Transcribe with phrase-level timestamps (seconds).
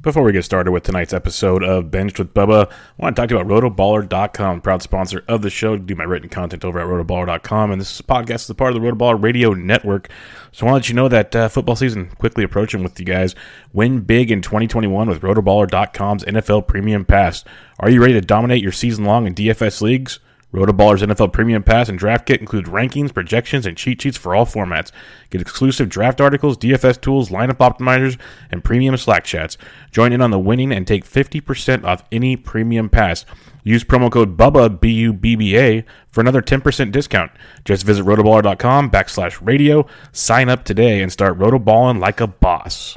[0.00, 3.30] Before we get started with tonight's episode of Benched with Bubba, I want to talk
[3.30, 5.76] to you about rotoballer.com, proud sponsor of the show.
[5.76, 8.88] Do my written content over at rotoballer.com, and this podcast is a part of the
[8.88, 10.08] Rotoballer Radio Network.
[10.52, 13.06] So I want to let you know that uh, football season quickly approaching with you
[13.06, 13.34] guys.
[13.72, 17.42] Win big in 2021 with rotoballer.com's NFL Premium Pass.
[17.80, 20.20] Are you ready to dominate your season long in DFS leagues?
[20.52, 24.46] Rotoballer's NFL Premium Pass and Draft Kit include rankings, projections, and cheat sheets for all
[24.46, 24.90] formats.
[25.28, 28.18] Get exclusive draft articles, DFS tools, lineup optimizers,
[28.50, 29.58] and premium Slack chats.
[29.90, 33.26] Join in on the winning and take 50% off any premium pass.
[33.62, 37.30] Use promo code BUBBA, B-U-B-B-A, for another 10% discount.
[37.66, 42.96] Just visit rotoballer.com backslash radio, sign up today, and start rotoballing like a boss.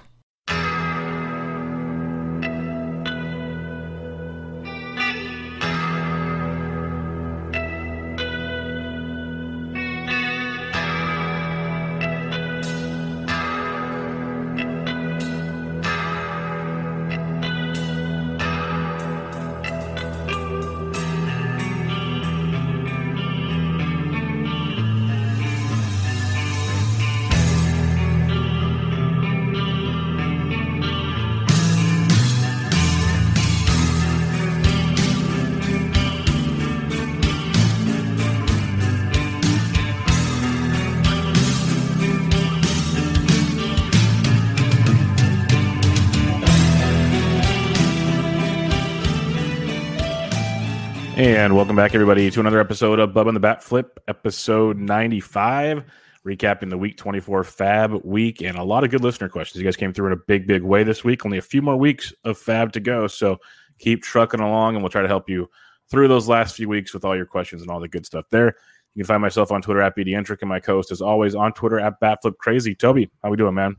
[51.22, 55.84] And welcome back, everybody, to another episode of Bub and the Bat Flip, episode 95,
[56.26, 59.62] recapping the week 24 Fab week and a lot of good listener questions.
[59.62, 61.24] You guys came through in a big, big way this week.
[61.24, 63.06] Only a few more weeks of Fab to go.
[63.06, 63.38] So
[63.78, 65.48] keep trucking along, and we'll try to help you
[65.92, 68.56] through those last few weeks with all your questions and all the good stuff there.
[68.96, 71.80] You can find myself on Twitter at BDentric and my co-host, as always, on Twitter
[71.80, 72.80] at BatFlipCrazy.
[72.80, 73.76] Toby, how we doing, man?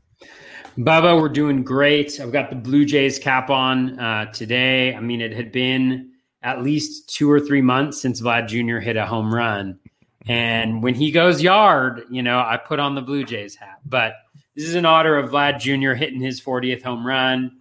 [0.77, 2.21] Bubba, we're doing great.
[2.21, 4.95] I've got the Blue Jays cap on uh, today.
[4.95, 6.12] I mean, it had been
[6.43, 8.79] at least two or three months since Vlad Jr.
[8.79, 9.79] hit a home run.
[10.27, 13.79] And when he goes yard, you know, I put on the Blue Jays hat.
[13.85, 14.13] But
[14.55, 15.93] this is in honor of Vlad Jr.
[15.93, 17.59] hitting his 40th home run.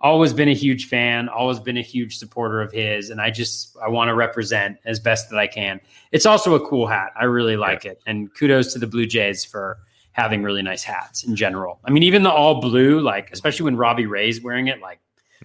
[0.00, 3.10] Always been a huge fan, always been a huge supporter of his.
[3.10, 5.80] And I just, I want to represent as best that I can.
[6.10, 7.12] It's also a cool hat.
[7.14, 7.92] I really like yeah.
[7.92, 8.02] it.
[8.06, 9.78] And kudos to the Blue Jays for
[10.10, 11.80] having really nice hats in general.
[11.84, 14.98] I mean, even the all blue, like, especially when Robbie Ray's wearing it, like,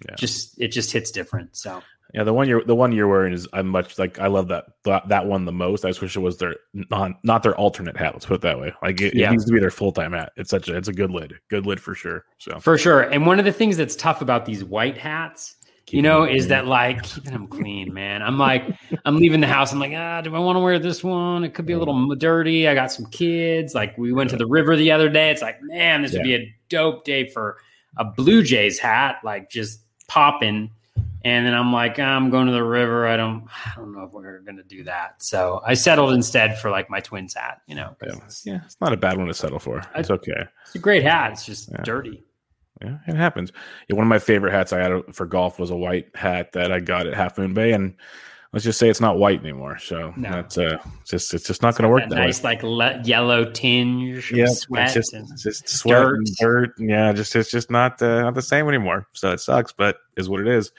[0.06, 0.16] yeah.
[0.16, 1.56] just, it just hits different.
[1.56, 4.48] So yeah, the one you're the one you're wearing is I'm much like I love
[4.48, 5.84] that that, that one the most.
[5.84, 8.14] I just wish it was their not not their alternate hat.
[8.14, 8.74] Let's put it that way.
[8.82, 9.28] Like it, yeah.
[9.28, 10.32] it needs to be their full time hat.
[10.38, 12.24] It's such a it's a good lid, good lid for sure.
[12.38, 13.02] So for sure.
[13.02, 15.58] And one of the things that's tough about these white hats,
[15.90, 18.22] you know, is that like keeping them clean, man.
[18.22, 18.64] I'm like
[19.04, 19.74] I'm leaving the house.
[19.74, 21.44] I'm like, ah, do I want to wear this one?
[21.44, 22.70] It could be a little dirty.
[22.70, 23.76] I got some kids.
[23.76, 24.38] Like we went yeah.
[24.38, 25.30] to the river the other day.
[25.30, 26.20] It's like, man, this yeah.
[26.20, 27.58] would be a dope day for
[27.98, 30.72] a Blue Jays hat, like just popping
[31.24, 33.08] and then I'm like, ah, I'm going to the river.
[33.08, 35.22] I don't, I don't know if we're going to do that.
[35.22, 37.62] So I settled instead for like my twins hat.
[37.68, 39.82] You know, yeah, it's, yeah, it's not a bad one to settle for.
[39.96, 40.46] It's okay.
[40.66, 41.32] It's a great hat.
[41.34, 41.84] It's just yeah.
[41.84, 42.24] dirty.
[42.82, 43.52] Yeah, it happens.
[43.88, 46.52] Yeah, one of my favorite hats I had uh, for golf was a white hat
[46.54, 47.96] that I got at Half Moon Bay, and
[48.58, 49.78] let's just say it's not white anymore.
[49.78, 50.32] So no.
[50.32, 52.10] that's uh, just it's just not going to work.
[52.10, 52.56] That, that nice way.
[52.56, 54.32] like le- yellow tinge.
[54.32, 56.16] Yeah, sweat it's just, it's just sweat dirt.
[56.16, 56.74] and dirt.
[56.80, 59.06] Yeah, just it's just not uh, not the same anymore.
[59.14, 60.72] So it sucks, but is what it is.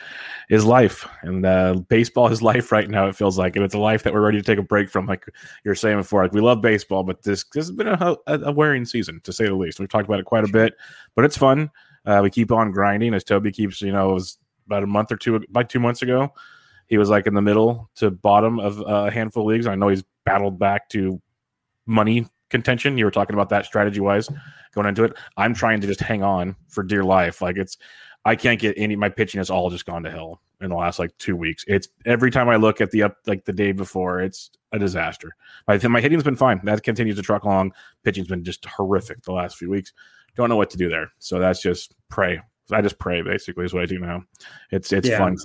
[0.51, 3.07] Is life and uh, baseball is life right now.
[3.07, 5.07] It feels like, and it's a life that we're ready to take a break from.
[5.07, 5.25] Like
[5.65, 8.53] you're saying before, like we love baseball, but this this has been a, a, a
[8.53, 9.79] wearing season to say the least.
[9.79, 10.75] We've talked about it quite a bit,
[11.15, 11.71] but it's fun.
[12.05, 13.81] Uh, we keep on grinding as Toby keeps.
[13.81, 16.33] You know, it was about a month or two, like two months ago
[16.89, 19.67] he was like in the middle to bottom of uh, a handful of leagues.
[19.67, 21.21] I know he's battled back to
[21.87, 22.99] money contention.
[22.99, 24.29] You were talking about that strategy wise
[24.75, 25.17] going into it.
[25.37, 27.41] I'm trying to just hang on for dear life.
[27.41, 27.77] Like it's,
[28.25, 28.97] I can't get any.
[28.97, 31.65] My pitching has all just gone to hell in the last like two weeks.
[31.69, 35.35] It's every time I look at the up like the day before, it's a disaster.
[35.67, 36.61] My my hitting's been fine.
[36.65, 37.73] That continues to truck along.
[38.05, 39.93] Pitching's been just horrific the last few weeks.
[40.37, 41.11] Don't know what to do there.
[41.19, 42.41] So that's just pray.
[42.71, 44.25] I just pray basically is what I do now.
[44.71, 45.19] It's it's yeah.
[45.19, 45.37] fun.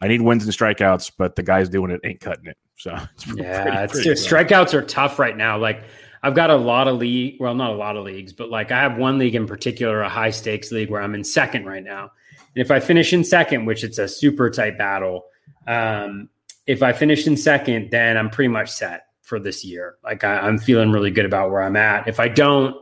[0.00, 2.56] I need wins and strikeouts, but the guys doing it ain't cutting it.
[2.76, 5.58] So it's yeah, pretty, it's, pretty strikeouts are tough right now.
[5.58, 5.84] Like
[6.22, 8.80] I've got a lot of league, well, not a lot of leagues, but like I
[8.80, 12.12] have one league in particular, a high stakes league where I'm in second right now.
[12.54, 15.26] And if I finish in second, which it's a super tight battle,
[15.66, 16.28] um,
[16.66, 19.96] if I finish in second, then I'm pretty much set for this year.
[20.02, 22.08] Like I, I'm feeling really good about where I'm at.
[22.08, 22.76] If I don't,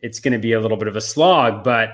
[0.00, 1.90] it's going to be a little bit of a slog, but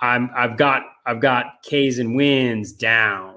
[0.00, 3.34] I'm I've got I've got K's and wins down.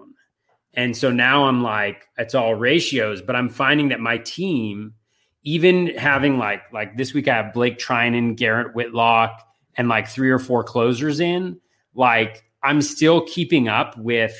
[0.75, 4.95] And so now I'm like, it's all ratios, but I'm finding that my team,
[5.43, 9.43] even having like like this week I have Blake Treinen, Garrett Whitlock,
[9.75, 11.59] and like three or four closers in,
[11.93, 14.35] like I'm still keeping up with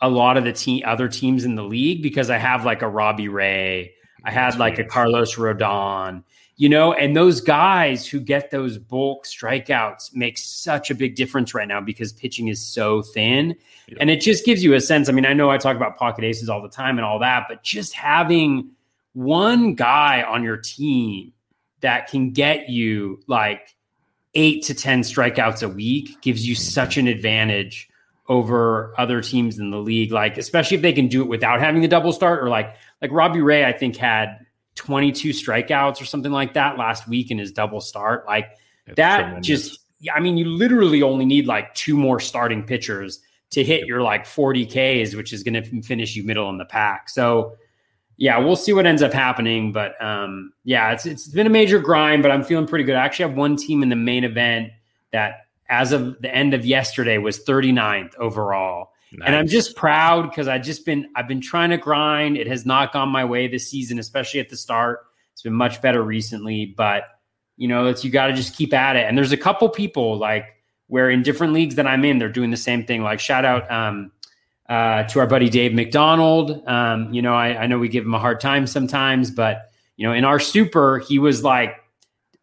[0.00, 2.88] a lot of the team other teams in the league because I have like a
[2.88, 3.94] Robbie Ray,
[4.24, 6.24] I had like a Carlos Rodon,
[6.58, 11.54] you know, and those guys who get those bulk strikeouts make such a big difference
[11.54, 13.54] right now because pitching is so thin.
[13.86, 13.98] Yeah.
[14.00, 15.08] And it just gives you a sense.
[15.08, 17.46] I mean, I know I talk about pocket aces all the time and all that,
[17.48, 18.72] but just having
[19.12, 21.32] one guy on your team
[21.80, 23.76] that can get you like
[24.34, 27.88] eight to 10 strikeouts a week gives you such an advantage
[28.28, 30.10] over other teams in the league.
[30.10, 33.12] Like, especially if they can do it without having the double start or like, like
[33.12, 34.44] Robbie Ray, I think had
[34.78, 38.24] 22 strikeouts or something like that last week in his double start.
[38.26, 38.46] Like
[38.86, 39.46] That's that tremendous.
[39.46, 39.80] just,
[40.14, 43.20] I mean, you literally only need like two more starting pitchers
[43.50, 46.64] to hit your like 40 Ks, which is going to finish you middle in the
[46.64, 47.08] pack.
[47.08, 47.56] So,
[48.18, 49.72] yeah, we'll see what ends up happening.
[49.72, 52.94] But um, yeah, it's it's been a major grind, but I'm feeling pretty good.
[52.94, 54.70] I actually have one team in the main event
[55.12, 58.92] that, as of the end of yesterday, was 39th overall.
[59.12, 59.26] Nice.
[59.26, 62.36] And I'm just proud because I just been I've been trying to grind.
[62.36, 65.00] It has not gone my way this season, especially at the start.
[65.32, 67.04] It's been much better recently, but
[67.56, 69.06] you know, it's you got to just keep at it.
[69.06, 70.46] And there's a couple people like
[70.88, 73.02] where in different leagues that I'm in, they're doing the same thing.
[73.02, 74.12] Like shout out um,
[74.68, 76.62] uh, to our buddy Dave McDonald.
[76.66, 80.06] Um, you know, I, I know we give him a hard time sometimes, but you
[80.06, 81.76] know, in our super, he was like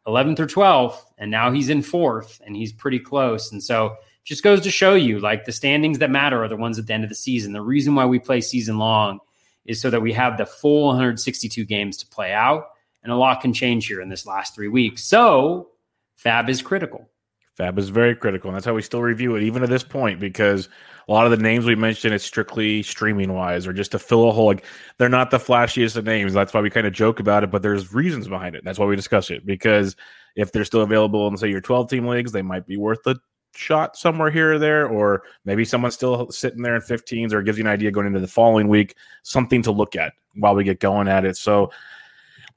[0.08, 3.52] 11th or 12th, and now he's in fourth, and he's pretty close.
[3.52, 6.78] And so just goes to show you like the standings that matter are the ones
[6.78, 7.54] at the end of the season.
[7.54, 9.20] The reason why we play season long
[9.66, 12.66] is so that we have the full 162 games to play out,
[13.04, 15.04] and a lot can change here in this last three weeks.
[15.06, 15.70] So,
[16.16, 17.08] Fab is critical.
[17.56, 20.20] Fab is very critical, and that's how we still review it, even at this point,
[20.20, 20.68] because
[21.08, 24.28] a lot of the names we mentioned it's strictly streaming wise or just to fill
[24.28, 24.48] a hole.
[24.48, 24.66] Like
[24.98, 26.34] they're not the flashiest of names.
[26.34, 28.64] That's why we kind of joke about it, but there's reasons behind it.
[28.66, 29.96] That's why we discuss it because
[30.36, 33.18] if they're still available in say your 12 team leagues, they might be worth the
[33.56, 37.58] shot somewhere here or there, or maybe someone's still sitting there in 15s, or gives
[37.58, 40.80] you an idea going into the following week, something to look at while we get
[40.80, 41.38] going at it.
[41.38, 41.72] So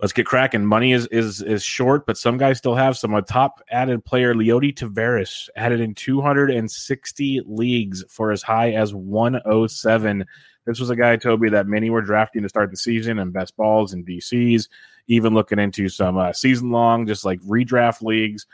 [0.01, 0.65] let's get cracking.
[0.65, 3.15] Money is is is short, but some guys still have some.
[3.15, 10.25] A top added player, Leody Taveras, added in 260 leagues for as high as 107.
[10.67, 13.57] This was a guy, Toby, that many were drafting to start the season and best
[13.57, 14.69] balls and DCs,
[15.07, 18.47] even looking into some uh, season long, just like redraft leagues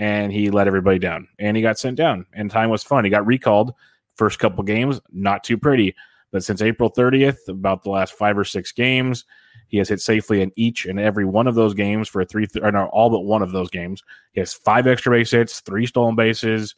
[0.00, 3.10] and he let everybody down and he got sent down and time was fun he
[3.10, 3.72] got recalled
[4.16, 5.94] first couple games not too pretty
[6.32, 9.24] but since april 30th about the last five or six games
[9.68, 12.72] he has hit safely in each and every one of those games for three or
[12.72, 14.02] no, all but one of those games
[14.32, 16.74] he has five extra base hits three stolen bases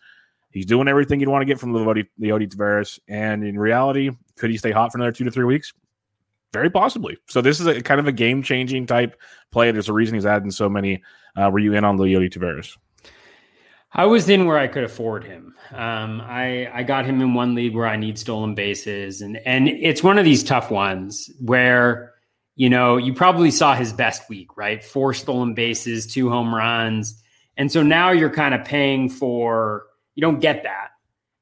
[0.51, 4.51] he's doing everything you'd want to get from Leody, Leody Taveras and in reality could
[4.51, 5.73] he stay hot for another two to three weeks
[6.53, 7.17] very possibly.
[7.29, 9.19] So this is a kind of a game changing type
[9.53, 9.71] play.
[9.71, 11.03] There's a reason he's adding so many.
[11.35, 12.77] Uh, were you in on the Leody Taveras?
[13.95, 15.55] I was in where I could afford him.
[15.71, 19.69] Um, I I got him in one league where I need stolen bases, and and
[19.69, 22.13] it's one of these tough ones where
[22.57, 24.83] you know you probably saw his best week, right?
[24.83, 27.23] Four stolen bases, two home runs,
[27.57, 29.85] and so now you're kind of paying for
[30.15, 30.89] you don't get that.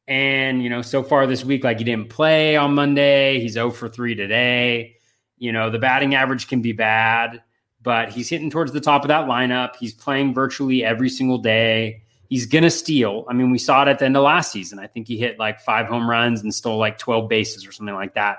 [0.09, 3.71] And you know, so far this week, like he didn't play on Monday, he's 0
[3.71, 4.97] for three today.
[5.39, 7.43] You know, the batting average can be bad,
[7.81, 9.77] but he's hitting towards the top of that lineup.
[9.77, 13.27] He's playing virtually every single day he's going to steal.
[13.29, 14.79] I mean, we saw it at the end of last season.
[14.79, 17.95] I think he hit like five home runs and stole like 12 bases or something
[17.95, 18.39] like that,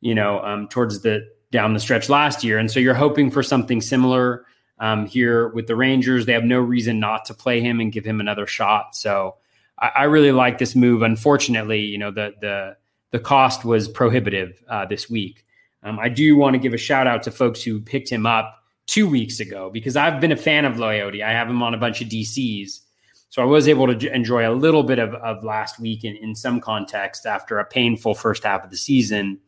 [0.00, 2.58] you know, um, towards the down the stretch last year.
[2.58, 4.44] And so you're hoping for something similar
[4.78, 6.26] um, here with the Rangers.
[6.26, 8.94] They have no reason not to play him and give him another shot.
[8.94, 9.36] So
[9.78, 11.02] I, I really like this move.
[11.02, 12.76] Unfortunately, you know, the, the,
[13.12, 15.46] the cost was prohibitive uh, this week.
[15.82, 18.58] Um, I do want to give a shout out to folks who picked him up
[18.86, 21.22] two weeks ago because I've been a fan of Leody.
[21.22, 22.80] I have him on a bunch of DCs.
[23.34, 26.36] So I was able to enjoy a little bit of, of last week in, in
[26.36, 29.40] some context after a painful first half of the season.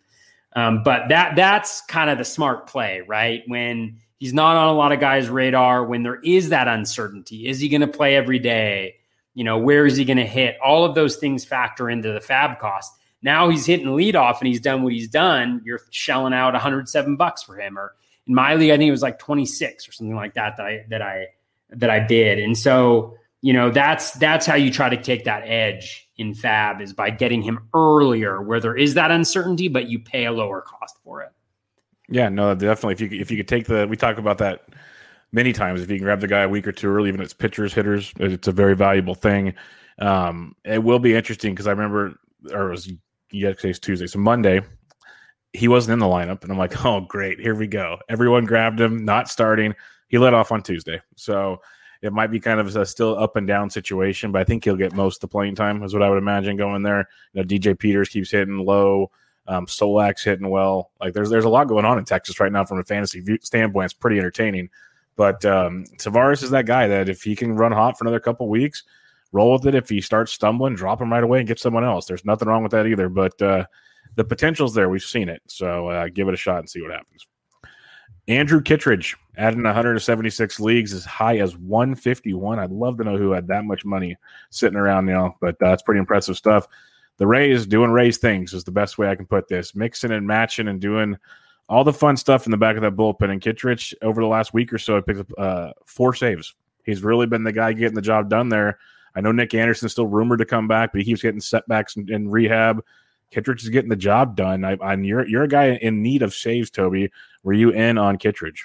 [0.57, 3.45] Um, but that that's kind of the smart play, right?
[3.47, 7.61] When he's not on a lot of guys' radar, when there is that uncertainty, is
[7.61, 8.97] he going to play every day?
[9.35, 10.57] You know, where is he going to hit?
[10.61, 12.93] All of those things factor into the fab cost.
[13.23, 15.63] Now he's hitting leadoff and he's done what he's done.
[15.65, 17.95] You're shelling out 107 bucks for him, or
[18.27, 20.85] in my league, I think it was like 26 or something like that that I
[20.89, 21.27] that I
[21.71, 22.41] that I did.
[22.41, 26.81] And so, you know, that's that's how you try to take that edge in fab
[26.81, 30.63] is by getting him earlier where there is that uncertainty, but you pay a lower
[30.63, 31.31] cost for it.
[32.09, 32.95] Yeah, no, definitely.
[32.95, 34.69] If you if you could take the, we talk about that
[35.33, 35.83] many times.
[35.83, 37.75] If you can grab the guy a week or two early, even if it's pitchers,
[37.75, 39.55] hitters, it's a very valuable thing.
[39.99, 42.19] Um, it will be interesting because I remember,
[42.53, 42.93] or it was
[43.33, 44.61] yesterday's Tuesday, so Monday,
[45.53, 47.99] he wasn't in the lineup, and I'm like, oh great, here we go.
[48.09, 49.75] Everyone grabbed him, not starting.
[50.09, 51.61] He let off on Tuesday, so
[52.07, 54.77] it might be kind of a still up and down situation, but I think he'll
[54.77, 57.09] get most of the playing time, is what I would imagine going there.
[57.33, 59.11] You know, DJ Peters keeps hitting low.
[59.49, 60.91] Um, Solak's hitting well.
[61.01, 63.39] Like there's there's a lot going on in Texas right now from a fantasy view,
[63.43, 63.87] standpoint.
[63.87, 64.71] It's pretty entertaining.
[65.17, 68.49] But um, Taveras is that guy that if he can run hot for another couple
[68.49, 68.85] weeks,
[69.33, 69.75] roll with it.
[69.75, 72.07] If he starts stumbling, drop him right away and get someone else.
[72.07, 73.09] There's nothing wrong with that either.
[73.09, 73.65] But uh,
[74.17, 74.89] the potential's there.
[74.89, 75.43] We've seen it.
[75.47, 77.27] So uh, give it a shot and see what happens.
[78.29, 82.59] Andrew Kittredge adding 176 leagues as high as 151.
[82.59, 84.17] I'd love to know who had that much money
[84.51, 86.67] sitting around, you know, but uh, that's pretty impressive stuff.
[87.19, 89.75] The Rays doing Rays things is the best way I can put this.
[89.75, 91.17] Mixing and matching and doing
[91.69, 93.31] all the fun stuff in the back of that bullpen.
[93.31, 96.55] And Kittredge, over the last week or so, picked up uh, four saves.
[96.85, 98.79] He's really been the guy getting the job done there.
[99.15, 102.13] I know Nick Anderson's still rumored to come back, but he keeps getting setbacks in,
[102.13, 102.83] in rehab.
[103.31, 104.65] Kittredge is getting the job done.
[104.65, 107.11] I, am you're you're a guy in need of saves, Toby.
[107.43, 108.65] Were you in on Kittredge?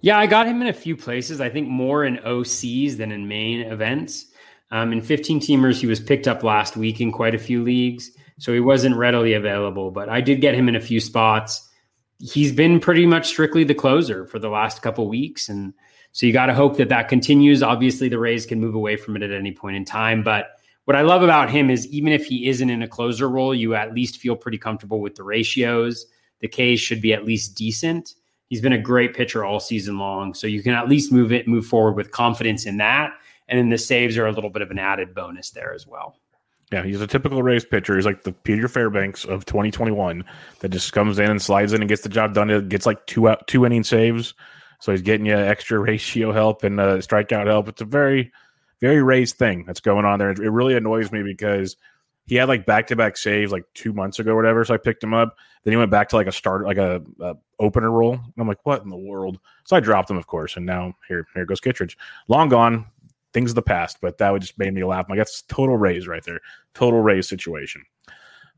[0.00, 1.40] Yeah, I got him in a few places.
[1.40, 4.26] I think more in OCs than in main events.
[4.70, 8.10] Um, in 15 teamers, he was picked up last week in quite a few leagues,
[8.38, 9.90] so he wasn't readily available.
[9.90, 11.68] But I did get him in a few spots.
[12.18, 15.72] He's been pretty much strictly the closer for the last couple weeks, and
[16.12, 17.62] so you got to hope that that continues.
[17.62, 20.57] Obviously, the Rays can move away from it at any point in time, but
[20.88, 23.74] what I love about him is even if he isn't in a closer role, you
[23.74, 26.06] at least feel pretty comfortable with the ratios.
[26.40, 28.14] The K's should be at least decent.
[28.46, 31.46] He's been a great pitcher all season long, so you can at least move it,
[31.46, 33.12] move forward with confidence in that.
[33.48, 36.16] And then the saves are a little bit of an added bonus there as well.
[36.72, 37.94] Yeah, he's a typical Rays pitcher.
[37.94, 40.24] He's like the Peter Fairbanks of 2021
[40.60, 42.48] that just comes in and slides in and gets the job done.
[42.48, 44.32] It gets like two out, two inning saves,
[44.80, 47.68] so he's getting you extra ratio help and uh, strikeout help.
[47.68, 48.32] It's a very
[48.80, 50.30] very raised thing that's going on there.
[50.30, 51.76] It really annoys me because
[52.26, 54.64] he had like back to back saves like two months ago or whatever.
[54.64, 55.36] So I picked him up.
[55.64, 58.14] Then he went back to like a start, like a, a opener role.
[58.14, 59.38] And I'm like, what in the world?
[59.64, 60.56] So I dropped him, of course.
[60.56, 61.96] And now here, here goes Kittredge.
[62.28, 62.86] Long gone,
[63.32, 65.06] things of the past, but that would just made me laugh.
[65.08, 66.40] I'm like, that's total Rays right there.
[66.74, 67.82] Total Rays situation.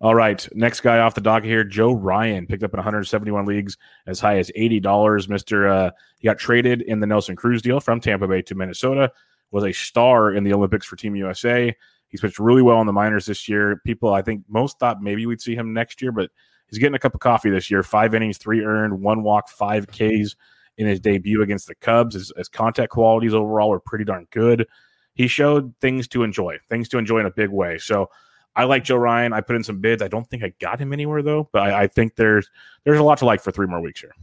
[0.02, 3.76] All right, next guy off the dock here, Joe Ryan picked up in 171 leagues
[4.06, 5.28] as high as eighty dollars.
[5.28, 9.12] Mister, uh, he got traded in the Nelson Cruz deal from Tampa Bay to Minnesota
[9.50, 11.74] was a star in the Olympics for Team USA.
[12.08, 13.80] He's pitched really well in the minors this year.
[13.84, 16.30] People, I think most thought maybe we'd see him next year, but
[16.68, 17.82] he's getting a cup of coffee this year.
[17.82, 20.34] Five innings, three earned, one walk, five Ks
[20.76, 22.14] in his debut against the Cubs.
[22.14, 24.66] His, his contact qualities overall were pretty darn good.
[25.14, 27.78] He showed things to enjoy, things to enjoy in a big way.
[27.78, 28.08] So
[28.56, 29.32] I like Joe Ryan.
[29.32, 30.02] I put in some bids.
[30.02, 32.50] I don't think I got him anywhere though, but I, I think there's
[32.84, 34.14] there's a lot to like for three more weeks here.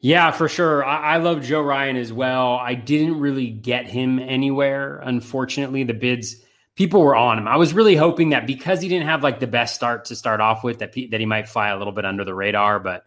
[0.00, 0.84] Yeah, for sure.
[0.84, 2.54] I, I, love Joe Ryan as well.
[2.54, 4.98] I didn't really get him anywhere.
[4.98, 6.36] Unfortunately, the bids
[6.76, 7.48] people were on him.
[7.48, 10.40] I was really hoping that because he didn't have like the best start to start
[10.40, 12.78] off with, that that he might fly a little bit under the radar.
[12.78, 13.04] But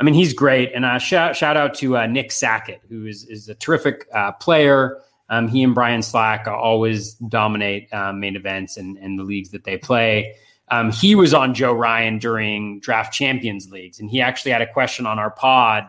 [0.00, 0.72] I mean, he's great.
[0.74, 4.32] And uh, shout shout out to uh, Nick Sackett, who is is a terrific uh,
[4.32, 4.98] player.
[5.28, 9.64] Um, he and Brian Slack always dominate um, main events and, and the leagues that
[9.64, 10.34] they play.
[10.68, 14.70] Um, he was on Joe Ryan during draft champions leagues, and he actually had a
[14.70, 15.88] question on our pod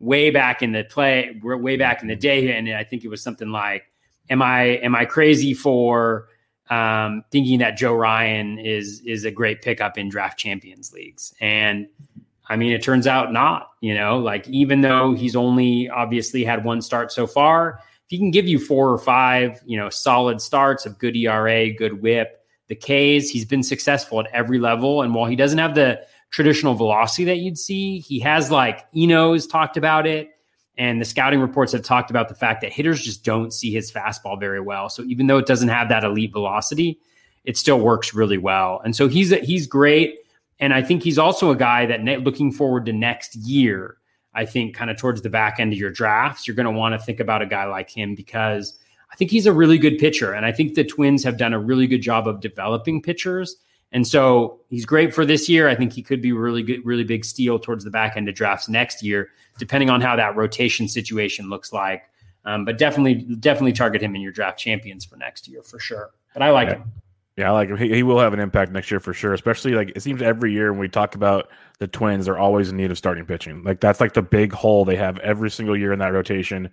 [0.00, 3.22] way back in the play, way back in the day, and I think it was
[3.22, 3.84] something like,
[4.28, 6.28] "Am I am I crazy for
[6.70, 11.86] um, thinking that Joe Ryan is is a great pickup in draft champions leagues?" And
[12.48, 13.70] I mean, it turns out not.
[13.80, 18.18] You know, like even though he's only obviously had one start so far, if he
[18.18, 22.44] can give you four or five, you know, solid starts of good ERA, good WHIP,
[22.68, 25.02] the K's, he's been successful at every level.
[25.02, 26.00] And while he doesn't have the
[26.30, 27.98] traditional velocity that you'd see.
[27.98, 30.30] He has like Eno's talked about it,
[30.78, 33.90] and the scouting reports have talked about the fact that hitters just don't see his
[33.90, 34.88] fastball very well.
[34.88, 36.98] So even though it doesn't have that elite velocity,
[37.44, 38.80] it still works really well.
[38.84, 40.18] And so he's he's great,
[40.58, 43.96] and I think he's also a guy that ne- looking forward to next year.
[44.32, 46.94] I think kind of towards the back end of your drafts, you're going to want
[46.94, 48.78] to think about a guy like him because
[49.12, 50.32] I think he's a really good pitcher.
[50.32, 53.56] And I think the Twins have done a really good job of developing pitchers.
[53.92, 55.68] And so he's great for this year.
[55.68, 58.34] I think he could be really good, really big steal towards the back end of
[58.34, 62.04] drafts next year, depending on how that rotation situation looks like.
[62.44, 66.10] Um, but definitely, definitely target him in your draft champions for next year for sure.
[66.32, 66.74] But I like Yeah.
[66.76, 66.92] him.
[67.36, 67.76] Yeah, I like him.
[67.78, 69.32] He, he will have an impact next year for sure.
[69.32, 72.76] Especially like it seems every year when we talk about the Twins, they're always in
[72.76, 73.62] need of starting pitching.
[73.62, 76.70] Like that's like the big hole they have every single year in that rotation.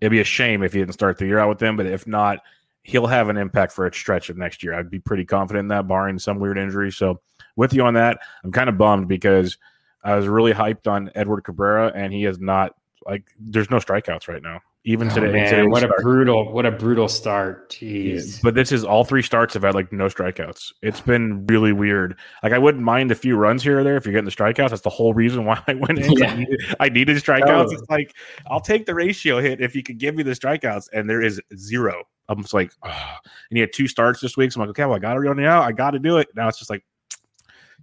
[0.00, 2.06] It'd be a shame if he didn't start the year out with them, but if
[2.06, 2.40] not,
[2.84, 4.74] he'll have an impact for a stretch of next year.
[4.74, 6.92] I'd be pretty confident in that, barring some weird injury.
[6.92, 7.20] So
[7.56, 9.58] with you on that, I'm kind of bummed because
[10.04, 12.76] I was really hyped on Edward Cabrera, and he is not
[13.06, 14.60] like there's no strikeouts right now.
[14.86, 17.70] Even Oh, today, man, today's what a brutal, what a brutal start.
[17.70, 18.42] Jeez.
[18.42, 20.74] But this is all three starts have had like no strikeouts.
[20.82, 22.18] It's been really weird.
[22.42, 24.68] Like I wouldn't mind a few runs here or there if you're getting the strikeouts.
[24.68, 26.12] That's the whole reason why I went in.
[26.18, 26.32] Yeah.
[26.32, 27.46] I, needed, I needed strikeouts.
[27.46, 27.76] Totally.
[27.76, 28.14] It's like
[28.50, 31.40] I'll take the ratio hit if you could give me the strikeouts, and there is
[31.56, 32.04] zero.
[32.28, 32.88] I'm just like, oh.
[32.90, 34.52] and he had two starts this week.
[34.52, 35.62] So I'm like, okay, well I got to run it out.
[35.62, 36.28] I got to do it.
[36.36, 36.84] Now it's just like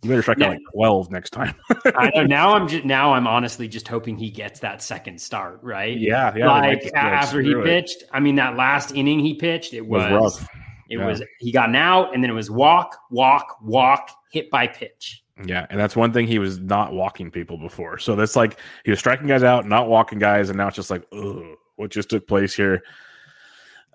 [0.03, 0.48] you better strike Yeah.
[0.48, 1.53] out like 12 next time.
[1.96, 2.53] I know now.
[2.55, 3.13] I'm just now.
[3.13, 5.60] I'm honestly just hoping he gets that second start.
[5.62, 5.98] Right.
[5.98, 6.48] yeah, yeah.
[6.48, 7.65] like be after he screw it.
[7.65, 8.03] pitched.
[8.12, 10.50] I mean, that last inning he pitched, it It was was, rough.
[10.89, 11.05] it Yeah.
[11.05, 15.24] was he got an out, and then it was walk, walk, walk, hit by pitch.
[15.46, 17.98] Yeah, and that's one thing he was not walking people before.
[17.98, 20.91] So that's like he was striking guys out, not walking guys, and now it's just
[20.91, 21.43] like, ugh,
[21.77, 22.84] what just took place here?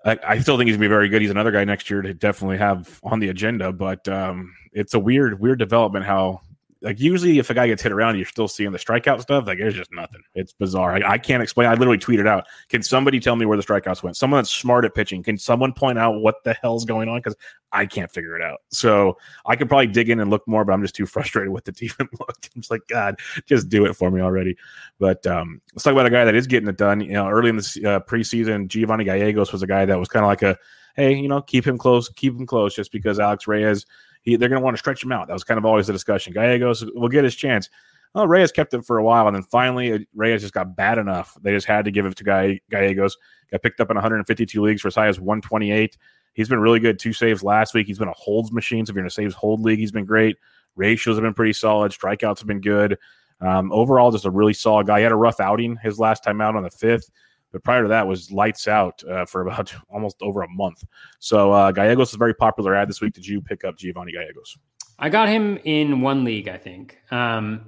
[0.05, 1.21] I, I still think he's gonna be very good.
[1.21, 4.99] He's another guy next year to definitely have on the agenda, but um, it's a
[4.99, 6.41] weird, weird development how.
[6.81, 9.47] Like usually, if a guy gets hit around, you're still seeing the strikeout stuff.
[9.47, 10.21] Like there's just nothing.
[10.35, 10.95] It's bizarre.
[10.95, 11.67] I, I can't explain.
[11.67, 12.45] I literally tweeted out.
[12.69, 14.15] Can somebody tell me where the strikeouts went?
[14.15, 15.23] Someone that's smart at pitching.
[15.23, 17.17] Can someone point out what the hell's going on?
[17.17, 17.35] Because
[17.71, 18.59] I can't figure it out.
[18.69, 21.65] So I could probably dig in and look more, but I'm just too frustrated with
[21.65, 22.37] the team even look.
[22.55, 24.57] I'm just like, God, just do it for me already.
[24.99, 27.01] But um, let's talk about a guy that is getting it done.
[27.01, 30.25] You know, early in the uh, preseason, Giovanni Gallegos was a guy that was kind
[30.25, 30.57] of like a,
[30.95, 33.85] hey, you know, keep him close, keep him close, just because Alex Reyes,
[34.27, 35.27] he, they're going to want to stretch him out.
[35.27, 36.33] That was kind of always the discussion.
[36.33, 37.69] Gallegos will get his chance.
[38.13, 40.97] Well, Reyes kept it for a while, and then finally uh, Reyes just got bad
[40.97, 41.37] enough.
[41.41, 43.17] They just had to give it to Guy, Gallegos.
[43.51, 45.97] Got picked up in 152 leagues for as high as 128.
[46.33, 46.99] He's been really good.
[46.99, 47.87] Two saves last week.
[47.87, 48.85] He's been a holds machine.
[48.85, 50.35] So if you're in a saves hold league, he's been great.
[50.75, 51.93] Ratios have been pretty solid.
[51.93, 52.97] Strikeouts have been good.
[53.39, 54.99] Um, overall, just a really solid guy.
[54.99, 57.09] He had a rough outing his last time out on the fifth,
[57.51, 60.83] but prior to that was lights out uh, for about almost over a month.
[61.19, 63.13] So uh, Gallegos is a very popular ad this week.
[63.13, 64.57] Did you pick up Giovanni Gallegos?
[64.99, 66.97] I got him in one league, I think.
[67.11, 67.65] Um,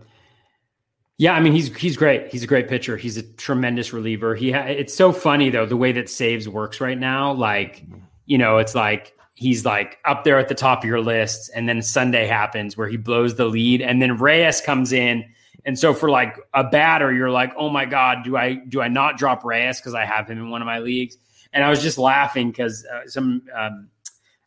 [1.18, 2.32] yeah, I mean he's he's great.
[2.32, 2.96] He's a great pitcher.
[2.96, 4.36] He's a tremendous reliever.
[4.36, 7.34] He ha- it's so funny though the way that saves works right now.
[7.34, 7.86] Like
[8.26, 11.68] you know, it's like he's like up there at the top of your list, and
[11.68, 15.26] then Sunday happens where he blows the lead, and then Reyes comes in,
[15.66, 18.88] and so for like a batter, you're like, oh my god, do I do I
[18.88, 21.18] not drop Reyes because I have him in one of my leagues?
[21.54, 23.42] And I was just laughing because uh, some.
[23.56, 23.90] Um,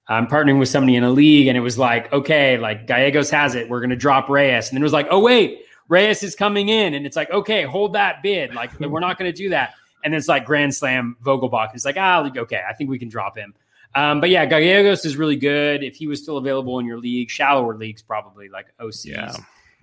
[0.08, 3.54] I'm partnering with somebody in a league, and it was like, okay, like Gallegos has
[3.54, 3.68] it.
[3.68, 4.68] We're going to drop Reyes.
[4.68, 6.94] And then it was like, oh, wait, Reyes is coming in.
[6.94, 8.54] And it's like, okay, hold that bid.
[8.54, 9.74] Like, we're not going to do that.
[10.04, 11.70] And it's like Grand Slam Vogelbach.
[11.74, 13.54] It's like, ah, okay, I think we can drop him.
[13.94, 15.84] Um, but yeah, Gallegos is really good.
[15.84, 19.36] If he was still available in your league, shallower leagues, probably like OCs, Yeah.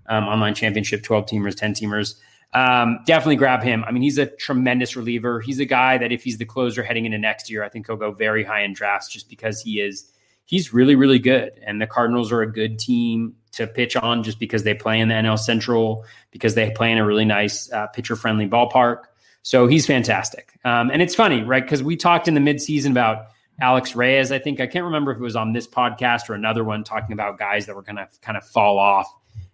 [0.09, 2.15] Um, online championship, 12 teamers, 10 teamers.
[2.53, 3.83] Um, definitely grab him.
[3.87, 5.39] I mean, he's a tremendous reliever.
[5.39, 7.95] He's a guy that if he's the closer heading into next year, I think he'll
[7.95, 10.11] go very high in drafts just because he is
[10.45, 11.51] he's really, really good.
[11.63, 15.07] And the Cardinals are a good team to pitch on just because they play in
[15.09, 19.03] the NL Central, because they play in a really nice uh, pitcher friendly ballpark.
[19.43, 20.53] So he's fantastic.
[20.65, 21.63] Um, and it's funny, right?
[21.63, 23.27] Because we talked in the midseason about
[23.61, 24.31] Alex Reyes.
[24.31, 27.13] I think I can't remember if it was on this podcast or another one talking
[27.13, 29.07] about guys that were going to kind of fall off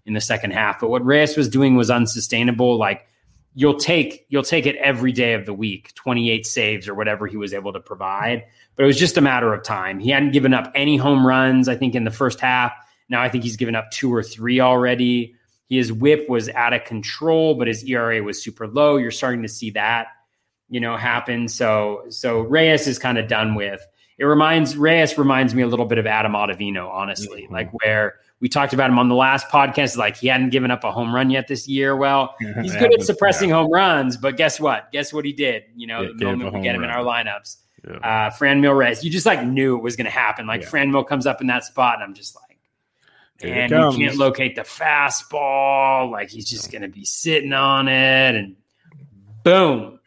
[0.06, 0.80] in the second half.
[0.80, 2.78] But what Reyes was doing was unsustainable.
[2.78, 3.08] Like
[3.56, 7.38] you'll take you'll take it every day of the week, 28 saves or whatever he
[7.38, 8.44] was able to provide.
[8.76, 10.00] But it was just a matter of time.
[10.00, 12.74] He hadn't given up any home runs, I think, in the first half.
[13.10, 15.36] Now I think he's given up two or three already.
[15.70, 18.98] His whip was out of control, but his ERA was super low.
[18.98, 20.08] You're starting to see that,
[20.70, 21.48] you know, happen.
[21.48, 23.86] So so Reyes is kind of done with.
[24.18, 27.52] It reminds Reyes reminds me a little bit of Adam Ottavino, honestly, Mhm.
[27.52, 29.98] like where we talked about him on the last podcast.
[29.98, 31.96] Like he hadn't given up a home run yet this year.
[31.96, 34.92] Well, he's good at suppressing home runs, but guess what?
[34.92, 35.64] Guess what he did?
[35.76, 37.96] You know, Yeah, the moment we get him in our lineups, Yeah.
[37.98, 40.48] uh, Franmil Reyes, you just like knew it was going to happen.
[40.48, 40.68] Like Yeah.
[40.70, 42.44] Franmil comes up in that spot, and I'm just like,
[43.42, 46.10] and you can't locate the fastball.
[46.12, 48.56] Like he's just going to be sitting on it, and
[49.44, 50.00] boom.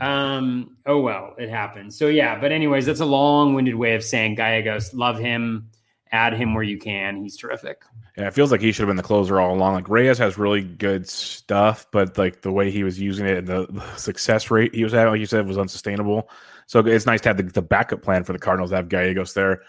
[0.00, 0.76] Um.
[0.86, 1.92] Oh well, it happened.
[1.92, 2.38] So yeah.
[2.40, 5.69] But anyways, that's a long-winded way of saying Gallegos love him,
[6.12, 7.22] add him where you can.
[7.22, 7.82] He's terrific.
[8.16, 9.74] Yeah, it feels like he should have been the closer all along.
[9.74, 13.46] Like Reyes has really good stuff, but like the way he was using it and
[13.46, 16.28] the, the success rate he was having, like you said, was unsustainable.
[16.66, 19.34] So it's nice to have the, the backup plan for the Cardinals to have Gallegos
[19.34, 19.62] there.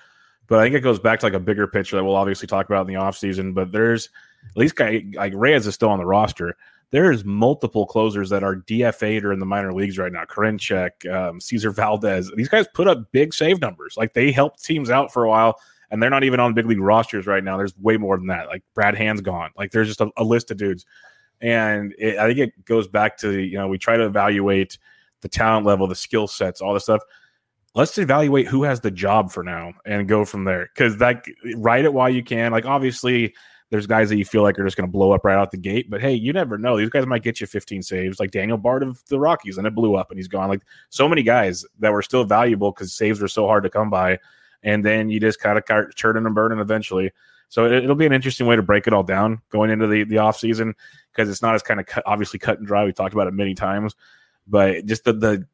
[0.47, 2.65] But I think it goes back to like a bigger picture that we'll obviously talk
[2.65, 3.54] about in the offseason.
[3.54, 4.10] But there's
[4.49, 6.58] at least guy like Reyes is still on the roster.
[6.89, 10.25] There's multiple closers that are DFA'd or in the minor leagues right now.
[10.25, 12.30] Karinchak, um, Cesar Valdez.
[12.36, 13.95] These guys put up big save numbers.
[13.95, 15.58] Like they helped teams out for a while
[15.91, 17.58] and they're not even on big league rosters right now.
[17.58, 18.47] There's way more than that.
[18.47, 19.51] Like Brad Hand's gone.
[19.58, 20.86] Like there's just a, a list of dudes,
[21.41, 24.77] and it, I think it goes back to you know we try to evaluate
[25.21, 27.01] the talent level, the skill sets, all this stuff.
[27.73, 30.69] Let's evaluate who has the job for now and go from there.
[30.73, 31.23] Because that
[31.56, 32.51] write it while you can.
[32.51, 33.34] Like obviously,
[33.69, 35.58] there's guys that you feel like are just going to blow up right out the
[35.58, 35.89] gate.
[35.89, 36.77] But hey, you never know.
[36.77, 39.73] These guys might get you 15 saves, like Daniel Bard of the Rockies, and it
[39.73, 40.49] blew up and he's gone.
[40.49, 43.89] Like so many guys that were still valuable because saves were so hard to come
[43.89, 44.19] by
[44.63, 47.12] and then you just kind of start churning and burning eventually.
[47.50, 50.06] So it, will be an interesting way to break it all down going into the
[50.06, 50.74] the off season
[51.12, 52.86] because it's not as kind of cut, obviously cut and dry.
[52.86, 53.93] We talked about it many times,
[54.47, 55.45] but just the the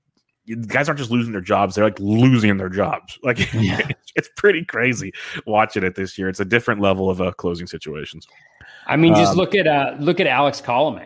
[0.68, 3.18] guys aren't just losing their jobs; they're like losing their jobs.
[3.24, 3.80] Like yeah.
[3.90, 5.12] it's, it's, pretty crazy
[5.46, 6.30] watching it this year.
[6.30, 8.28] It's a different level of uh, closing situations.
[8.86, 11.06] I mean, just um, look at uh, look at Alex Colome.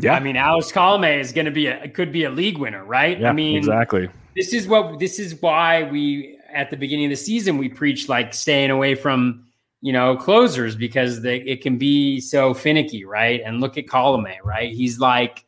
[0.00, 2.84] Yeah, I mean, Alex Colome is going to be a could be a league winner,
[2.84, 3.20] right?
[3.20, 4.08] Yeah, I mean, exactly.
[4.34, 8.08] This is what this is why we at the beginning of the season we preached
[8.08, 9.44] like staying away from
[9.80, 13.42] you know closers because they, it can be so finicky, right?
[13.44, 14.72] And look at Colome, right?
[14.72, 15.44] He's like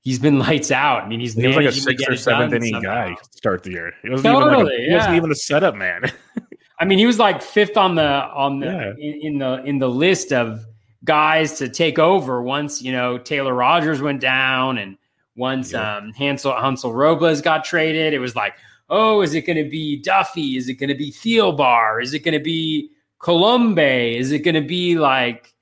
[0.00, 1.02] he's been lights out.
[1.02, 3.92] I mean, he's he was like a sixth or seventh inning guy start the year.
[4.02, 6.10] He wasn't, totally, even, like a, he wasn't even a setup man.
[6.78, 8.92] I mean, he was like fifth on the on the yeah.
[8.98, 10.64] in, in, the in the list of
[11.04, 14.96] guys to take over once you know Taylor Rogers went down and
[15.36, 15.96] once yeah.
[15.96, 18.14] um, Hansel Hansel Robles got traded.
[18.14, 18.54] It was like
[18.88, 20.56] oh, is it going to be Duffy?
[20.56, 22.02] Is it going to be Thielbar?
[22.02, 24.16] Is it going to be Colome?
[24.16, 25.54] Is it going to be like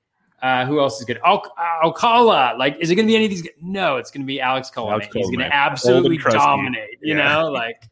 [0.43, 1.21] uh, who else is good?
[1.25, 1.55] Al-
[1.85, 2.55] Alcala.
[2.59, 3.49] Like, is it going to be any of these?
[3.61, 5.03] No, it's going to be Alex Colome.
[5.13, 6.99] He's going to absolutely dominate.
[7.01, 7.33] You yeah.
[7.33, 7.89] know, like,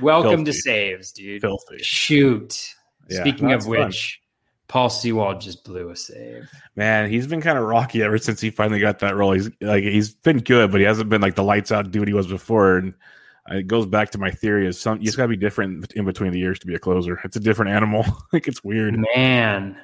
[0.00, 0.44] welcome Filthy.
[0.44, 1.40] to saves, dude.
[1.40, 1.78] Filthy.
[1.82, 2.74] Shoot.
[3.08, 4.68] Yeah, Speaking of which, fun.
[4.68, 6.48] Paul Sewald just blew a save.
[6.76, 9.32] Man, he's been kind of rocky ever since he finally got that role.
[9.32, 12.14] He's like he's been good, but he hasn't been like the lights out dude he
[12.14, 12.76] was before.
[12.76, 12.94] And
[13.48, 16.04] it goes back to my theory is some you just got to be different in
[16.04, 17.20] between the years to be a closer.
[17.24, 18.04] It's a different animal.
[18.32, 18.98] like it's weird.
[19.14, 19.76] Man,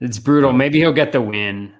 [0.00, 0.52] it's brutal.
[0.52, 1.74] Maybe he'll get the win.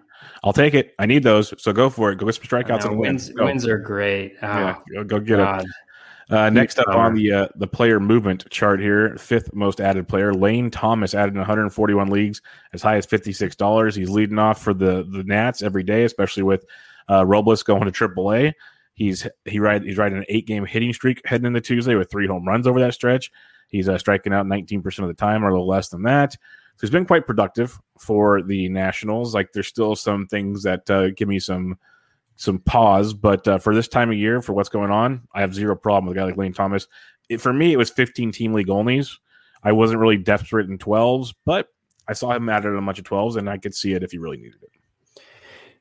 [0.44, 0.94] I'll take it.
[0.98, 2.18] I need those, so go for it.
[2.18, 3.32] Go get some strikeouts and wins.
[3.34, 3.46] Win.
[3.46, 4.36] Wins are great.
[4.42, 5.62] Oh, yeah, go, go get God.
[5.62, 5.66] it.
[6.30, 10.34] Uh, next up on the uh, the player movement chart here, fifth most added player,
[10.34, 12.42] Lane Thomas added in 141 leagues,
[12.74, 13.94] as high as fifty six dollars.
[13.94, 16.66] He's leading off for the the Nats every day, especially with
[17.10, 18.52] uh, Robles going to AAA.
[18.98, 22.26] He's he ride he's riding an eight game hitting streak heading into Tuesday with three
[22.26, 23.30] home runs over that stretch.
[23.68, 26.32] He's uh, striking out 19% of the time or a little less than that.
[26.32, 29.34] So he's been quite productive for the Nationals.
[29.34, 31.78] Like there's still some things that uh, give me some
[32.34, 35.54] some pause, but uh, for this time of year, for what's going on, I have
[35.54, 36.88] zero problem with a guy like Lane Thomas.
[37.28, 39.18] It, for me, it was 15 team league onlys.
[39.62, 41.68] I wasn't really desperate in 12s, but
[42.08, 44.18] I saw him added a bunch of 12s, and I could see it if he
[44.18, 44.70] really needed it.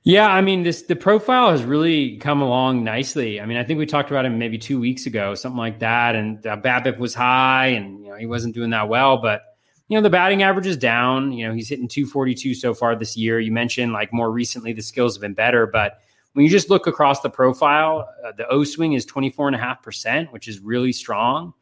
[0.07, 3.41] Yeah, I mean, this the profile has really come along nicely.
[3.41, 6.15] I mean, I think we talked about him maybe two weeks ago, something like that,
[6.15, 9.17] and uh, BABIP was high, and you know he wasn't doing that well.
[9.17, 9.41] But
[9.89, 11.33] you know the batting average is down.
[11.33, 13.41] You know he's hitting 242 so far this year.
[13.41, 15.99] You mentioned like more recently the skills have been better, but
[16.31, 19.59] when you just look across the profile, uh, the O swing is 24 and a
[19.59, 21.53] half percent, which is really strong.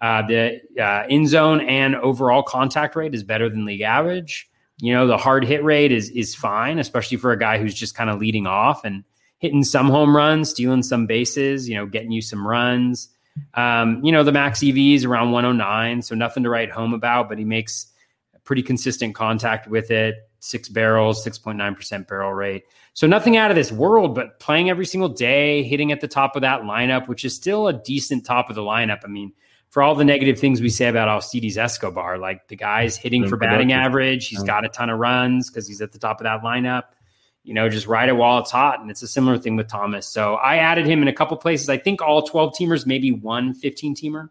[0.00, 4.50] Uh, the uh, in zone and overall contact rate is better than league average.
[4.78, 7.94] You know, the hard hit rate is is fine, especially for a guy who's just
[7.94, 9.04] kind of leading off and
[9.38, 13.08] hitting some home runs, stealing some bases, you know, getting you some runs.
[13.54, 17.28] Um, you know, the max EV is around 109, so nothing to write home about,
[17.28, 17.92] but he makes
[18.44, 20.16] pretty consistent contact with it.
[20.40, 22.64] Six barrels, 6.9% barrel rate.
[22.94, 26.36] So nothing out of this world, but playing every single day, hitting at the top
[26.36, 29.00] of that lineup, which is still a decent top of the lineup.
[29.04, 29.32] I mean,
[29.72, 33.38] for all the negative things we say about Alcides Escobar, like the guy's hitting for
[33.38, 36.42] batting average, he's got a ton of runs because he's at the top of that
[36.42, 36.82] lineup.
[37.42, 38.80] You know, just ride it while it's hot.
[38.80, 40.06] And it's a similar thing with Thomas.
[40.06, 41.70] So I added him in a couple places.
[41.70, 44.28] I think all 12 teamers, maybe one 15 teamer.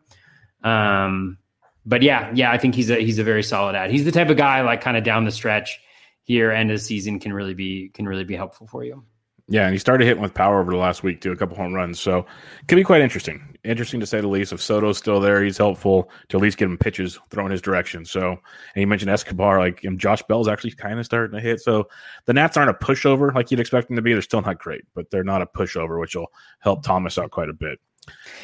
[0.63, 1.39] Um,
[1.87, 3.89] but yeah, yeah, I think he's a he's a very solid ad.
[3.89, 5.79] He's the type of guy like kind of down the stretch
[6.21, 9.03] here, end of the season can really be can really be helpful for you.
[9.51, 11.73] Yeah, and he started hitting with power over the last week too, a couple home
[11.73, 11.99] runs.
[11.99, 13.57] So it can be quite interesting.
[13.65, 14.53] Interesting to say the least.
[14.53, 18.05] If Soto's still there, he's helpful to at least get him pitches thrown his direction.
[18.05, 18.39] So and
[18.75, 21.59] you mentioned Escobar, like and Josh Bell's actually kind of starting to hit.
[21.59, 21.89] So
[22.27, 24.13] the Nats aren't a pushover like you'd expect them to be.
[24.13, 27.49] They're still not great, but they're not a pushover, which will help Thomas out quite
[27.49, 27.77] a bit.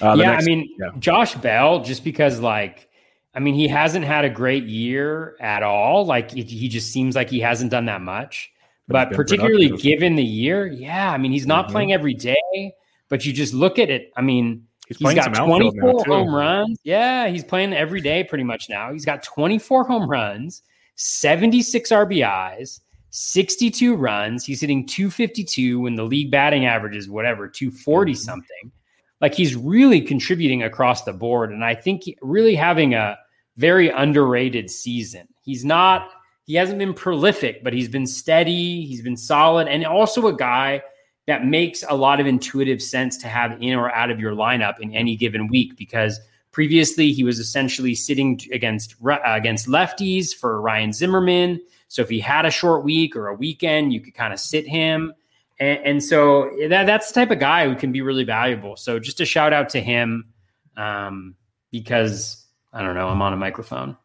[0.02, 0.90] Uh, yeah, next, I mean, yeah.
[1.00, 2.90] Josh Bell, just because like
[3.34, 6.06] I mean, he hasn't had a great year at all.
[6.06, 8.52] Like it, he just seems like he hasn't done that much.
[8.88, 9.84] But, but particularly productive.
[9.84, 11.12] given the year, yeah.
[11.12, 11.72] I mean, he's not mm-hmm.
[11.74, 12.74] playing every day,
[13.10, 14.12] but you just look at it.
[14.16, 16.80] I mean, he's, he's got 24 home runs.
[16.84, 18.94] Yeah, he's playing every day pretty much now.
[18.94, 20.62] He's got 24 home runs,
[20.96, 24.46] 76 RBIs, 62 runs.
[24.46, 28.18] He's hitting 252 when the league batting average is whatever, 240 mm-hmm.
[28.18, 28.72] something.
[29.20, 31.52] Like he's really contributing across the board.
[31.52, 33.18] And I think really having a
[33.58, 35.28] very underrated season.
[35.42, 36.10] He's not,
[36.48, 40.82] he hasn't been prolific, but he's been steady, he's been solid, and also a guy
[41.28, 44.80] that makes a lot of intuitive sense to have in or out of your lineup
[44.80, 46.22] in any given week because
[46.54, 51.62] previously he was essentially sitting against uh, against lefties for Ryan Zimmerman.
[51.90, 54.66] So if he had a short week or a weekend, you could kind of sit
[54.66, 55.14] him.
[55.60, 58.78] And, and so that, that's the type of guy who can be really valuable.
[58.78, 60.28] So just a shout out to him
[60.78, 61.36] um,
[61.72, 63.98] because I don't know, I'm on a microphone.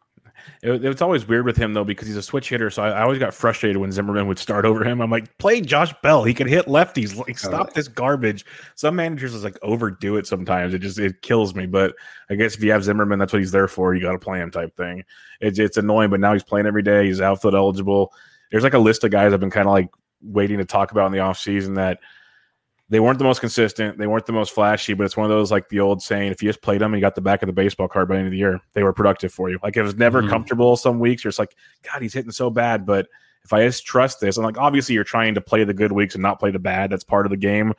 [0.62, 2.70] It, it's always weird with him though because he's a switch hitter.
[2.70, 5.00] So I, I, always got frustrated when Zimmerman would start over him.
[5.00, 6.24] I'm like, play Josh Bell.
[6.24, 7.16] He can hit lefties.
[7.16, 7.72] Like, stop oh.
[7.74, 8.44] this garbage.
[8.74, 10.74] Some managers is like overdo it sometimes.
[10.74, 11.66] It just it kills me.
[11.66, 11.94] But
[12.30, 13.94] I guess if you have Zimmerman, that's what he's there for.
[13.94, 15.04] You got to play him type thing.
[15.40, 17.06] It's it's annoying, but now he's playing every day.
[17.06, 18.12] He's outfield eligible.
[18.50, 19.88] There's like a list of guys I've been kind of like
[20.22, 21.98] waiting to talk about in the offseason that
[22.92, 23.96] they weren't the most consistent.
[23.96, 26.42] They weren't the most flashy, but it's one of those like the old saying: if
[26.42, 28.18] you just played them and you got the back of the baseball card by the
[28.18, 29.58] end of the year, they were productive for you.
[29.62, 30.28] Like it was never mm-hmm.
[30.28, 30.76] comfortable.
[30.76, 31.56] Some weeks you're just like,
[31.90, 32.84] God, he's hitting so bad.
[32.84, 33.08] But
[33.44, 36.14] if I just trust this, and like obviously you're trying to play the good weeks
[36.14, 36.90] and not play the bad.
[36.90, 37.72] That's part of the game.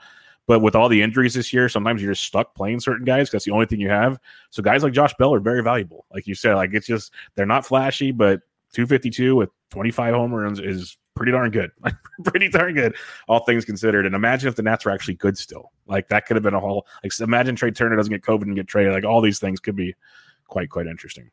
[0.48, 3.30] But with all the injuries this year, sometimes you're just stuck playing certain guys.
[3.30, 4.18] That's the only thing you have.
[4.50, 6.08] So guys like Josh Bell are very valuable.
[6.12, 8.42] Like you said, like it's just they're not flashy, but
[8.74, 11.72] 252 with 25 home runs is pretty darn good.
[12.24, 12.96] Pretty darn good,
[13.28, 14.06] all things considered.
[14.06, 15.72] And imagine if the Nats were actually good still.
[15.88, 18.56] Like that could have been a whole like imagine Trea Turner doesn't get COVID and
[18.56, 18.94] get traded.
[18.94, 19.96] Like all these things could be
[20.48, 21.32] quite, quite interesting.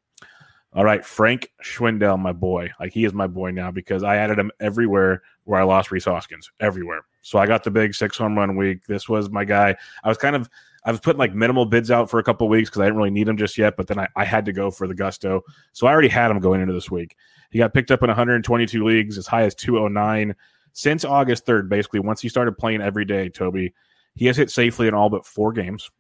[0.72, 2.70] All right, Frank Schwindel, my boy.
[2.78, 6.04] Like he is my boy now because I added him everywhere where I lost Rhys
[6.04, 6.50] Hoskins.
[6.60, 7.02] Everywhere.
[7.22, 8.86] So I got the big six home run week.
[8.86, 9.76] This was my guy.
[10.04, 10.48] I was kind of
[10.84, 13.10] I was putting like minimal bids out for a couple weeks because I didn't really
[13.10, 15.42] need him just yet, but then I, I had to go for the gusto.
[15.72, 17.16] So I already had him going into this week.
[17.50, 20.34] He got picked up in 122 leagues, as high as 209
[20.72, 21.68] since August 3rd.
[21.68, 23.74] Basically, once he started playing every day, Toby,
[24.14, 25.90] he has hit safely in all but four games.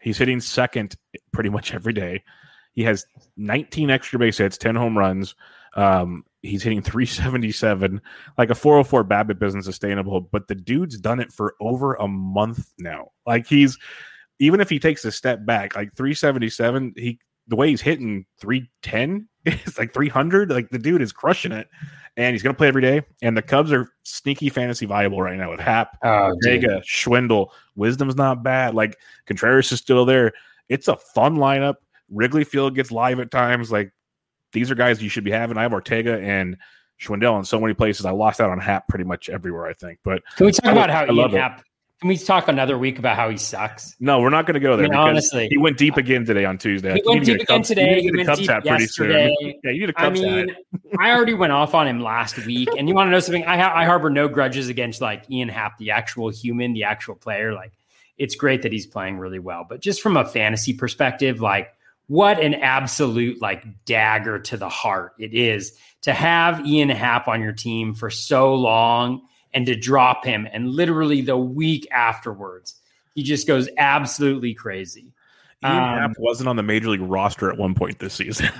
[0.00, 0.96] He's hitting second
[1.32, 2.22] pretty much every day.
[2.74, 5.34] He has 19 extra base hits, 10 home runs.
[5.74, 8.00] Um, he's hitting 377.
[8.36, 12.72] Like a 404 BABIP isn't sustainable, but the dude's done it for over a month
[12.78, 13.10] now.
[13.26, 13.78] Like he's
[14.38, 19.26] even if he takes a step back, like 377, he the way he's hitting 310
[19.46, 21.68] it's like 300 like the dude is crushing it.
[22.16, 23.02] And he's going to play every day.
[23.22, 27.50] And the cubs are sneaky fantasy viable right now with Happ oh, Vega, schwindel.
[27.76, 28.74] Wisdom's not bad.
[28.74, 30.32] Like contreras is still there.
[30.68, 31.76] It's a fun lineup.
[32.10, 33.70] Wrigley field gets live at times.
[33.70, 33.92] Like
[34.52, 35.56] these are guys you should be having.
[35.56, 36.56] I have ortega and
[37.00, 38.04] schwindel in so many places.
[38.04, 40.00] I lost out on Happ pretty much everywhere i think.
[40.02, 41.62] But can we talk I, about how I ian happ
[42.00, 43.96] can we talk another week about how he sucks?
[43.98, 44.86] No, we're not going to go there.
[44.86, 46.94] I mean, honestly, he went deep again today on Tuesday.
[46.94, 48.02] He went deep again today.
[48.02, 49.34] He went deep yesterday.
[49.40, 50.54] Yeah, you need a cup I mean,
[51.00, 53.44] I already went off on him last week, and you want to know something?
[53.46, 57.16] I ha- I harbor no grudges against like Ian Happ, the actual human, the actual
[57.16, 57.52] player.
[57.52, 57.72] Like,
[58.16, 61.72] it's great that he's playing really well, but just from a fantasy perspective, like,
[62.06, 67.42] what an absolute like dagger to the heart it is to have Ian Happ on
[67.42, 69.22] your team for so long
[69.54, 70.48] and to drop him.
[70.52, 72.76] And literally the week afterwards,
[73.14, 75.12] he just goes absolutely crazy.
[75.64, 78.50] Ian um, Happ wasn't on the major league roster at one point this season.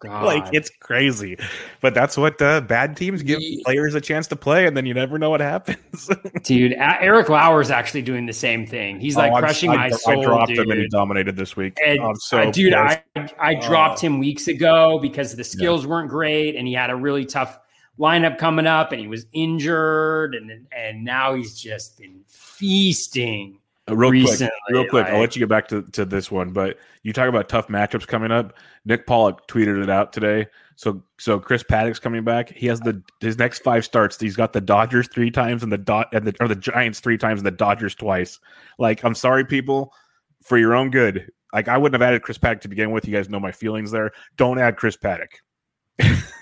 [0.00, 0.24] God.
[0.24, 1.38] like it's crazy,
[1.80, 4.84] but that's what uh, bad teams give he, players a chance to play, and then
[4.84, 6.10] you never know what happens.
[6.42, 9.00] dude, Eric Lauer is actually doing the same thing.
[9.00, 10.20] He's like oh, crushing I, my I, soul.
[10.20, 10.58] I dropped dude.
[10.58, 11.78] him and he dominated this week.
[11.84, 13.02] And, oh, so uh, dude, I
[13.40, 15.90] I dropped uh, him weeks ago because the skills yeah.
[15.90, 17.58] weren't great, and he had a really tough
[17.98, 23.58] lineup coming up and he was injured and and now he's just been feasting.
[23.88, 24.50] Uh, real recently.
[24.66, 27.12] quick, real quick, like, I'll let you get back to, to this one, but you
[27.12, 28.54] talk about tough matchups coming up.
[28.84, 30.46] Nick Pollack tweeted it out today.
[30.74, 32.50] So so Chris Paddack's coming back.
[32.50, 34.20] He has the his next five starts.
[34.20, 37.16] He's got the Dodgers three times and the dot and the or the Giants three
[37.16, 38.38] times and the Dodgers twice.
[38.78, 39.92] Like I'm sorry, people,
[40.42, 41.30] for your own good.
[41.54, 43.06] Like I wouldn't have added Chris Paddack to begin with.
[43.06, 44.12] You guys know my feelings there.
[44.36, 45.28] Don't add Chris Paddack.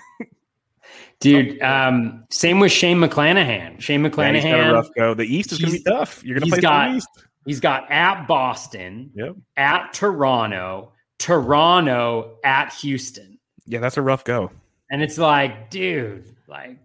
[1.19, 3.79] Dude, um, same with Shane McClanahan.
[3.79, 4.43] Shane McClanahan.
[4.43, 5.13] Yeah, rough go.
[5.13, 6.23] The East is going to be tough.
[6.23, 7.07] You're going to play got, the East.
[7.45, 9.35] He's got at Boston, yep.
[9.55, 13.39] at Toronto, Toronto, at Houston.
[13.65, 14.51] Yeah, that's a rough go.
[14.91, 16.77] And it's like, dude, like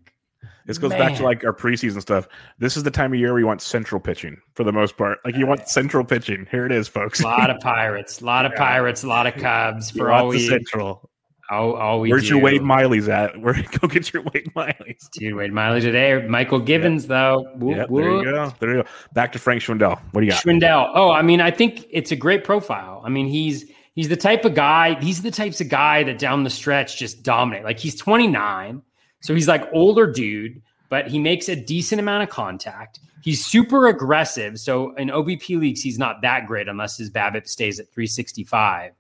[0.67, 1.01] this goes Man.
[1.01, 2.29] back to like our preseason stuff.
[2.59, 5.19] This is the time of year where you want central pitching for the most part.
[5.25, 6.47] Like you want central pitching.
[6.51, 7.21] Here it is, folks.
[7.21, 8.59] A lot of pirates, a lot of yeah.
[8.59, 11.10] pirates, a lot of Cubs for all we central.
[11.51, 12.29] All, all we Where's do.
[12.35, 13.41] your Wade Miley's at?
[13.41, 15.09] Where go get your Wade Miley's?
[15.13, 16.13] Dude, Wade Miley today.
[16.13, 17.49] Mychal Givens, though.
[17.57, 18.53] Whoop, Yep, there you go.
[18.61, 18.89] There you go.
[19.15, 20.01] Back to Frank Schwindel.
[20.13, 20.43] What do you got?
[20.43, 20.93] Schwindel.
[20.95, 23.03] Oh, I mean, I think it's a great profile.
[23.05, 25.01] I mean, he's he's the type of guy.
[25.01, 27.65] He's the types of guy that down the stretch just dominate.
[27.65, 28.83] Like he's 29,
[29.21, 33.01] so he's like older dude, but he makes a decent amount of contact.
[33.23, 34.59] He's super aggressive.
[34.59, 38.93] So in OBP leagues, he's not that great unless his BABIP stays at 365.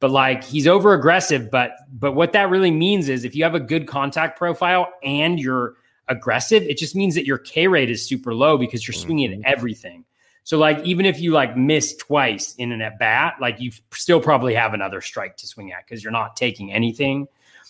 [0.00, 1.50] But like he's over aggressive.
[1.50, 5.40] But but what that really means is if you have a good contact profile and
[5.40, 5.74] you're
[6.08, 9.06] aggressive, it just means that your K rate is super low because you're mm-hmm.
[9.06, 10.04] swinging at everything.
[10.44, 14.20] So like even if you like miss twice in an at bat, like you still
[14.20, 17.26] probably have another strike to swing at because you're not taking anything.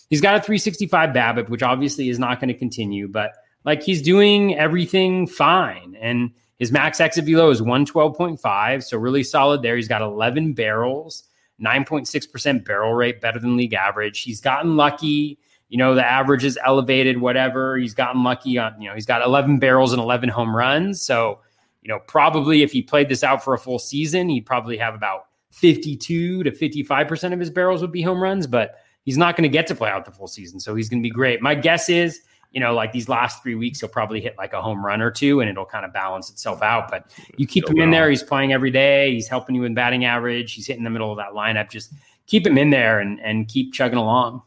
[0.09, 3.33] He's got a 365 BABIP, which obviously is not going to continue, but
[3.65, 5.97] like he's doing everything fine.
[5.99, 9.75] And his max exit velo is 112.5, so really solid there.
[9.75, 11.23] He's got 11 barrels,
[11.63, 14.21] 9.6% barrel rate, better than league average.
[14.21, 15.39] He's gotten lucky.
[15.69, 17.77] You know, the average is elevated, whatever.
[17.77, 21.01] He's gotten lucky on, you know, he's got 11 barrels and 11 home runs.
[21.01, 21.41] So,
[21.81, 24.95] you know, probably if he played this out for a full season, he'd probably have
[24.95, 29.43] about 52 to 55% of his barrels would be home runs, but he's not going
[29.43, 30.59] to get to play out the full season.
[30.59, 31.41] So he's going to be great.
[31.41, 34.61] My guess is, you know, like these last three weeks, he'll probably hit like a
[34.61, 36.89] home run or two and it'll kind of balance itself out.
[36.89, 38.09] But you keep Still him in there.
[38.09, 39.13] He's playing every day.
[39.13, 40.53] He's helping you in batting average.
[40.53, 41.69] He's hitting the middle of that lineup.
[41.69, 41.93] Just
[42.25, 44.41] keep him in there and, and keep chugging along.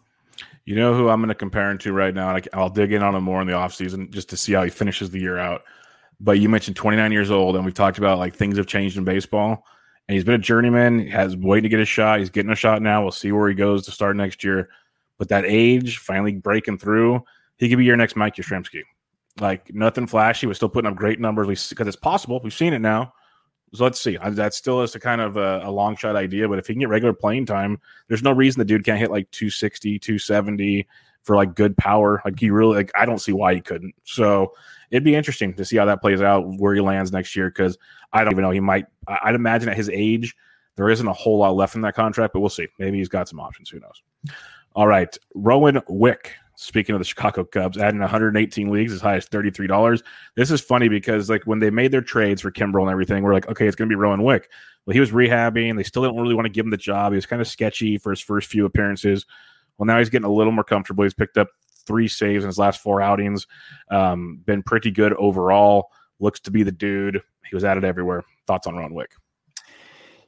[0.65, 3.03] You know who I'm going to compare him to right now, and I'll dig in
[3.03, 5.65] on him more in the offseason just to see how he finishes the year out.
[6.21, 9.05] But you mentioned 29 years old, and we've talked about like things have changed in
[9.05, 9.65] baseball.
[10.07, 12.19] And he's been a journeyman, has waiting to get a shot.
[12.19, 13.03] He's getting a shot now.
[13.03, 14.69] We'll see where he goes to start next year.
[15.19, 17.25] But that age, finally breaking through,
[17.61, 18.83] he could be your next Mike Yastrzemski.
[19.39, 22.41] Like nothing flashy, was still putting up great numbers because it's possible.
[22.43, 23.13] We've seen it now.
[23.75, 24.19] So let's see.
[24.21, 26.81] That still is a kind of a, a long shot idea, but if he can
[26.81, 30.89] get regular playing time, there's no reason the dude can't hit like 260, 270
[31.23, 32.21] for like good power.
[32.25, 33.95] Like he really, like I don't see why he couldn't.
[34.05, 34.55] So
[34.91, 37.79] it'd be interesting to see how that plays out, where he lands next year, because
[38.13, 38.51] I don't even know.
[38.51, 38.87] He might.
[39.07, 40.35] I'd imagine at his age,
[40.77, 42.67] there isn't a whole lot left in that contract, but we'll see.
[42.79, 43.69] Maybe he's got some options.
[43.69, 44.03] Who knows?
[44.75, 46.33] All right, Rowan Wick.
[46.63, 50.03] Speaking of the Chicago Cubs, adding 118 leagues as high as $33.
[50.37, 53.33] This is funny because like when they made their trades for Kimbrel and everything, we're
[53.33, 54.51] like, okay, it's to be Rowan Wick.
[54.85, 55.79] Well, he was rehabbing.
[55.79, 57.13] They still didn't really want to give him the job.
[57.13, 59.25] He was kind of sketchy for his first few appearances.
[59.79, 61.03] Well, now he's getting a little more comfortable.
[61.03, 61.49] He's picked up
[61.87, 63.47] three saves in his last four outings.
[63.91, 65.89] Um, been pretty good overall.
[66.19, 67.23] Looks to be the dude.
[67.49, 68.23] He was added everywhere.
[68.47, 69.13] Thoughts on Rowan Wick?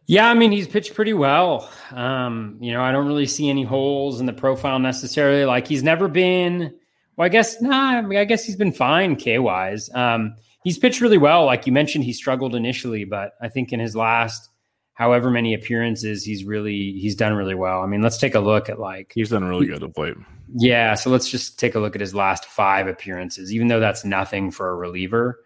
[0.06, 1.70] Yeah, I mean, he's pitched pretty well.
[1.92, 5.44] Um, you know, I don't really see any holes in the profile necessarily.
[5.44, 6.74] Like he's never been,
[7.16, 9.88] well, I guess, nah, I, mean, I guess he's been fine K wise.
[9.94, 10.34] Um,
[10.64, 11.46] he's pitched really well.
[11.46, 14.48] Like you mentioned, he struggled initially, but I think in his last
[14.94, 17.80] however many appearances, he's really, he's done really well.
[17.80, 20.14] I mean, let's take a look at like, He's done really good of late.
[20.56, 24.04] yeah, so let's just take a look at his last five appearances, even though that's
[24.04, 25.40] nothing for a reliever.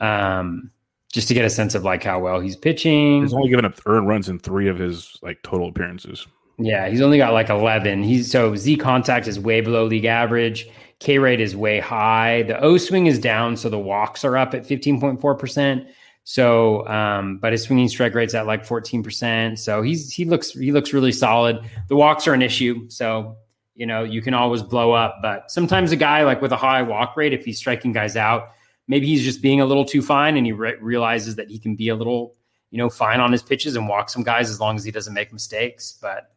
[0.00, 0.70] Um,
[1.12, 3.22] just to get a sense of like how well he's pitching.
[3.22, 6.26] He's only given up earned runs in three of his like total appearances.
[6.58, 8.02] Yeah, he's only got like 11.
[8.02, 10.68] He's so Z contact is way below league average.
[11.00, 12.42] K rate is way high.
[12.42, 15.86] The O swing is down, so the walks are up at 15.4%.
[16.24, 19.58] So, um, but his swinging strike rate's at like 14%.
[19.58, 21.58] So he's he looks he looks really solid.
[21.88, 23.36] The walks are an issue, so
[23.74, 25.18] you know you can always blow up.
[25.20, 28.50] But sometimes a guy like with a high walk rate, if he's striking guys out,
[28.88, 31.74] maybe he's just being a little too fine, and he re- realizes that he can
[31.76, 32.34] be a little
[32.70, 35.14] you know fine on his pitches and walk some guys as long as he doesn't
[35.14, 35.98] make mistakes.
[36.00, 36.32] But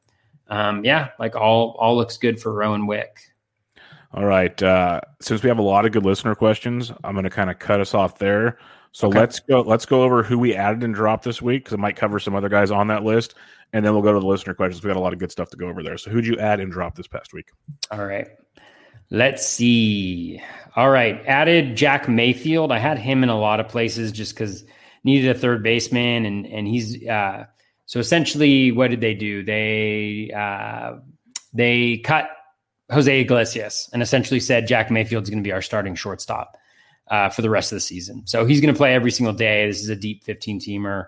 [0.47, 3.19] um, yeah, like all all looks good for Rowan Wick.
[4.13, 4.61] All right.
[4.63, 7.59] Uh, since we have a lot of good listener questions, I'm going to kind of
[7.59, 8.57] cut us off there.
[8.93, 9.19] So Okay.
[9.19, 9.59] let's go.
[9.61, 12.33] Let's go over who we added and dropped this week because it might cover some
[12.33, 13.35] other guys on that list,
[13.73, 14.81] and then we'll go to the listener questions.
[14.81, 15.97] We got a lot of good stuff to go over there.
[15.97, 17.49] So who'd you add and drop this past week?
[17.91, 18.27] All right.
[19.11, 20.41] Let's see.
[20.75, 21.21] All right.
[21.25, 22.71] Added Jack Mayfield.
[22.71, 24.65] I had him in a lot of places just because
[25.03, 27.45] needed a third baseman and and he's uh
[27.85, 29.43] so essentially what did they do?
[29.43, 30.95] They uh
[31.53, 32.29] they cut
[32.91, 36.57] Jose Iglesias and essentially said Jack Mayfield's going to be our starting shortstop
[37.09, 38.23] uh, for the rest of the season.
[38.25, 39.67] So he's going to play every single day.
[39.67, 41.07] This is a deep 15 teamer.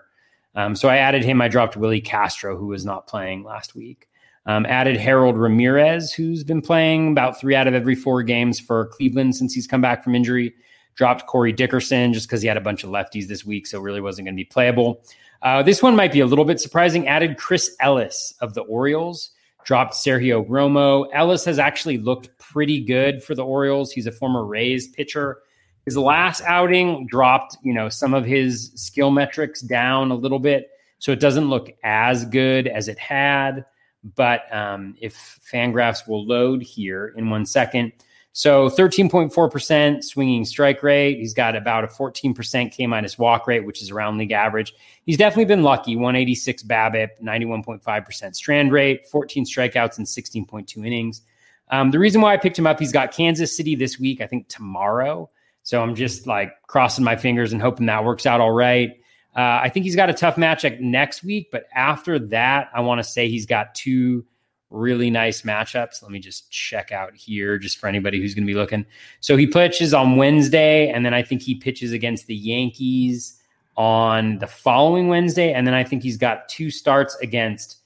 [0.54, 1.40] Um, so I added him.
[1.40, 4.07] I dropped Willi Castro, who was not playing last week.
[4.48, 8.86] Um, added Harold Ramirez, who's been playing about three out of every four games for
[8.86, 10.54] Cleveland since he's come back from injury.
[10.94, 14.00] Dropped Corey Dickerson just because he had a bunch of lefties this week, so really
[14.00, 15.04] wasn't going to be playable.
[15.42, 17.06] Uh, this one might be a little bit surprising.
[17.06, 19.32] Added Chris Ellis of the Orioles.
[19.64, 21.06] Dropped Sergio Romo.
[21.12, 23.92] Ellis has actually looked pretty good for the Orioles.
[23.92, 25.40] He's a former Rays pitcher.
[25.84, 30.70] His last outing dropped, you know, some of his skill metrics down a little bit,
[31.00, 33.66] so it doesn't look as good as it had.
[34.14, 37.92] But um, if Fangraphs will load here in one second.
[38.32, 41.18] So 13.4% swinging strike rate.
[41.18, 44.74] He's got about a 14% K minus walk rate, which is around league average.
[45.04, 51.22] He's definitely been lucky 186 BABIP, 91.5% strand rate, 14 strikeouts in 16.2 innings.
[51.70, 54.26] Um, the reason why I picked him up, he's got Kansas City this week, I
[54.26, 55.28] think tomorrow.
[55.64, 58.92] So I'm just like crossing my fingers and hoping that works out all right.
[59.38, 62.98] Uh, I think he's got a tough matchup next week, but after that, I want
[62.98, 64.24] to say he's got two
[64.68, 66.02] really nice matchups.
[66.02, 68.84] Let me just check out here, just for anybody who's going to be looking.
[69.20, 73.40] So he pitches on Wednesday, and then I think he pitches against the Yankees
[73.76, 77.76] on the following Wednesday, and then I think he's got two starts against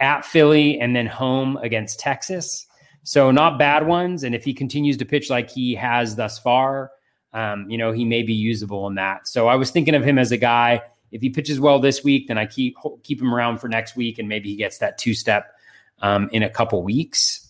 [0.00, 2.66] at Philly and then home against Texas.
[3.02, 4.24] So not bad ones.
[4.24, 6.90] And if he continues to pitch like he has thus far,
[7.32, 9.26] um, you know, he may be usable in that.
[9.26, 10.82] So I was thinking of him as a guy.
[11.12, 14.18] If he pitches well this week, then I keep keep him around for next week,
[14.18, 15.54] and maybe he gets that two step
[16.00, 17.48] um, in a couple weeks.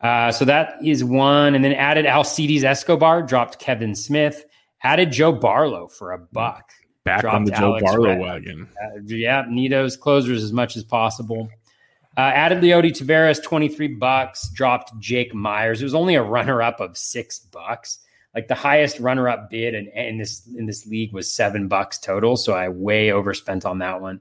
[0.00, 4.44] Uh, so that is one, and then added Alcides Escobar, dropped Kevin Smith,
[4.82, 6.70] added Joe Barlow for a buck.
[7.04, 8.20] Back on the Joe Alex Barlow Red.
[8.20, 8.68] wagon.
[8.82, 11.48] Uh, yeah, need those closers as much as possible.
[12.16, 15.80] Uh, added Leody Taveras, 23 bucks, dropped Jake Meyers.
[15.80, 17.98] It was only a runner up of six bucks.
[18.34, 21.98] Like the highest runner up bid in, in this in this league was seven bucks
[21.98, 22.36] total.
[22.36, 24.20] So I way overspent on that one.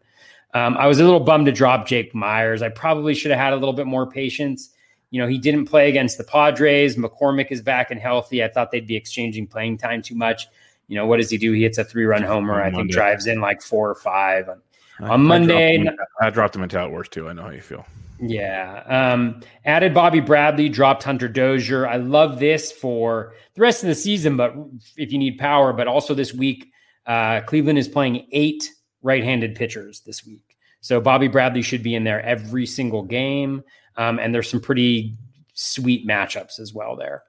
[0.54, 2.62] Um, I was a little bummed to drop Jake Meyers.
[2.64, 4.72] I probably should have had a little bit more patience.
[5.12, 6.96] You know, he didn't play against the Padres.
[6.96, 8.44] McCormick is back and healthy.
[8.44, 10.48] I thought they'd be exchanging playing time too much.
[10.88, 11.52] You know, what does he do?
[11.52, 12.62] He hits a three run homer.
[12.62, 14.50] I think drives in like four or five.
[14.50, 14.62] On,
[15.00, 17.30] I, on Monday, I dropped, him, I dropped him into too.
[17.30, 17.86] I know how you feel.
[18.22, 18.84] Yeah.
[18.86, 21.88] Um, added Bobby Bradley, dropped Hunter Dozier.
[21.88, 24.54] I love this for the rest of the season, but
[24.98, 26.72] if you need power, but also this week,
[27.06, 28.70] uh, Cleveland is playing eight
[29.02, 30.58] right-handed pitchers this week.
[30.82, 33.64] So Bobby Bradley should be in there every single game.
[33.96, 35.16] Um, and there's some pretty
[35.54, 37.24] sweet matchups as well there.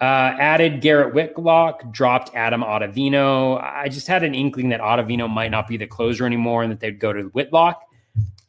[0.00, 3.62] Uh, added Garrett Whitlock, dropped Adam Ottavino.
[3.62, 6.80] I just had an inkling that Ottavino might not be the closer anymore and that
[6.80, 7.82] they'd go to Whitlock.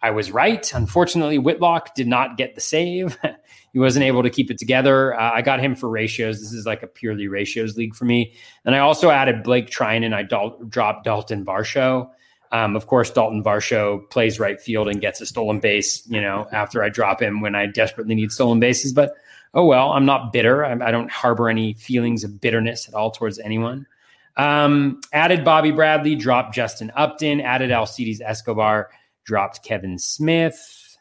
[0.01, 0.71] I was right.
[0.73, 3.17] Unfortunately, Whitlock did not get the save.
[3.73, 5.19] he wasn't able to keep it together.
[5.19, 6.39] Uh, I got him for ratios.
[6.39, 8.33] This is like a purely ratios league for me.
[8.65, 12.09] And I also added Blake Treinen and I dropped Dalton Varsho.
[12.51, 16.47] Um, of course, Dalton Varsho plays right field and gets a stolen base, you know,
[16.51, 18.91] after I drop him when I desperately need stolen bases.
[18.91, 19.13] But
[19.53, 20.65] oh well, I'm not bitter.
[20.65, 23.85] I, I don't harbor any feelings of bitterness at all towards anyone.
[24.35, 28.89] Um, added Bobby Bradley, dropped Justin Upton, added Alcides Escobar,
[29.23, 30.97] dropped Kevin Smith.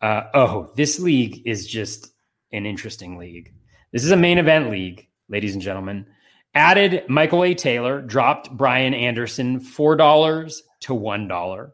[0.00, 2.12] Uh, oh, this league is just
[2.52, 3.52] an interesting league.
[3.92, 6.06] This is a main event league, ladies and gentlemen.
[6.54, 7.54] Added Michael A.
[7.54, 11.70] Taylor, dropped Brian Anderson $4 to $1.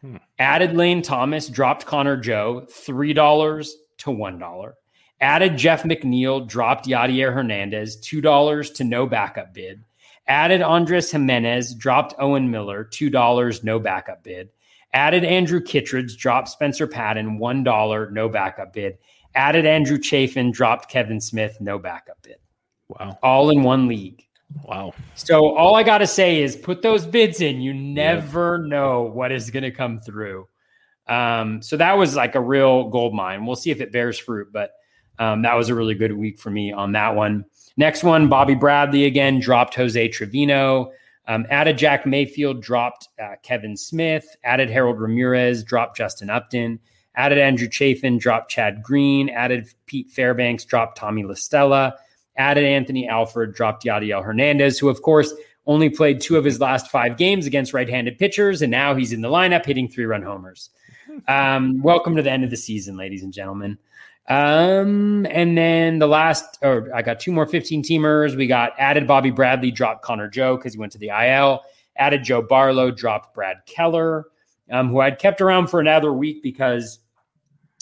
[0.00, 0.16] Hmm.
[0.38, 3.68] Added Lane Thomas, dropped Connor Joe $3
[3.98, 4.72] to $1.
[5.20, 9.84] Added Jeff McNeil, dropped Yadiel Hernandez $2 to no backup bid.
[10.26, 14.50] Added Andres Gimenez, dropped Owen Miller $2, no backup bid.
[14.94, 18.98] Added Andrew Kittredge, dropped Spencer Patton $1, no backup bid.
[19.34, 22.36] Added Andrew Chafin, dropped Kevin Smith, no backup bid.
[22.88, 23.18] Wow.
[23.22, 24.26] All in one league.
[24.64, 24.92] Wow.
[25.14, 27.60] So all I got to say is put those bids in.
[27.60, 28.68] You never yeah.
[28.68, 30.46] know what is going to come through.
[31.08, 33.46] Um, so that was like a real gold mine.
[33.46, 34.72] We'll see if it bears fruit, but
[35.18, 37.44] um, that was a really good week for me on that one.
[37.76, 40.92] Next one, Bobby Bradley again dropped Jose Trevino.
[41.28, 44.24] Um, added Jack Mayfield, dropped uh, Kevin Smith.
[44.44, 46.80] Added Harold Ramirez, dropped Justin Upton.
[47.14, 49.28] Added Andrew Chafin, dropped Chad Green.
[49.28, 51.94] Added Pete Fairbanks, dropped Tommy La Stella,
[52.36, 55.32] added Anthony Alford, dropped Yadiel Hernandez, who, of course,
[55.66, 58.62] only played two of his last five games against right handed pitchers.
[58.62, 60.70] And now he's in the lineup hitting three run homers.
[61.28, 63.76] Um, welcome to the end of the season, ladies and gentlemen.
[64.28, 68.36] Um, and then the last, or I got two more 15 teamers.
[68.36, 71.62] We got added Bobby Bradley, dropped Connor Joe because he went to the IL,
[71.96, 74.26] added Joe Barlow, dropped Brad Keller,
[74.70, 77.00] um, who I'd kept around for another week because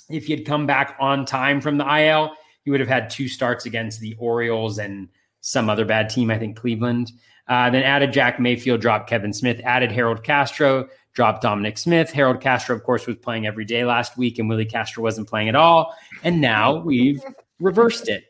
[0.08, 2.32] if he had come back on time from the IL,
[2.64, 5.08] he would have had two starts against the Orioles and
[5.40, 7.12] some other bad team, I think Cleveland.
[7.48, 12.10] Uh, then added Jack Mayfield, dropped Kevin Smith, added Harold Castro, dropped Dominic Smith.
[12.10, 15.48] Harold Castro, of course, was playing every day last week, and Willi Castro wasn't playing
[15.48, 15.94] at all.
[16.22, 17.22] And now we've
[17.60, 18.24] reversed it.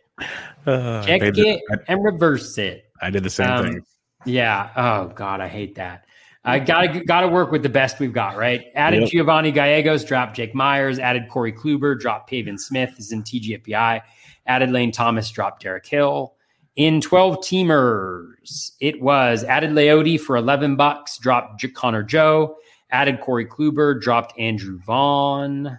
[0.67, 2.85] Uh, Check it the, I, and reverse it.
[3.01, 3.85] I did the same um, thing.
[4.27, 4.71] Yeah.
[4.77, 6.05] Oh God, I hate that.
[6.43, 8.65] I gotta gotta work with the best we've got, right?
[8.75, 9.11] Added yep.
[9.11, 14.01] Giovanni Gallegos, dropped Jake Meyers, added Corey Kluber, dropped Pavin Smith, is in TGFBI,
[14.47, 16.35] added Lane Thomas, dropped Derek Hill.
[16.77, 22.57] In 12 teamers, it was added Leody for 11 bucks, dropped J- Connor Joe,
[22.93, 25.79] added Corey Kluber, dropped Andrew Vaughn.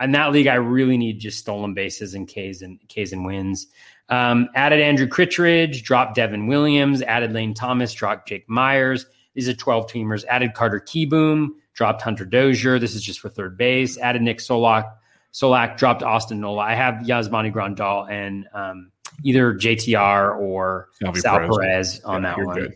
[0.00, 3.66] in that league, I really need just stolen bases and Ks and Ks and wins.
[4.08, 9.06] Um, added Andrew Kittredge, dropped Devin Williams, added Lane Thomas, dropped Jake Meyers.
[9.34, 10.24] These are 12 teamers.
[10.26, 12.78] Added Carter Kieboom, dropped Hunter Dozier.
[12.78, 13.98] This is just for third base.
[13.98, 14.90] Added Nick Solak,
[15.36, 16.62] Solak dropped Austin Nola.
[16.62, 18.90] I have Yasmani Grandal and um,
[19.22, 22.56] either JTR or Salvi Sal Perez, Perez on yeah, that one.
[22.56, 22.74] Good.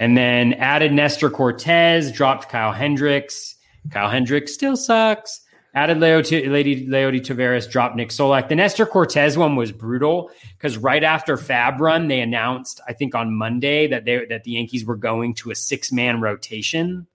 [0.00, 3.54] And then added Nestor Cortes, dropped Kyle Hendricks.
[3.90, 5.40] Kyle Hendricks still sucks.
[5.74, 8.48] Added Leo to Lady Leody Taveras, dropped Nick Solak.
[8.48, 13.14] The Nestor Cortes one was brutal because right after Fab run, they announced, I think
[13.14, 17.06] on Monday, that they that the Yankees were going to a six man rotation,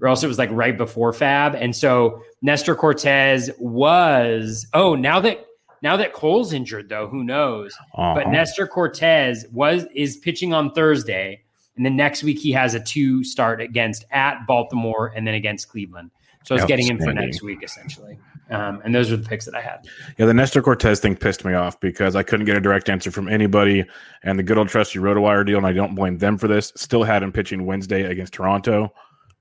[0.00, 1.54] or else it was like right before Fab.
[1.54, 5.44] And so Nestor Cortes was oh now that
[5.82, 7.76] now that Cole's injured though, who knows?
[7.94, 8.14] Uh-huh.
[8.14, 11.42] But Nestor Cortes was is pitching on Thursday,
[11.80, 15.70] and then next week he has a two start against at Baltimore and then against
[15.70, 16.10] Cleveland.
[16.44, 18.18] So it's getting him for next week essentially.
[18.50, 19.86] Um, and those are the picks that I had.
[20.18, 23.10] Yeah, the Nestor Cortes thing pissed me off because I couldn't get a direct answer
[23.10, 23.86] from anybody.
[24.24, 27.02] And the good old trusty RotoWire deal, and I don't blame them for this, still
[27.02, 28.92] had him pitching Wednesday against Toronto.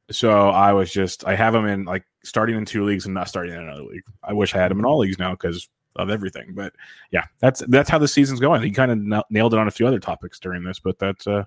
[0.10, 3.28] So I was just, I have him in like starting in two leagues and not
[3.28, 4.04] starting in another league.
[4.24, 5.68] I wish I had him in all leagues now because
[5.98, 6.54] of everything.
[6.54, 6.72] But
[7.12, 8.62] yeah, that's that's how the season's going.
[8.62, 11.44] He kind of nailed it on a few other topics during this, but that's uh,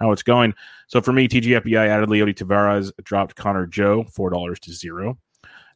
[0.00, 0.54] how it's going.
[0.86, 5.18] So for me, TGFBI added Leody Taveras, dropped Connor Joe, $4 to zero.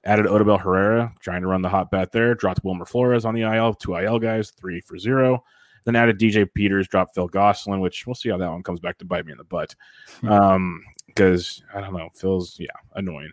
[0.07, 2.35] Added Odubel Herrera, trying to run the hot bat there.
[2.35, 5.43] Dropped Wilmer Flores on the IL, two IL guys, three for zero.
[5.85, 8.99] Then added DJ Peters, dropped Phil Gosselin, which we'll see how that one comes back
[8.99, 9.75] to bite me in the butt.
[10.21, 10.29] Hmm.
[10.29, 12.67] Um, because I don't know, Phil's yeah,
[12.97, 13.31] annoying.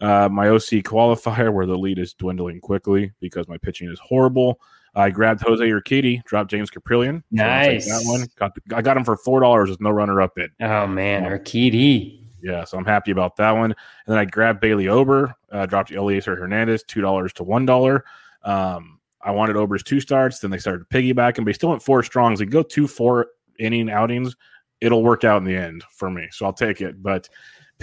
[0.00, 4.60] Uh, my OC qualifier, where the lead is dwindling quickly because my pitching is horrible.
[4.96, 7.22] I grabbed Jose Urquidy, dropped James Kaprielian.
[7.30, 7.86] Nice.
[7.86, 8.26] that one.
[8.36, 10.50] Got I got him for four dollars with no runner up bid.
[10.60, 12.20] Oh man, Urquidy.
[12.42, 13.70] Yeah, so I'm happy about that one.
[13.72, 13.76] And
[14.06, 18.04] then I grabbed Bailey Ober, uh, dropped Elieser Hernandez, two dollars to one dollar.
[18.42, 20.38] Um, I wanted Ober's two starts.
[20.40, 22.38] Then they started piggybacking, but he still went four strongs.
[22.38, 23.28] They go two four
[23.58, 24.36] inning outings.
[24.80, 27.02] It'll work out in the end for me, so I'll take it.
[27.02, 27.28] But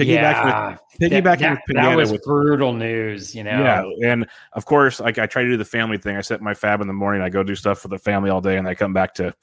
[0.06, 3.52] piggybacking yeah, with piggybacking that, with that was with, brutal news, you know.
[3.98, 6.18] Yeah, and of course, like I try to do the family thing.
[6.18, 7.22] I set my fab in the morning.
[7.22, 9.34] I go do stuff for the family all day, and I come back to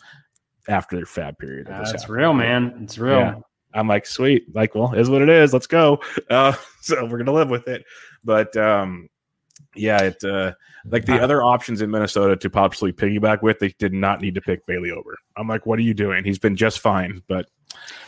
[0.69, 1.69] after their fab period.
[1.69, 2.81] Uh, it's real, man.
[2.83, 3.19] It's real.
[3.19, 3.35] Yeah.
[3.75, 5.53] I'm like, sweet, like, well, is what it is.
[5.53, 6.01] Let's go.
[6.31, 6.53] Uh,
[6.83, 7.85] so we're gonna live with it.
[8.23, 9.09] But um,
[9.75, 10.53] yeah, it uh,
[10.85, 14.35] like the uh, other options in Minnesota to possibly piggyback with, they did not need
[14.35, 15.17] to pick Bailey Ober.
[15.37, 16.25] I'm like, what are you doing?
[16.25, 17.47] He's been just fine, but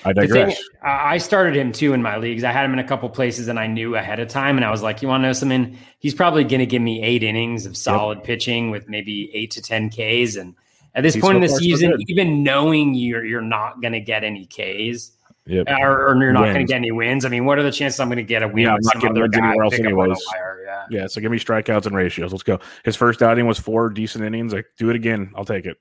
[0.04, 0.56] I digress.
[0.56, 2.44] Thing, I started him too in my leagues.
[2.44, 4.56] I had him in a couple places, and I knew ahead of time.
[4.56, 5.76] And I was like, "You want to know something?
[5.98, 8.26] He's probably going to give me eight innings of solid yep.
[8.26, 10.54] pitching with maybe eight to ten Ks." And
[10.94, 14.00] at this He's point so in the season, even knowing you're you're not going to
[14.00, 15.12] get any Ks,
[15.46, 15.66] yep.
[15.68, 17.24] or, or, you're not going to get any wins.
[17.24, 18.64] I mean, what are the chances I'm going to get a win?
[18.64, 20.24] Yeah, I'm not getting anywhere else anyways.
[20.64, 20.84] Yeah.
[20.90, 22.32] yeah, so give me strikeouts and ratios.
[22.32, 22.58] Let's go.
[22.84, 24.52] His first outing was four decent innings.
[24.52, 25.32] Like, do it again.
[25.34, 25.78] I'll take it.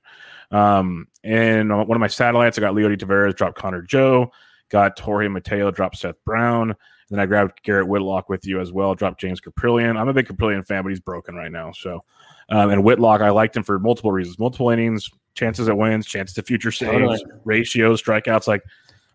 [0.50, 4.32] Um, and one of my satellites, I got Leody Taveras, dropped Connor Joe,
[4.68, 6.74] got Jorge Mateo, dropped Seth Brown.
[7.10, 9.98] Then I grabbed Garrett Whitlock with you as well, dropped James Kaprielian.
[9.98, 11.72] I'm a big Kaprielian fan, but he's broken right now.
[11.72, 12.04] So,
[12.50, 16.34] um, and Whitlock, I liked him for multiple reasons, multiple innings, chances at wins, chances
[16.36, 18.46] to future saves, ratios, strikeouts.
[18.46, 18.62] Like,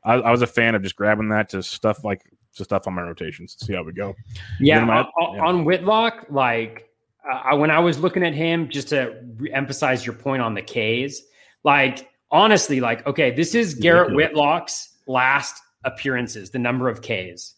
[0.03, 2.21] I, I, was a fan of just grabbing that to stuff like
[2.55, 4.15] to stuff on my rotations to see how we go.
[4.59, 5.45] Yeah, my, on, yeah.
[5.45, 6.84] on Whitlock, like
[7.31, 9.15] uh, when I was looking at him, just to
[9.51, 11.23] emphasize your point on the K's,
[11.63, 16.51] like honestly, like okay, this is Garrett Whitlock's last appearances.
[16.51, 17.55] The number of K's: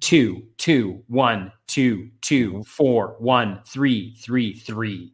[0.00, 5.12] two, two, one, two, two, four, one, three, three, three.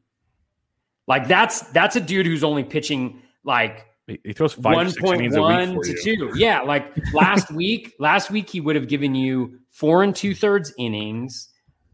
[1.07, 5.81] Like that's that's a dude who's only pitching like he throws five, one point one
[5.83, 6.33] to two.
[6.35, 7.95] Yeah, like last week.
[7.99, 11.50] Last week he would have given you four and two thirds innings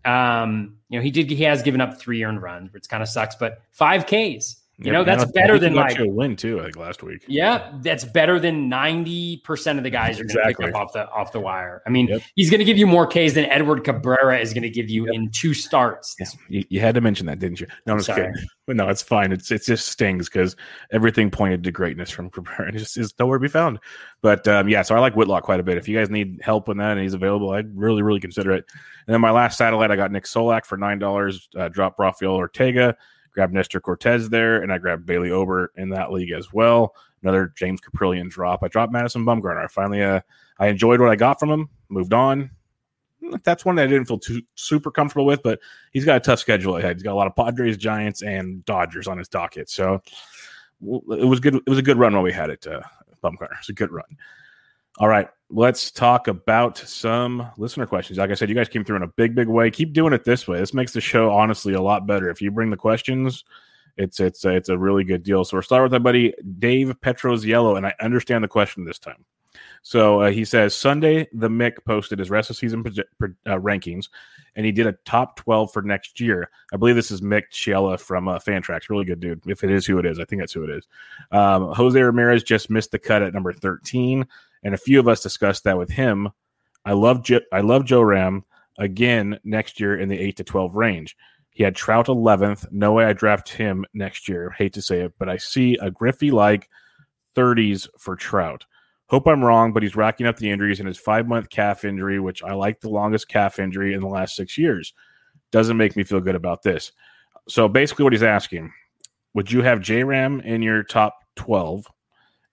[0.07, 1.31] um, you know, he did.
[1.31, 3.35] He has given up three earned runs, which kind of sucks.
[3.35, 4.57] But five Ks.
[4.79, 6.61] You yeah, know, that's better than like a win too.
[6.61, 7.25] Think last week.
[7.27, 10.93] Yeah, that's better than ninety percent of the guys are going to pick up off
[10.93, 11.83] the off the wire.
[11.87, 12.21] I mean, yep.
[12.35, 15.07] he's going to give you more Ks than Edward Cabrera is going to give you
[15.07, 15.15] yep.
[15.15, 16.15] in two starts.
[16.21, 16.27] Yeah.
[16.51, 17.67] You, you, had to mention that, didn't you?
[17.87, 18.27] No, I'm just Sorry.
[18.27, 18.47] kidding.
[18.67, 19.33] But no, it's fine.
[19.33, 20.57] It's it just stings because
[20.93, 22.69] everything pointed to greatness from Cabrera.
[22.69, 23.79] It just is nowhere to be found.
[24.21, 25.79] But um, yeah, so I like Whitlock quite a bit.
[25.79, 28.67] If you guys need help with that and he's available, I'd really really consider it.
[29.07, 31.49] And then my last satellite, I got Nick Solak for nine dollars.
[31.57, 32.95] Uh, drop Rafael Ortega
[33.37, 36.95] grabbed Nestor Cortes there, and I grabbed Bailey Ober in that league as well.
[37.23, 38.63] Another James Kaprielian drop.
[38.63, 39.63] I dropped Madison Bumgarner.
[39.63, 40.21] I finally, uh,
[40.59, 41.69] I enjoyed what I got from him.
[41.91, 42.51] Moved on.
[43.45, 45.61] That's one that I didn't feel too super comfortable with, but
[45.93, 46.97] he's got a tough schedule ahead.
[46.97, 49.69] He's got a lot of Padres, Giants, and Dodgers on his docket.
[49.69, 50.01] So
[50.83, 51.57] it was good.
[51.57, 52.67] It was a good run while we had it.
[52.67, 52.81] Uh,
[53.23, 53.59] Bumgarner.
[53.59, 54.07] It's a good run.
[54.99, 58.19] All right, let's talk about some listener questions.
[58.19, 59.71] Like I said, you guys came through in a big, big way.
[59.71, 60.59] Keep doing it this way.
[60.59, 62.31] This makes the show honestly a lot better.
[62.31, 63.45] If you bring the questions,
[63.99, 65.45] it's it's a, it's a really good deal.
[65.45, 68.99] So we're starting with our buddy Dave Petros Yellow, and I understand the question this
[68.99, 69.27] time.
[69.83, 74.09] So uh, he says Sunday the Mick posted his rest of season uh, rankings,
[74.55, 76.49] and he did a top twelve for next year.
[76.73, 79.43] I believe this is Mick Chiella from uh, Fantrax, really good dude.
[79.47, 80.89] If it is who it is, I think that's who it is.
[81.31, 84.27] Um, Jose Ramirez just missed the cut at number thirteen,
[84.63, 86.29] and a few of us discussed that with him.
[86.85, 88.45] I love I love Joe Ram
[88.79, 91.17] again next year in the eight to twelve range.
[91.57, 92.71] He had Trout 11th.
[92.71, 94.51] No way I draft him next year.
[94.51, 96.69] Hate to say it, but I see a Griffey like
[97.35, 98.67] 30s for Trout.
[99.09, 102.21] Hope I'm wrong, but he's racking up the injuries in his five month calf injury,
[102.21, 104.93] which I like the longest calf injury in the last six years.
[105.51, 106.93] Doesn't make me feel good about this.
[107.49, 108.71] So basically, what he's asking
[109.33, 111.87] would you have J Ram in your top 12?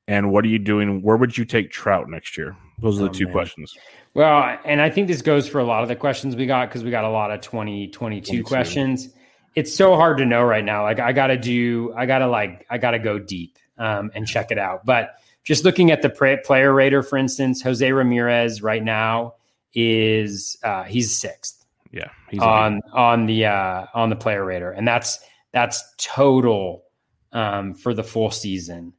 [0.08, 1.01] And what are you doing?
[1.01, 2.56] Where would you take Trout next year?
[2.80, 3.34] Those are the oh, two man.
[3.34, 3.74] questions.
[4.14, 6.84] Well, and I think this goes for a lot of the questions we got because
[6.84, 9.10] we got a lot of 2022 questions.
[9.56, 10.84] It's so hard to know right now.
[10.84, 14.12] Like, I got to do, I got to like, I got to go deep um,
[14.14, 14.86] and check it out.
[14.86, 19.36] But just looking at the player rater, for instance, Jose Ramirez right now
[19.74, 21.66] is uh, he's sixth.
[21.91, 25.20] Yeah, he's on on the uh, on the player rater, and that's
[25.51, 26.86] that's total
[27.34, 28.93] um, for the full season.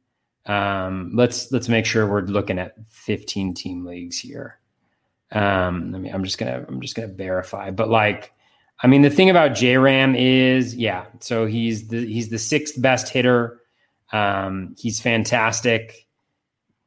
[0.45, 4.59] Um, let's let's make sure we're looking at 15 team leagues here.
[5.31, 8.31] Um, I mean, I'm just gonna I'm just gonna verify, but like,
[8.81, 12.79] I mean, the thing about J Ram is, yeah, so he's the he's the sixth
[12.81, 13.59] best hitter.
[14.11, 16.07] Um, he's fantastic.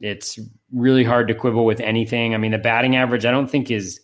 [0.00, 0.38] It's
[0.72, 2.34] really hard to quibble with anything.
[2.34, 4.00] I mean, the batting average, I don't think is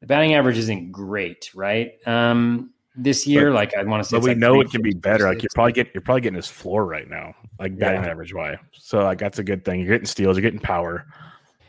[0.00, 1.92] the batting average isn't great, right?
[2.06, 4.82] Um, this year, but, like I want to say, but we like know it can
[4.82, 5.24] be better.
[5.24, 8.10] Like you're probably getting, you're probably getting his floor right now, like batting yeah.
[8.10, 8.58] average wise.
[8.72, 9.80] So like that's a good thing.
[9.80, 11.06] You're getting steals, you're getting power.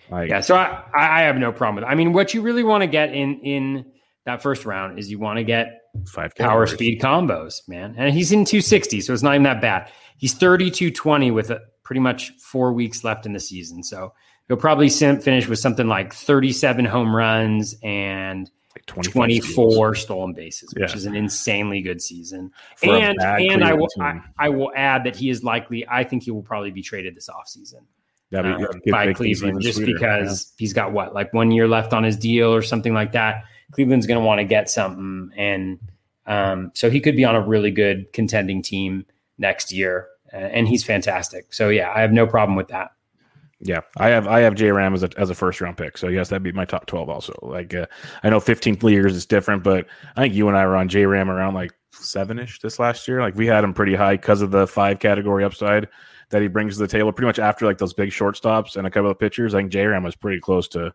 [0.10, 1.84] Like, yeah, so I, I have no problem with.
[1.84, 1.88] It.
[1.88, 3.86] I mean, what you really want to get in in
[4.26, 7.96] that first round is you want to get five power speed combos, man.
[7.98, 9.92] And he's in 260, so it's not even that bad.
[10.18, 13.84] He's 3220 with a pretty much four weeks left in the season.
[13.84, 14.14] So
[14.48, 20.92] he'll probably finish with something like 37 home runs and like 24 stolen bases, which
[20.92, 20.96] yeah.
[20.96, 22.52] is an insanely good season.
[22.78, 25.88] For and and I will I, I, will add that he is likely.
[25.88, 27.82] I think he will probably be traded this offseason.
[28.32, 30.56] Um, by Cleveland, just sweeter, because yeah.
[30.60, 33.44] he's got what like one year left on his deal or something like that.
[33.72, 35.80] Cleveland's going to want to get something, and
[36.28, 39.06] um, so he could be on a really good contending team
[39.40, 41.54] next year and he's fantastic.
[41.54, 42.92] So yeah, I have no problem with that.
[43.62, 45.98] Yeah, I have I have J Ram as a as a first round pick.
[45.98, 47.10] So yes, that'd be my top twelve.
[47.10, 47.88] Also, like uh,
[48.24, 49.86] I know fifteenth years is different, but
[50.16, 53.06] I think you and I were on J Ram around like seven ish this last
[53.08, 53.20] year.
[53.20, 55.90] Like we had him pretty high because of the five category upside
[56.30, 57.12] that he brings to the table.
[57.12, 59.88] Pretty much after like those big shortstops and a couple of pitchers, I think J
[59.88, 60.94] Ram was pretty close to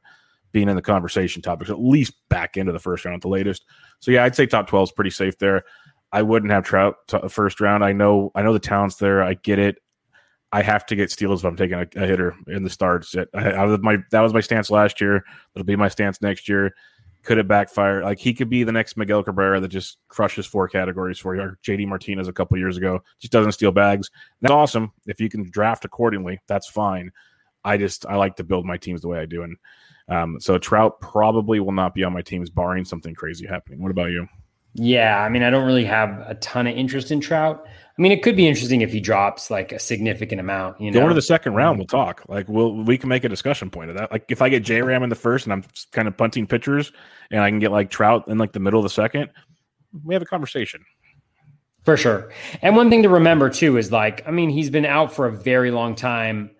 [0.52, 3.66] being in the conversation topics, at least back into the first round at the latest.
[4.00, 5.64] So yeah, I'd say top twelve is pretty safe there.
[6.12, 7.84] I wouldn't have Trout t- first round.
[7.84, 9.22] I know I know the talent's there.
[9.22, 9.82] I get it.
[10.54, 13.16] I have to get steals if I'm taking a, a hitter in the starts.
[13.16, 15.24] I, I, my that was my stance last year.
[15.52, 16.76] It'll be my stance next year.
[17.24, 18.04] Could it backfire?
[18.04, 21.42] Like he could be the next Miguel Cabrera that just crushes four categories for you,
[21.42, 24.12] or JD Martinez a couple years ago, just doesn't steal bags.
[24.42, 24.92] That's awesome.
[25.06, 27.10] If you can draft accordingly, that's fine.
[27.64, 29.56] I just I like to build my teams the way I do, and
[30.06, 33.82] um, so Trout probably will not be on my teams, barring something crazy happening.
[33.82, 34.28] What about you?
[34.74, 37.64] Yeah, I mean, I don't really have a ton of interest in Trout.
[37.66, 40.80] I mean, it could be interesting if he drops like a significant amount.
[40.80, 41.78] You know, go to the second round.
[41.78, 42.24] We'll talk.
[42.28, 44.10] Like, we'll we can make a discussion point of that.
[44.10, 46.92] Like, if I get J Ram in the first and I'm kind of punting pitchers,
[47.30, 49.30] and I can get like Trout in like the middle of the second,
[50.02, 50.84] we have a conversation.
[51.84, 52.32] For sure.
[52.62, 55.32] And one thing to remember too is like, I mean, he's been out for a
[55.32, 56.50] very long time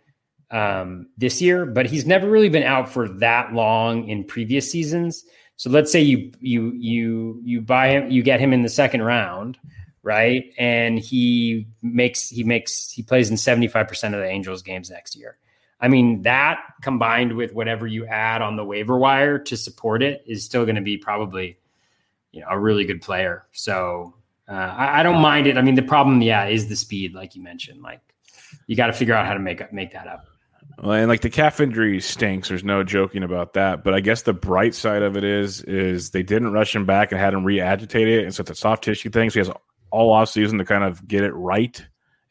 [0.50, 5.24] um, this year, but he's never really been out for that long in previous seasons.
[5.56, 9.02] So let's say you you you you buy him, you get him in the second
[9.02, 9.58] round,
[10.02, 10.52] right?
[10.58, 15.38] And he makes he makes he plays in 75% of the Angels games next year.
[15.80, 20.24] I mean, that combined with whatever you add on the waiver wire to support it
[20.26, 21.58] is still going to be probably,
[22.32, 23.44] you know, a really good player.
[23.52, 24.14] So
[24.48, 25.58] uh, I, I, don't mind it.
[25.58, 27.82] I mean, the problem, yeah, is the speed, like you mentioned.
[27.82, 28.00] Like
[28.66, 30.26] you got to figure out how to make make that up.
[30.82, 32.48] And like the calf injury stinks.
[32.48, 33.84] There's no joking about that.
[33.84, 37.12] But I guess the bright side of it is, is they didn't rush him back
[37.12, 39.30] and had him re-agitate it, and so it's a soft tissue thing.
[39.30, 39.56] So he has
[39.90, 41.80] all off season to kind of get it right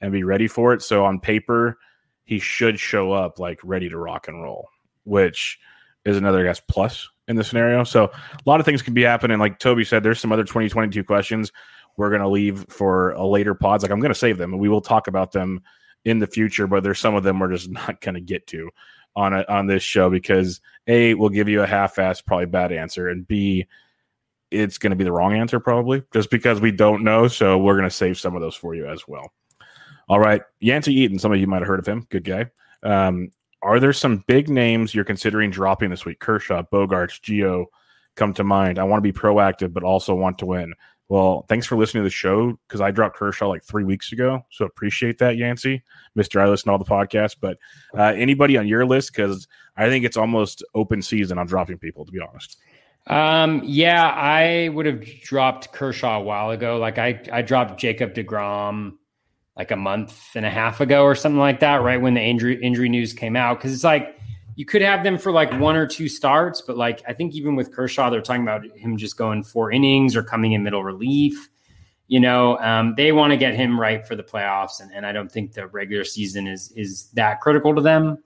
[0.01, 0.81] and be ready for it.
[0.81, 1.77] So on paper,
[2.25, 4.67] he should show up like ready to rock and roll,
[5.05, 5.59] which
[6.05, 7.85] is another I guess plus in the scenario.
[7.85, 9.39] So a lot of things can be happening.
[9.39, 11.51] Like Toby said, there's some other 2022 questions
[11.95, 13.83] we're to leave for a later pods.
[13.83, 15.61] Like I'm to save them and we will talk about them
[16.05, 18.69] in the future, but there's some of them we're just not going to get to.
[19.15, 23.09] on a, on this show because a we'll give you a half-assed, probably bad answer,
[23.09, 23.67] and b
[24.51, 27.27] it's going to be the wrong answer probably just because we don't know.
[27.27, 29.33] So we're going to save some of those for you as well.
[30.07, 31.17] All right, Yancey Eaton.
[31.17, 32.05] Some of you might have heard of him.
[32.09, 32.51] Good guy.
[32.83, 33.31] Um,
[33.63, 36.19] are there some big names you're considering dropping this week?
[36.19, 37.67] Kershaw, Bogaerts, Geo
[38.15, 38.77] come to mind.
[38.77, 40.73] I want to be proactive, but also want to win.
[41.13, 44.43] Well, thanks for listening to the show because I dropped Kershaw like three weeks ago.
[44.49, 45.83] So appreciate that, Yancey.
[46.17, 46.41] Mr.
[46.41, 47.59] I listen to all the podcasts, but
[47.95, 49.13] uh, anybody on your list?
[49.13, 49.47] Because
[49.77, 52.57] I think it's almost open season on dropping people, to be honest.
[53.05, 56.77] Um, yeah, I would have dropped Kershaw a while ago.
[56.77, 58.93] Like I, I dropped Jacob DeGrom
[59.55, 62.59] like a month and a half ago or something like that, right when the injury
[62.59, 63.59] injury news came out.
[63.59, 64.17] Because it's like
[64.55, 67.55] you could have them for like one or two starts, but like I think even
[67.55, 71.49] with Kershaw, they're talking about him just going four innings or coming in middle relief.
[72.07, 75.11] You know, um, they want to get him right for the playoffs, and, and I
[75.11, 78.23] don't think the regular season is is that critical to them.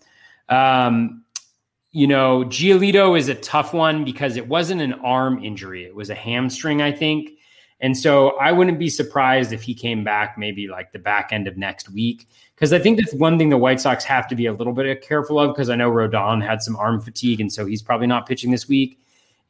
[0.50, 1.24] Um,
[1.92, 6.10] you know, Giolito is a tough one because it wasn't an arm injury; it was
[6.10, 7.32] a hamstring, I think.
[7.80, 11.48] And so I wouldn't be surprised if he came back maybe like the back end
[11.48, 12.28] of next week.
[12.58, 15.04] Because I think that's one thing the White Sox have to be a little bit
[15.04, 17.40] careful of because I know Rodon had some arm fatigue.
[17.40, 19.00] And so he's probably not pitching this week.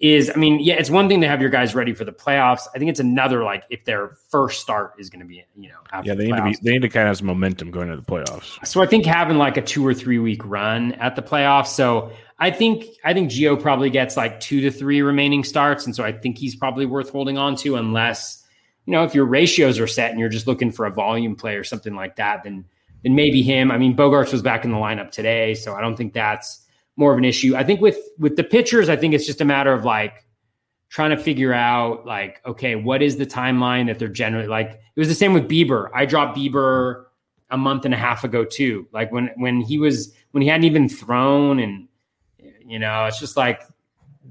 [0.02, 2.68] Is, I mean, yeah, it's one thing to have your guys ready for the playoffs.
[2.76, 6.02] I think it's another like if their first start is going to be, you know,
[6.04, 7.90] yeah, they the need to be, they need to kind of have some momentum going
[7.90, 8.64] into the playoffs.
[8.68, 11.68] So I think having like a two or three week run at the playoffs.
[11.68, 15.96] So I think I think Gio probably gets like two to three remaining starts, and
[15.96, 18.46] so I think he's probably worth holding on to unless
[18.86, 21.56] you know if your ratios are set and you're just looking for a volume play
[21.56, 22.66] or something like that, then
[23.04, 23.72] then maybe him.
[23.72, 27.12] I mean, Bogaerts was back in the lineup today, so I don't think that's more
[27.12, 27.56] of an issue.
[27.56, 30.26] I think with with the pitchers, I think it's just a matter of like
[30.90, 34.80] trying to figure out like okay, what is the timeline that they're generally like.
[34.96, 35.90] It was the same with Bieber.
[35.94, 37.06] I dropped Bieber
[37.50, 38.88] a month and a half ago too.
[38.92, 41.88] Like when when he was when he hadn't even thrown and
[42.66, 43.62] you know, it's just like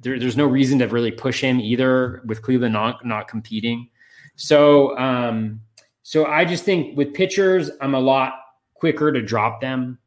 [0.03, 3.89] there, there's no reason to really push him either with Cleveland not not competing.
[4.37, 5.61] So um,
[6.03, 8.35] so I just think with pitchers, I'm a lot
[8.79, 9.99] quicker to drop them.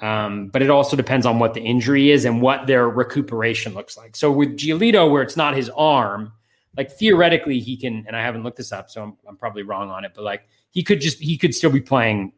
[0.00, 3.96] Um, but it also depends on what the injury is and what their recuperation looks
[3.96, 4.16] like.
[4.16, 6.32] So with Giolito, where it's not his arm,
[6.76, 9.90] like theoretically he can, and I haven't looked this up, so I'm, I'm probably wrong
[9.90, 12.32] on it, but like he could just he could still be playing,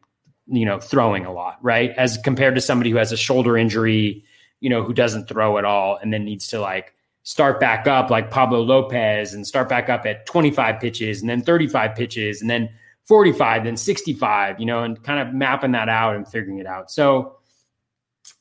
[0.46, 1.90] you know, throwing a lot, right?
[1.96, 4.22] As compared to somebody who has a shoulder injury
[4.60, 8.10] you know, who doesn't throw at all and then needs to like start back up
[8.10, 12.48] like Pablo Lopez and start back up at 25 pitches and then 35 pitches and
[12.48, 12.68] then
[13.06, 16.90] 45, then 65, you know, and kind of mapping that out and figuring it out.
[16.90, 17.38] So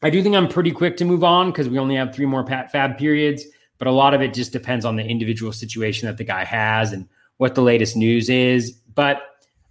[0.01, 2.43] I do think I'm pretty quick to move on because we only have three more
[2.43, 3.45] pat fab periods,
[3.77, 6.91] but a lot of it just depends on the individual situation that the guy has
[6.91, 7.07] and
[7.37, 8.71] what the latest news is.
[8.71, 9.17] But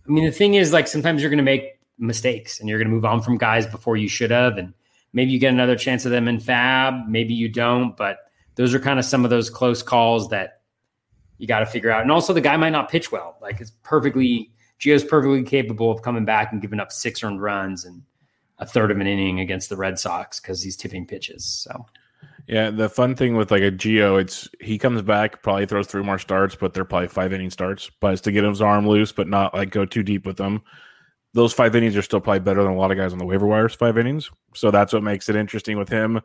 [0.06, 2.88] I mean, the thing is, like, sometimes you're going to make mistakes and you're going
[2.88, 4.58] to move on from guys before you should have.
[4.58, 4.74] And
[5.14, 7.06] Maybe you get another chance of them in Fab.
[7.08, 7.96] Maybe you don't.
[7.96, 8.18] But
[8.56, 10.60] those are kind of some of those close calls that
[11.38, 12.02] you got to figure out.
[12.02, 13.38] And also, the guy might not pitch well.
[13.40, 14.50] Like it's perfectly,
[14.80, 18.02] Gio's perfectly capable of coming back and giving up six earned runs and
[18.58, 21.44] a third of an inning against the Red Sox because he's tipping pitches.
[21.44, 21.86] So.
[22.46, 26.02] Yeah, the fun thing with like a Gio, it's he comes back, probably throws three
[26.02, 27.90] more starts, but they're probably five inning starts.
[28.00, 30.62] But it's to get his arm loose, but not like go too deep with them
[31.34, 33.46] those five innings are still probably better than a lot of guys on the waiver
[33.46, 34.30] wires five innings.
[34.54, 36.20] So that's what makes it interesting with him.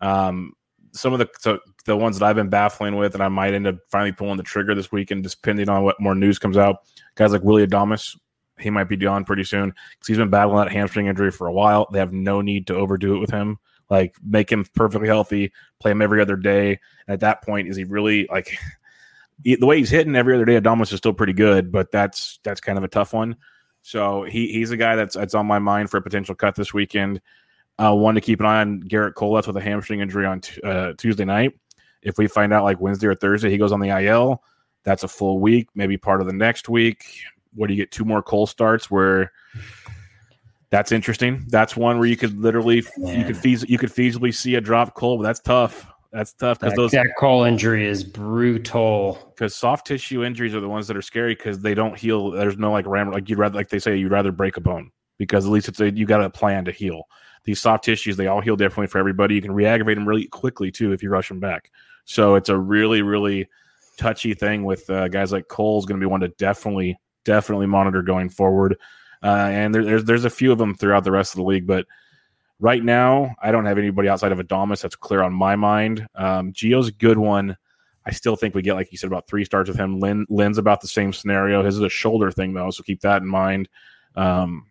[0.00, 0.54] Um,
[0.94, 3.66] some of the so the ones that I've been baffling with, and I might end
[3.66, 6.76] up finally pulling the trigger this weekend, depending on what more news comes out.
[7.16, 8.16] Guys like Willy Adames,
[8.58, 11.52] he might be done pretty soon because he's been battling that hamstring injury for a
[11.52, 11.88] while.
[11.92, 13.58] They have no need to overdo it with him.
[13.90, 16.78] Like make him perfectly healthy, play him every other day.
[17.06, 18.56] And at that point, is he really like
[19.44, 20.60] the way he's hitting every other day?
[20.60, 23.36] Adames is still pretty good, but that's that's kind of a tough one.
[23.82, 26.72] So he he's a guy that's that's on my mind for a potential cut this
[26.72, 27.20] weekend.
[27.78, 29.34] Uh, one to keep an eye on Gerrit Cole.
[29.34, 31.58] That's with a hamstring injury on t- uh, Tuesday night.
[32.02, 34.42] If we find out like Wednesday or Thursday he goes on the IL,
[34.84, 37.04] that's a full week, maybe part of the next week.
[37.54, 37.90] What do you get?
[37.90, 39.32] Two more Cole starts where
[40.70, 41.44] that's interesting.
[41.48, 43.18] That's one where you could literally yeah.
[43.18, 45.86] you could feas- you could feasibly see a drop Cole, but that's tough.
[46.12, 49.18] That's tough because those that Cole injury is brutal.
[49.34, 52.30] Because soft tissue injuries are the ones that are scary because they don't heal.
[52.30, 54.92] There's no like ram like you'd rather like they say you'd rather break a bone
[55.18, 57.04] because at least it's a you got a plan to heal.
[57.44, 59.34] These soft tissues they all heal differently for everybody.
[59.34, 61.70] You can reaggravate them really quickly too if you rush them back.
[62.04, 63.48] So it's a really really
[63.96, 68.02] touchy thing with uh, guys like Cole's going to be one to definitely definitely monitor
[68.02, 68.76] going forward.
[69.22, 71.66] Uh, and there, there's there's a few of them throughout the rest of the league,
[71.66, 71.86] but
[72.60, 76.06] Right now, I don't have anybody outside of Adames that's clear on my mind.
[76.14, 77.56] Um, Gio's a good one.
[78.06, 79.98] I still think we get, like you said, about three starts with him.
[79.98, 81.64] Lynn, Lynn's about the same scenario.
[81.64, 83.68] His is a shoulder thing, though, so keep that in mind.
[84.14, 84.66] Um,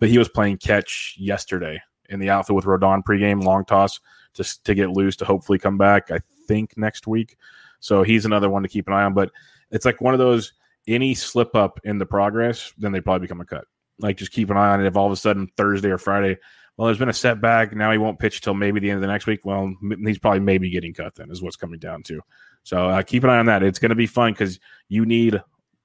[0.00, 4.00] but he was playing catch yesterday, in the outfield with Rodon pregame, long toss
[4.34, 6.10] just to get loose to hopefully come back.
[6.10, 7.36] I think next week.
[7.80, 9.14] So he's another one to keep an eye on.
[9.14, 9.30] But
[9.70, 10.52] it's like one of those
[10.86, 13.64] any slip up in the progress, then they probably become a cut.
[13.98, 14.86] Like just keep an eye on it.
[14.86, 16.36] If all of a sudden Thursday or Friday,
[16.76, 17.74] well, there's been a setback.
[17.74, 19.44] Now he won't pitch till maybe the end of the next week.
[19.44, 19.74] Well,
[20.04, 21.14] he's probably maybe getting cut.
[21.14, 22.20] Then is what's coming down to.
[22.62, 23.62] So uh, keep an eye on that.
[23.62, 25.42] It's going to be fun because you need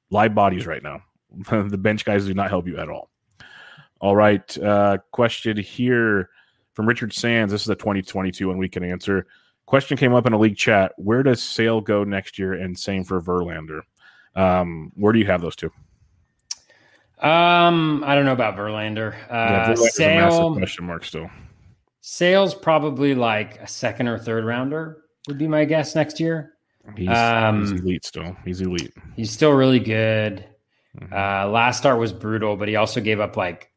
[0.10, 1.02] live bodies right now.
[1.50, 3.10] the bench guys do not help you at all.
[4.02, 4.58] All right.
[4.58, 6.30] Uh, question here
[6.74, 7.52] from Richard Sands.
[7.52, 9.28] This is a 2022 one we can answer.
[9.68, 10.94] Question came up in a league chat.
[10.98, 12.54] Where does Sale go next year?
[12.54, 13.82] And same for Verlander.
[14.36, 15.72] Um, where do you have those two?
[17.20, 19.14] Um, I don't know about Verlander.
[19.30, 21.30] Uh, yeah, Sale question mark still.
[22.02, 26.54] Sales probably like a second or third rounder would be my guess next year.
[26.98, 28.36] He's, um, he's elite still.
[28.44, 28.94] He's elite.
[29.16, 30.44] He's still really good.
[31.00, 31.14] Mm-hmm.
[31.14, 33.71] Uh, last start was brutal, but he also gave up like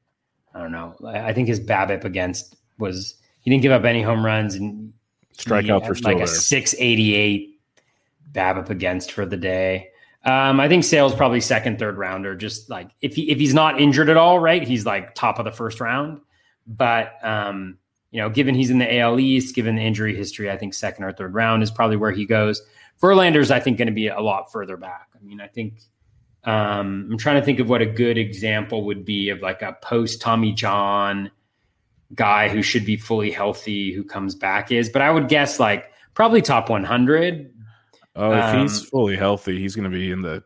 [0.54, 0.94] I don't know.
[1.04, 4.92] I think his BABIP against was he didn't give up any home runs and
[5.36, 6.24] strikeouts were still like there.
[6.24, 7.60] a six eighty eight
[8.32, 9.88] BABIP against for the day.
[10.24, 12.34] Um, I think Sale's probably second, third rounder.
[12.34, 14.66] Just like if he if he's not injured at all, right?
[14.66, 16.20] He's like top of the first round.
[16.66, 17.78] But um,
[18.10, 21.04] you know, given he's in the AL East, given the injury history, I think second
[21.04, 22.62] or third round is probably where he goes.
[23.02, 25.08] Verlander's, I think, going to be a lot further back.
[25.14, 25.80] I mean, I think
[26.44, 29.76] um, I'm trying to think of what a good example would be of like a
[29.82, 31.30] post Tommy John
[32.14, 35.90] guy who should be fully healthy who comes back is, but I would guess like
[36.14, 37.54] probably top 100,
[38.16, 40.42] Oh, if um, he's fully healthy, he's going to be in the.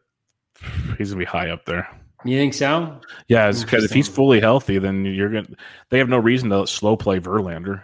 [0.97, 1.89] He's going to be high up there.
[2.25, 3.01] You think so?
[3.29, 5.45] Yeah, because if he's fully healthy, then you're going.
[5.45, 5.57] to
[5.91, 7.83] They have no reason to slow play Verlander.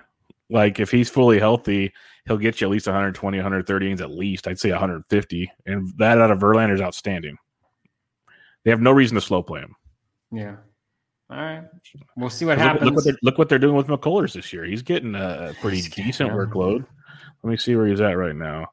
[0.50, 1.92] Like if he's fully healthy,
[2.26, 4.48] he'll get you at least 120, 130 innings at least.
[4.48, 7.36] I'd say 150, and that out of Verlander is outstanding.
[8.64, 9.76] They have no reason to slow play him.
[10.32, 10.56] Yeah.
[11.30, 11.64] All right.
[12.16, 12.84] We'll see what happens.
[12.84, 14.64] Look what, they're, look what they're doing with McCullers this year.
[14.64, 16.86] He's getting a pretty decent workload.
[17.42, 18.68] Let me see where he's at right now.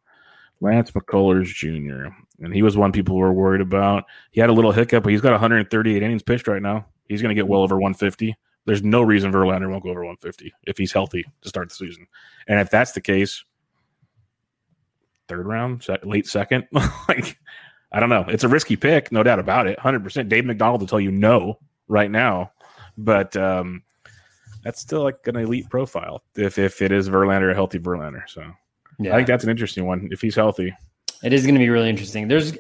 [0.59, 2.13] Lance McCullers Jr.
[2.39, 4.05] And he was one people were worried about.
[4.31, 6.85] He had a little hiccup, but he's got 138 innings pitched right now.
[7.07, 8.35] He's going to get well over 150.
[8.65, 12.05] There's no reason Verlander won't go over 150 if he's healthy to start the season.
[12.47, 13.43] And if that's the case,
[15.27, 16.67] third round, late second,
[17.07, 17.39] like
[17.91, 18.25] I don't know.
[18.27, 19.77] It's a risky pick, no doubt about it.
[19.79, 20.29] 100%.
[20.29, 22.51] Dave McDonald will tell you no right now,
[22.97, 23.83] but um,
[24.63, 28.23] that's still like an elite profile if if it is Verlander, a healthy Verlander.
[28.27, 28.43] So
[28.99, 29.13] yeah.
[29.13, 30.73] I think that's an interesting one if he's healthy.
[31.23, 32.27] It is going to be really interesting.
[32.27, 32.57] There's,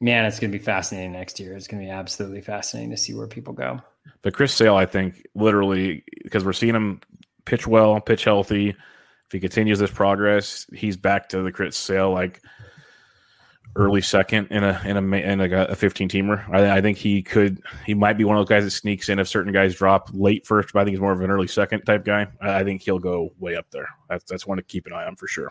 [0.00, 1.54] man, it's going to be fascinating next year.
[1.54, 3.80] It's going to be absolutely fascinating to see where people go.
[4.22, 7.00] But Chris Sale, I think, literally, because we're seeing him
[7.44, 8.70] pitch well, pitch healthy.
[8.70, 12.42] If he continues this progress, he's back to the Chris Sale like
[13.76, 16.48] early second in a in a in like a, 15 teamer.
[16.50, 19.18] I, I, think he could he might be one of those guys that sneaks in
[19.18, 21.82] if certain guys drop late first, but I think he's more of an early second
[21.82, 22.26] type guy.
[22.40, 23.88] I, I think he'll go way up there.
[24.08, 25.50] That's that's one to keep an eye on for sure.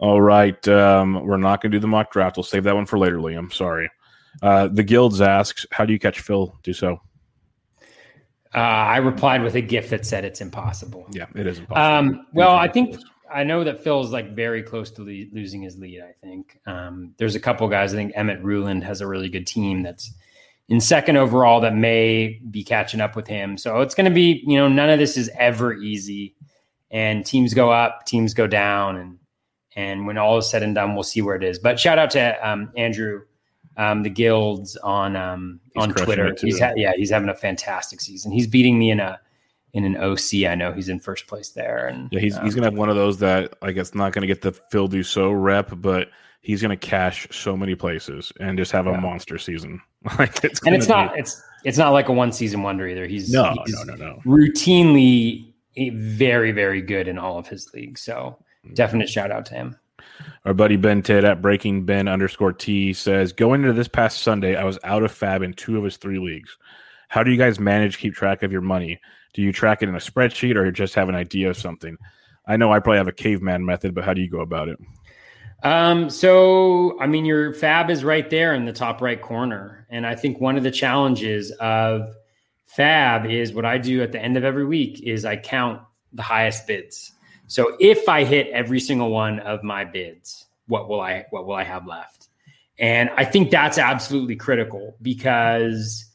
[0.00, 0.66] All right.
[0.66, 2.38] Um, we're not going to do the mock draft.
[2.38, 3.52] We'll save that one for later, Liam.
[3.52, 3.90] Sorry.
[4.42, 7.00] Uh, the Guilds asks, how do you catch Phil Dussault?
[8.54, 11.06] Uh, I replied with a gift that said it's impossible.
[11.12, 12.16] Yeah, it is impossible.
[12.16, 12.96] Um, well, I think
[13.32, 16.00] I know that Phil's like very close to le- losing his lead.
[16.02, 17.92] I think um, there's a couple guys.
[17.92, 20.12] I think Emmett Ruland has a really good team that's
[20.68, 23.58] in second overall that may be catching up with him.
[23.58, 26.34] So it's going to be, you know, none of this is ever easy,
[26.90, 29.18] and teams go up, teams go down, and
[29.76, 31.58] and when all is said and done, we'll see where it is.
[31.58, 33.22] But shout out to um, Andrew,
[33.76, 36.34] um, the guilds on um, on Twitter.
[36.40, 38.32] He's ha- yeah, he's having a fantastic season.
[38.32, 39.20] He's beating me in a
[39.72, 40.46] in an OC.
[40.48, 42.90] I know he's in first place there, and yeah, he's um, he's gonna have one
[42.90, 46.08] of those that I guess not gonna get the Phil Dussault rep, but
[46.40, 49.00] he's gonna cash so many places and just have a yeah.
[49.00, 49.80] monster season.
[50.18, 50.92] like it's and it's be...
[50.92, 53.06] not it's it's not like a one season wonder either.
[53.06, 58.00] He's no he's no no no routinely very very good in all of his leagues.
[58.00, 58.38] So
[58.74, 59.76] definite shout out to him.
[60.44, 64.56] Our buddy Ben Ted at Breaking Ben underscore T says, going into this past Sunday,
[64.56, 66.56] I was out of fab in two of his three leagues.
[67.08, 69.00] How do you guys manage keep track of your money?
[69.32, 71.96] Do you track it in a spreadsheet or just have an idea of something?
[72.46, 74.78] I know I probably have a caveman method, but how do you go about it?
[75.62, 79.86] Um, so I mean, your fab is right there in the top right corner.
[79.90, 82.14] And I think one of the challenges of
[82.64, 86.22] fab is what I do at the end of every week is I count the
[86.22, 87.12] highest bids.
[87.46, 91.54] So if I hit every single one of my bids, what will I what will
[91.54, 92.28] I have left?
[92.78, 96.06] And I think that's absolutely critical because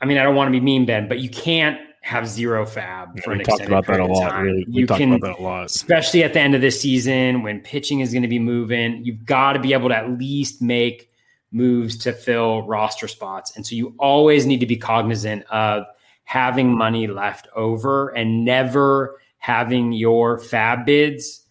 [0.00, 3.10] I mean I don't want to be mean, Ben, but you can't have zero fab
[3.14, 4.30] yeah, for an extended about that a lot.
[4.30, 4.44] Time.
[4.44, 7.60] Really, you can, about that a lot, especially at the end of the season when
[7.60, 9.04] pitching is going to be moving.
[9.04, 11.10] You've got to be able to at least make
[11.52, 15.84] moves to fill roster spots, and so you always need to be cognizant of
[16.24, 21.44] having money left over and never having your fab bids,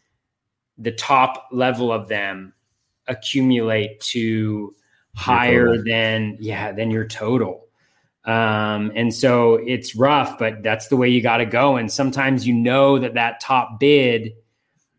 [0.78, 2.54] the top level of them
[3.08, 4.74] accumulate to
[5.16, 7.68] higher than yeah than your total
[8.30, 11.77] um, and so it's rough but that's the way you got to go.
[11.77, 14.34] And sometimes you know that that top bid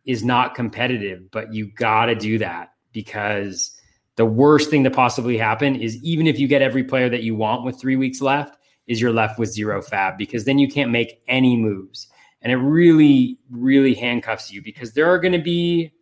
[0.04, 3.70] is not competitive but you got to do that because
[4.16, 7.36] the worst thing to possibly happen is even if you get every player that you
[7.36, 8.56] want with three weeks left
[8.88, 12.08] is you're left with zero fab because then you can't make any moves.
[12.42, 15.92] And it really really handcuffs you because there are going to be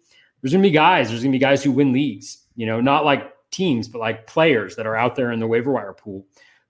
[0.40, 2.80] there's going to be guys there's going to be guys who win leagues you know
[2.80, 6.24] not like teams but like players that are out there in the waiver wire pool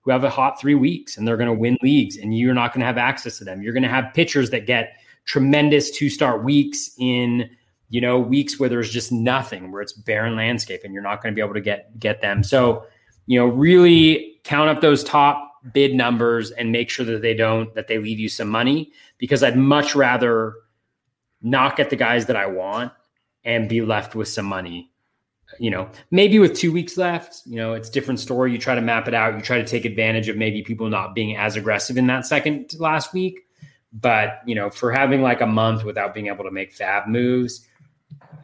[0.09, 2.73] who have a hot three weeks and they're going to win leagues and you're not
[2.73, 4.93] going to have access to them you're going to have pitchers that get
[5.25, 7.49] tremendous two start weeks in
[7.89, 11.33] you know weeks where there's just nothing where it's barren landscape and you're not going
[11.33, 12.85] to be able to get get them so
[13.27, 17.73] you know really count up those top bid numbers and make sure that they don't
[17.75, 20.55] that they leave you some money because I'd much rather
[21.41, 22.91] not get the guys that I want
[23.43, 24.88] and be left with some money.
[25.57, 28.51] You know, maybe with two weeks left, you know, it's different story.
[28.51, 29.35] You try to map it out.
[29.35, 32.75] You try to take advantage of maybe people not being as aggressive in that second
[32.79, 33.41] last week.
[33.91, 37.67] But, you know, for having like a month without being able to make FAAB moves,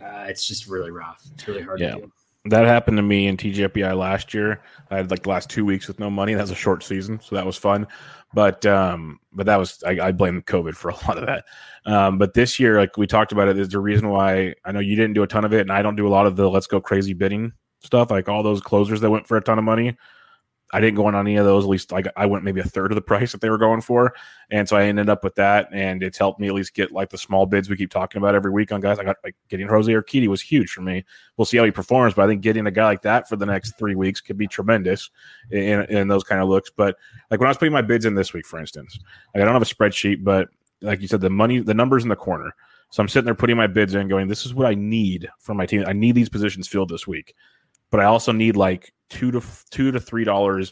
[0.04, 1.24] uh, it's just really rough.
[1.34, 1.96] It's really hard yeah.
[1.96, 2.12] to do.
[2.46, 4.62] That happened to me in TGFBI last year.
[4.92, 6.36] I had like the last two weeks with no money.
[6.36, 7.88] That was a short season, so that was fun.
[8.34, 11.46] But um, but that was I, I blame COVID for a lot of that.
[11.86, 14.80] Um, but this year, like we talked about it, is the reason why I know
[14.80, 16.50] you didn't do a ton of it, and I don't do a lot of the
[16.50, 18.12] let's go crazy bidding stuff.
[18.12, 19.96] Like all those closers that went for a ton of money,
[20.74, 21.64] I didn't go on any of those.
[21.64, 23.82] At least like I went maybe a third of the price that they were going
[23.82, 24.16] for,
[24.50, 27.10] and so I ended up with that, and it's helped me at least get like
[27.10, 28.98] the small bids we keep talking about every week on guys.
[28.98, 31.06] I got like getting Jose Urquidy was huge for me.
[31.38, 33.46] We'll see how he performs, but I think getting a guy like that for the
[33.46, 35.10] next three weeks could be tremendous
[35.52, 36.72] in, in those kind of looks.
[36.76, 36.98] But
[37.30, 39.00] like when I was putting my bids in this week, for instance,
[39.34, 40.50] like I don't have a spreadsheet, but
[40.82, 42.56] like you said, the money, the numbers in the corner.
[42.90, 45.54] So I'm sitting there putting my bids in, going, "This is what I need for
[45.54, 45.84] my team.
[45.86, 47.36] I need these positions filled this week,
[47.92, 49.42] but I also need like two to
[49.72, 50.72] two to three dollars."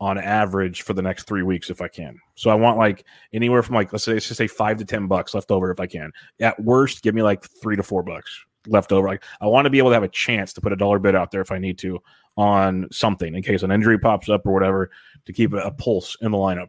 [0.00, 2.18] on average for the next three weeks if I can.
[2.34, 5.06] So I want like anywhere from like let's say let's just say five to ten
[5.06, 6.10] bucks left over if I can.
[6.40, 9.06] At worst, give me like three to four bucks left over.
[9.06, 11.14] Like I want to be able to have a chance to put a dollar bid
[11.14, 12.00] out there if I need to
[12.36, 14.90] on something in case an injury pops up or whatever
[15.26, 16.68] to keep a, a pulse in the lineup.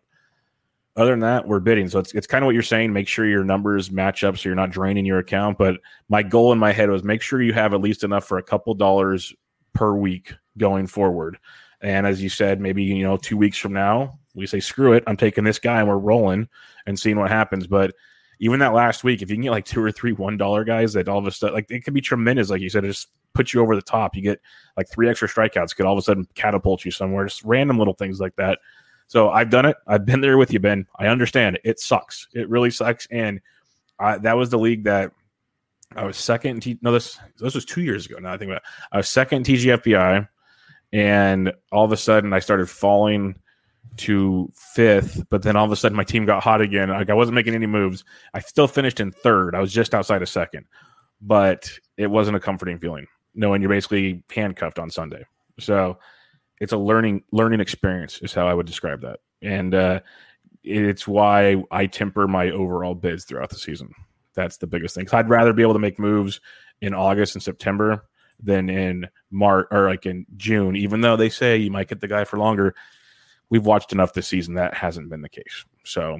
[0.95, 1.89] Other than that, we're bidding.
[1.89, 2.93] So it's, it's kind of what you're saying.
[2.93, 5.57] Make sure your numbers match up so you're not draining your account.
[5.57, 8.37] But my goal in my head was make sure you have at least enough for
[8.37, 9.33] a couple dollars
[9.73, 11.37] per week going forward.
[11.81, 15.03] And as you said, maybe you know, two weeks from now, we say, screw it,
[15.07, 16.47] I'm taking this guy and we're rolling
[16.85, 17.67] and seeing what happens.
[17.67, 17.93] But
[18.39, 20.93] even that last week, if you can get like two or three one dollar guys
[20.93, 23.09] that all of a sudden like it could be tremendous, like you said, it just
[23.33, 24.15] puts you over the top.
[24.15, 24.41] You get
[24.75, 27.93] like three extra strikeouts, could all of a sudden catapult you somewhere, just random little
[27.93, 28.59] things like that.
[29.07, 29.77] So I've done it.
[29.87, 30.87] I've been there with you, Ben.
[30.97, 31.59] I understand.
[31.63, 32.27] It sucks.
[32.33, 33.07] It really sucks.
[33.11, 33.39] And
[33.99, 35.11] I, that was the league that
[35.95, 36.61] I was second.
[36.61, 38.17] T- no, this this was two years ago.
[38.17, 38.69] Now I think about it.
[38.91, 40.27] I was second TGFBI
[40.95, 43.35] and all of a sudden I started falling
[43.97, 46.87] to fifth, but then all of a sudden my team got hot again.
[46.87, 48.05] Like I wasn't making any moves.
[48.33, 49.55] I still finished in third.
[49.55, 50.65] I was just outside of second,
[51.21, 55.25] but it wasn't a comforting feeling knowing you're basically handcuffed on Sunday.
[55.59, 55.99] So
[56.61, 59.99] it's a learning learning experience is how I would describe that, and uh,
[60.63, 63.91] it's why I temper my overall bids throughout the season.
[64.33, 65.07] That's the biggest thing.
[65.11, 66.39] I'd rather be able to make moves
[66.79, 68.05] in August and September
[68.41, 72.07] than in March or like in June, even though they say you might get the
[72.07, 72.75] guy for longer.
[73.49, 75.65] We've watched enough this season that hasn't been the case.
[75.83, 76.19] So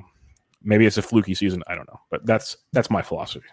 [0.64, 1.64] maybe it's a fluky season.
[1.68, 3.48] I don't know, but that's that's my philosophy.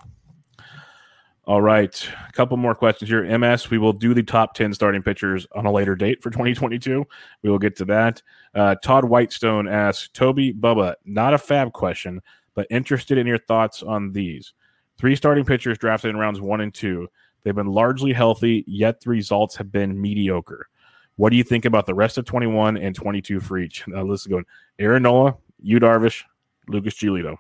[1.45, 3.37] All right, a couple more questions here.
[3.37, 7.05] MS, we will do the top 10 starting pitchers on a later date for 2022.
[7.43, 8.23] We will get to that.
[8.55, 12.21] Uh, Todd Whitestone asks Toby Bubba, not a FAAB question,
[12.55, 14.53] but interested in your thoughts on these.
[14.99, 17.09] Three starting pitchers drafted in rounds one and two.
[17.43, 20.69] They've been largely healthy, yet the results have been mediocre.
[21.17, 23.87] What do you think about the rest of 21 and 22 for each?
[23.87, 24.43] Now, let's go.
[24.79, 26.23] Aaron Nola, Yu Darvish,
[26.69, 27.37] Lucas Giolito.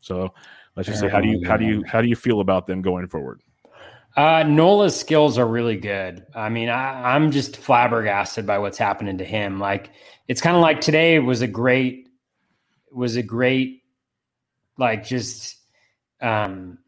[0.00, 0.32] So
[0.76, 2.82] let's just say, how do you how do you how do you feel about them
[2.82, 3.40] going forward?
[4.16, 6.24] Uh, Nola's skills are really good.
[6.34, 9.60] I mean, I, I'm just flabbergasted by what's happening to him.
[9.60, 9.90] Like,
[10.26, 12.08] it's kind of like today was a great,
[12.90, 13.82] was a great,
[14.78, 15.56] like just
[16.22, 16.78] um,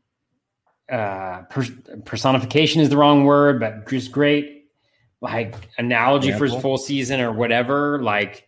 [0.91, 4.59] uh, per- personification is the wrong word, but just great
[5.20, 6.49] like analogy Example.
[6.49, 8.03] for his full season or whatever.
[8.03, 8.47] Like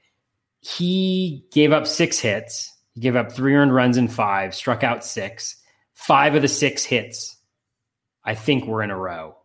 [0.61, 5.05] he gave up six hits, he gave up three earned runs in five, struck out
[5.05, 5.57] six.
[5.95, 7.36] Five of the six hits,
[8.24, 9.36] I think, were in a row.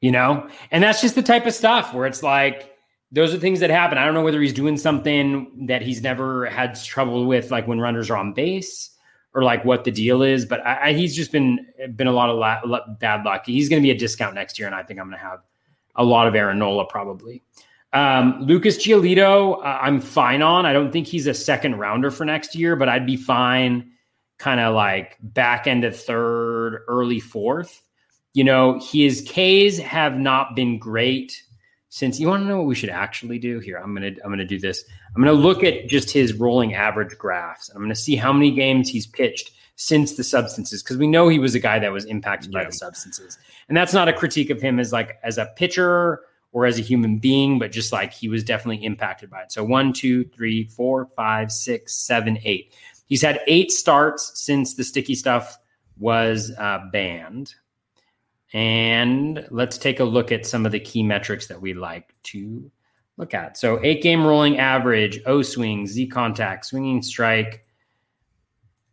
[0.00, 2.72] You know, and that's just the type of stuff where it's like
[3.12, 3.98] those are things that happen.
[3.98, 7.78] I don't know whether he's doing something that he's never had trouble with, like when
[7.78, 8.90] runners are on base,
[9.34, 10.44] or like what the deal is.
[10.44, 11.66] But I, I, he's just been
[11.96, 13.46] been a lot of la- bad luck.
[13.46, 15.40] He's going to be a discount next year, and I think I'm going to have
[15.96, 17.42] a lot of Aaron Nola probably.
[17.92, 20.64] Um, Lucas Giolito, uh, I'm fine on.
[20.64, 23.90] I don't think he's a second rounder for next year, but I'd be fine,
[24.38, 27.82] kind of like back end of third, early fourth.
[28.32, 31.42] You know, his Ks have not been great
[31.92, 34.46] since you want to know what we should actually do here i'm gonna i'm gonna
[34.46, 38.16] do this i'm gonna look at just his rolling average graphs and i'm gonna see
[38.16, 41.78] how many games he's pitched since the substances because we know he was a guy
[41.78, 42.60] that was impacted yeah.
[42.60, 43.36] by the substances.
[43.68, 46.20] And that's not a critique of him as like as a pitcher
[46.52, 49.52] or as a human being but just like he was definitely impacted by it.
[49.52, 52.72] So one two three four five six seven eight.
[53.06, 55.58] He's had eight starts since the sticky stuff
[55.98, 57.54] was uh, banned.
[58.52, 62.70] And let's take a look at some of the key metrics that we like to
[63.16, 63.56] look at.
[63.56, 67.64] So, eight game rolling average, O swing, Z contact, swinging strike,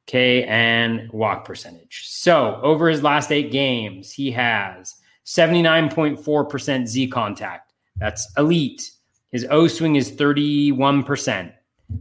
[0.06, 2.08] K, and walk percentage.
[2.08, 4.96] So, over his last eight games, he has
[5.26, 7.74] 79.4% Z contact.
[7.98, 8.92] That's elite.
[9.32, 11.54] His O swing is 31%.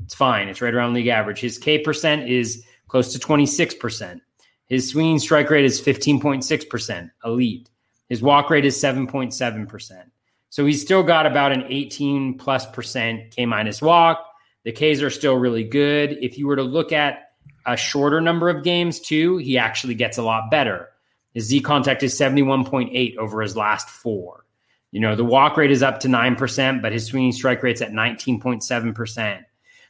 [0.05, 0.49] It's fine.
[0.49, 1.41] It's right around league average.
[1.41, 4.21] His K percent is close to 26%.
[4.67, 7.71] His swinging strike rate is 15.6%, elite.
[8.09, 10.03] His walk rate is 7.7%.
[10.51, 14.25] So he's still got about an 18 plus percent K minus walk.
[14.65, 16.19] The Ks are still really good.
[16.21, 17.33] If you were to look at
[17.67, 20.89] a shorter number of games too, he actually gets a lot better.
[21.35, 24.45] His Z contact is 71.8 over his last four.
[24.91, 27.93] You know, the walk rate is up to 9%, but his swinging strike rate's at
[27.93, 29.45] 19.7%.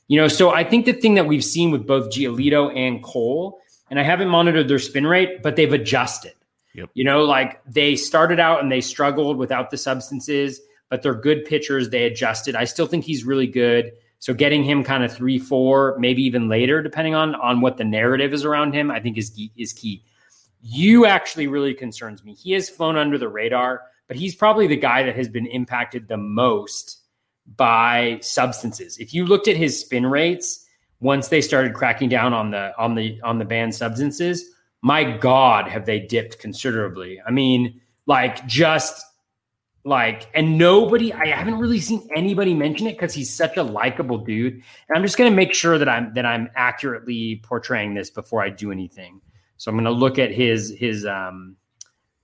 [0.09, 3.61] You know, so I think the thing that we've seen with both Giolito and Cole
[3.91, 6.35] and I haven't monitored their spin rate, but they've adjusted.
[6.75, 6.91] Yep.
[6.95, 10.61] You know, like they started out and they struggled without the substances,
[10.91, 11.91] but they're good pitchers.
[11.91, 12.55] They adjusted.
[12.55, 13.93] I still think he's really good.
[14.21, 17.85] So getting him kind of three, four, maybe even later, depending on on what the
[17.85, 20.05] narrative is around him, I think is is key.
[20.61, 22.35] Yu actually really concerns me.
[22.35, 26.09] He has flown under the radar, but he's probably the guy that has been impacted
[26.09, 26.99] the most
[27.57, 28.99] by substances.
[28.99, 30.67] If you looked at his spin rates,
[31.01, 34.45] once they started cracking down on the on the on the banned substances,
[34.83, 37.21] my God, have they dipped considerably?
[37.27, 39.05] I mean, like just
[39.85, 44.19] like and nobody i haven't really seen anybody mention it because he's such a likable
[44.19, 44.55] dude.
[44.55, 48.43] And i'm just going to make sure that i'm that i'm accurately portraying this before
[48.43, 49.21] i do anything.
[49.57, 51.57] So i'm going to look at his his um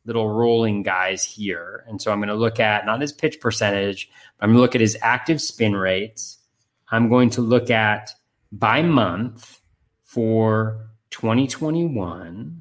[0.05, 1.85] little rolling guys here.
[1.89, 4.75] And so i'm going to look at not his pitch percentage i'm going to look
[4.75, 6.39] at his active spin rates.
[6.91, 8.11] I'm going to look at
[8.53, 9.61] by month
[10.03, 12.61] for 2021.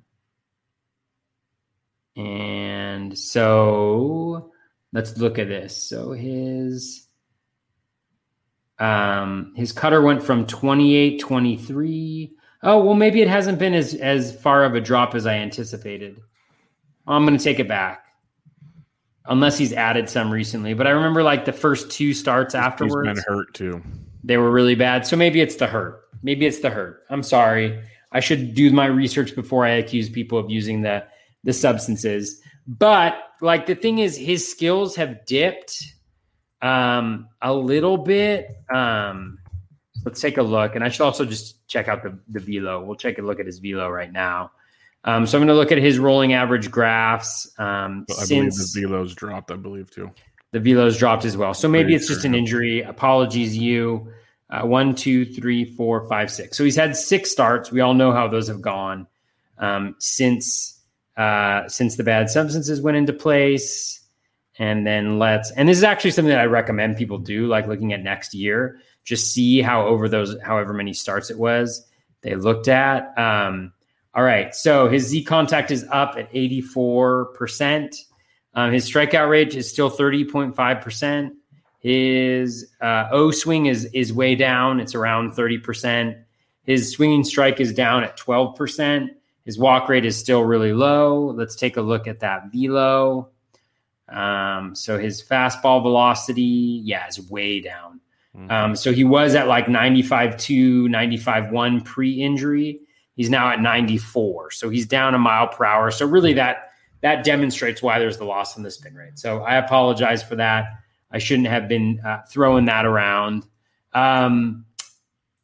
[2.15, 4.51] And so
[4.91, 5.75] let's look at this.
[5.75, 7.07] So his
[8.77, 12.35] um his cutter went from 28 23.
[12.61, 16.21] Oh, well maybe it hasn't been as as far of a drop as I anticipated.
[17.07, 18.05] I'm going to take it back.
[19.25, 23.07] Unless he's added some recently, but I remember like the first two starts afterwards.
[23.07, 23.81] He's been hurt too
[24.23, 25.05] they were really bad.
[25.05, 26.01] So maybe it's the hurt.
[26.23, 27.03] Maybe it's the hurt.
[27.09, 27.83] I'm sorry.
[28.13, 31.03] I should do my research before I accuse people of using the
[31.43, 32.39] the substances.
[32.67, 35.83] But like the thing is, his skills have dipped
[36.61, 38.47] um, a little bit.
[38.73, 39.39] Um,
[40.05, 42.83] let's take a look, and I should also just check out the the velo.
[42.83, 44.51] We'll take a look at his velo right now.
[45.05, 47.51] Um, so I'm going to look at his rolling average graphs.
[47.59, 49.51] Um, I since believe the velo's dropped.
[49.51, 50.09] I believe too.
[50.51, 51.53] The velo's dropped as well.
[51.53, 52.15] So maybe Pretty it's sure.
[52.15, 52.81] just an injury.
[52.81, 54.13] Apologies, you.
[54.49, 56.57] Uh, one, two, three, four, five, six.
[56.57, 57.71] So he's had six starts.
[57.71, 59.07] We all know how those have gone
[59.57, 60.79] um, since
[61.17, 64.01] uh, since the bad substances went into place.
[64.59, 67.93] And then let's and this is actually something that I recommend people do, like looking
[67.93, 68.79] at next year.
[69.03, 71.87] Just see how over those however many starts it was
[72.21, 73.17] they looked at.
[73.17, 73.73] Um,
[74.13, 77.95] all right, so his Z contact is up at eighty four percent.
[78.55, 81.31] Um, his strikeout rate is still 30.5%.
[81.83, 84.79] His uh, O swing is, is way down.
[84.79, 86.17] It's around 30%.
[86.63, 89.09] His swinging strike is down at 12%.
[89.45, 91.33] His walk rate is still really low.
[91.35, 93.29] Let's take a look at that velo.
[94.07, 97.99] Um, so his fastball velocity, yeah, is way down.
[98.35, 98.51] Mm-hmm.
[98.51, 102.79] Um, so he was at like 95.2, 95.1 pre injury.
[103.17, 104.51] He's now at 94.
[104.51, 105.91] So he's down a mile per hour.
[105.91, 106.69] So really that
[107.01, 109.19] that demonstrates why there's the loss in the spin rate.
[109.19, 110.65] So I apologize for that.
[111.13, 113.45] I shouldn't have been uh, throwing that around.
[113.93, 114.65] Um,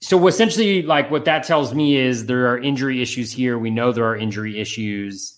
[0.01, 3.59] so essentially, like what that tells me is there are injury issues here.
[3.59, 5.35] We know there are injury issues.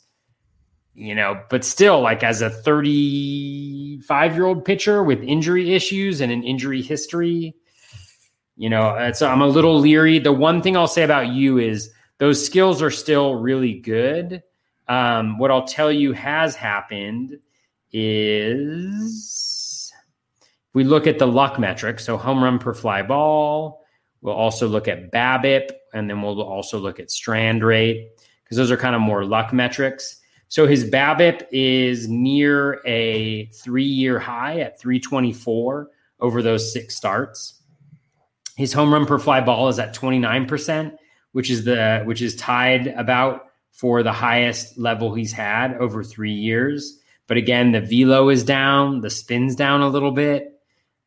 [0.93, 6.31] you know, but still, like as a 35 year old pitcher with injury issues and
[6.31, 7.55] an injury history,
[8.55, 10.19] you know, it's, I'm a little leery.
[10.19, 14.43] The one thing I'll say about Yu is those skills are still really good.
[14.87, 17.39] Um, what I'll tell you has happened
[17.91, 19.51] is
[20.73, 23.84] we look at the luck metric, so home run per fly ball.
[24.22, 28.10] We'll also look at BABIP, and then we'll also look at strand rate
[28.43, 30.18] because those are kind of more luck metrics.
[30.48, 35.89] So his BABIP is near a three-year high at 324
[36.19, 37.61] over those six starts.
[38.57, 40.93] His home run per fly ball is at 29%,
[41.31, 46.34] which is the which is tied about for the highest level he's had over three
[46.34, 46.99] years.
[47.27, 50.51] But again, the velo is down, the spin's down a little bit.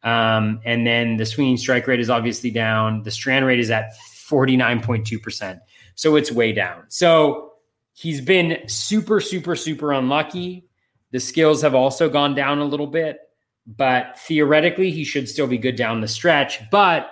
[0.05, 3.03] Um, and then the swinging strike rate is obviously down.
[3.03, 3.93] The strand rate is at
[4.29, 5.61] 49.2%.
[5.95, 6.85] So it's way down.
[6.89, 7.55] So
[7.95, 10.67] he's been super, super, super unlucky.
[11.11, 13.19] The skills have also gone down a little bit,
[13.67, 16.69] but theoretically, he should still be good down the stretch.
[16.71, 17.11] But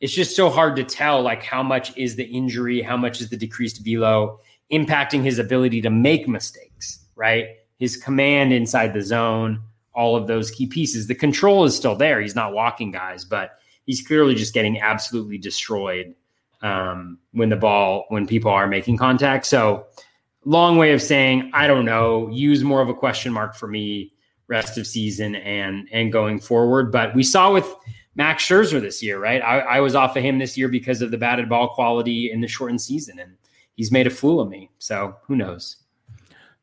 [0.00, 3.28] it's just so hard to tell like how much is the injury, how much is
[3.28, 4.40] the decreased velo
[4.72, 7.48] impacting his ability to make mistakes, right?
[7.80, 9.62] his command inside the zone,
[9.94, 11.06] all of those key pieces.
[11.06, 12.20] The control is still there.
[12.20, 16.14] He's not walking guys, but he's clearly just getting absolutely destroyed
[16.62, 19.46] um, when the ball, when people are making contact.
[19.46, 19.86] So,
[20.44, 22.28] long way of saying, I don't know.
[22.30, 24.12] Use more of a question mark for me
[24.48, 26.92] rest of season and and going forward.
[26.92, 27.72] But we saw with
[28.16, 29.40] Max Scherzer this year, right?
[29.40, 32.40] I, I was off of him this year because of the batted ball quality in
[32.40, 33.36] the shortened season, and
[33.76, 34.70] he's made a fool of me.
[34.78, 35.76] So who knows?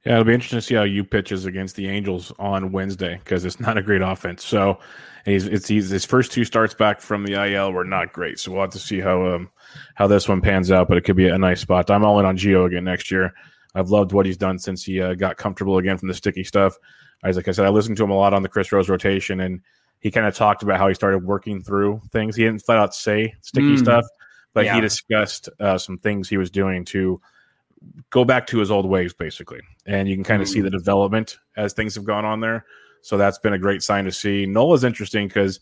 [0.07, 3.43] Yeah, it'll be interesting to see how Yu pitches against the Angels on Wednesday because
[3.43, 4.45] it's not a great offense.
[4.45, 4.79] So
[5.25, 8.39] he's it's he's, his first two starts back from the IL were not great.
[8.39, 9.49] So we'll have to see how um
[9.95, 10.87] how this one pans out.
[10.87, 11.91] But it could be a nice spot.
[11.91, 13.33] I'm all in on Gio again next year.
[13.75, 16.77] I've loved what he's done since he uh, got comfortable again from the sticky stuff.
[17.25, 19.41] As like I said, I listened to him a lot on the Chris Rose rotation,
[19.41, 19.59] and
[19.99, 22.37] he kind of talked about how he started working through things.
[22.37, 23.79] He didn't flat out say sticky mm.
[23.79, 24.05] stuff,
[24.53, 24.75] but yeah.
[24.75, 27.19] he discussed uh, some things he was doing to
[28.09, 29.59] go back to his old ways, basically.
[29.85, 30.77] And you can kind of see the mm.
[30.77, 32.65] development as things have gone on there.
[33.01, 34.45] So that's been a great sign to see.
[34.45, 35.59] Nola's interesting because,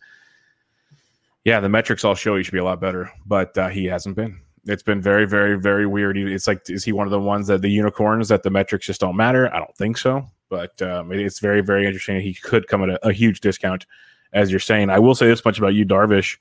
[1.43, 4.15] yeah, the metrics all show he should be a lot better, but uh, he hasn't
[4.15, 4.39] been.
[4.67, 6.17] It's been very, very, very weird.
[6.17, 9.01] It's like, is he one of the ones that the unicorns that the metrics just
[9.01, 9.53] don't matter?
[9.53, 12.19] I don't think so, but um, it's very, very interesting.
[12.19, 13.85] He could come at a, a huge discount,
[14.33, 14.89] as you're saying.
[14.89, 16.37] I will say this much about Yu, Darvish.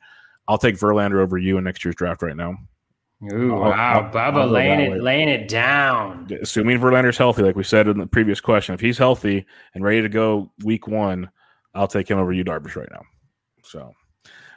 [0.49, 2.57] I'll take Verlander over Yu in next year's draft right now.
[3.33, 6.29] Ooh, wow, Bubba laying it laying it down.
[6.43, 10.03] Assuming Verlander's healthy, like we said in the previous question, if he's healthy and ready
[10.03, 11.31] to go week one,
[11.75, 13.03] I'll take him over Yu, Darvish, right now.
[13.63, 13.93] So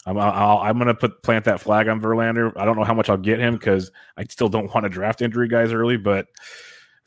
[0.05, 2.53] I'm i am going to put plant that flag on Verlander.
[2.55, 5.21] I don't know how much I'll get him because I still don't want to draft
[5.21, 6.27] injury guys early, but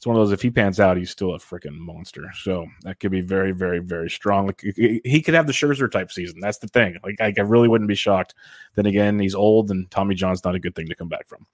[0.00, 0.32] it's one of those.
[0.32, 2.32] If he pans out, he's still a freaking monster.
[2.40, 4.46] So that could be very, very, very strong.
[4.46, 6.40] Like he could have the Scherzer type season.
[6.40, 6.96] That's the thing.
[7.04, 8.34] Like I, really wouldn't be shocked.
[8.76, 11.46] Then again, he's old, and Tommy John's not a good thing to come back from.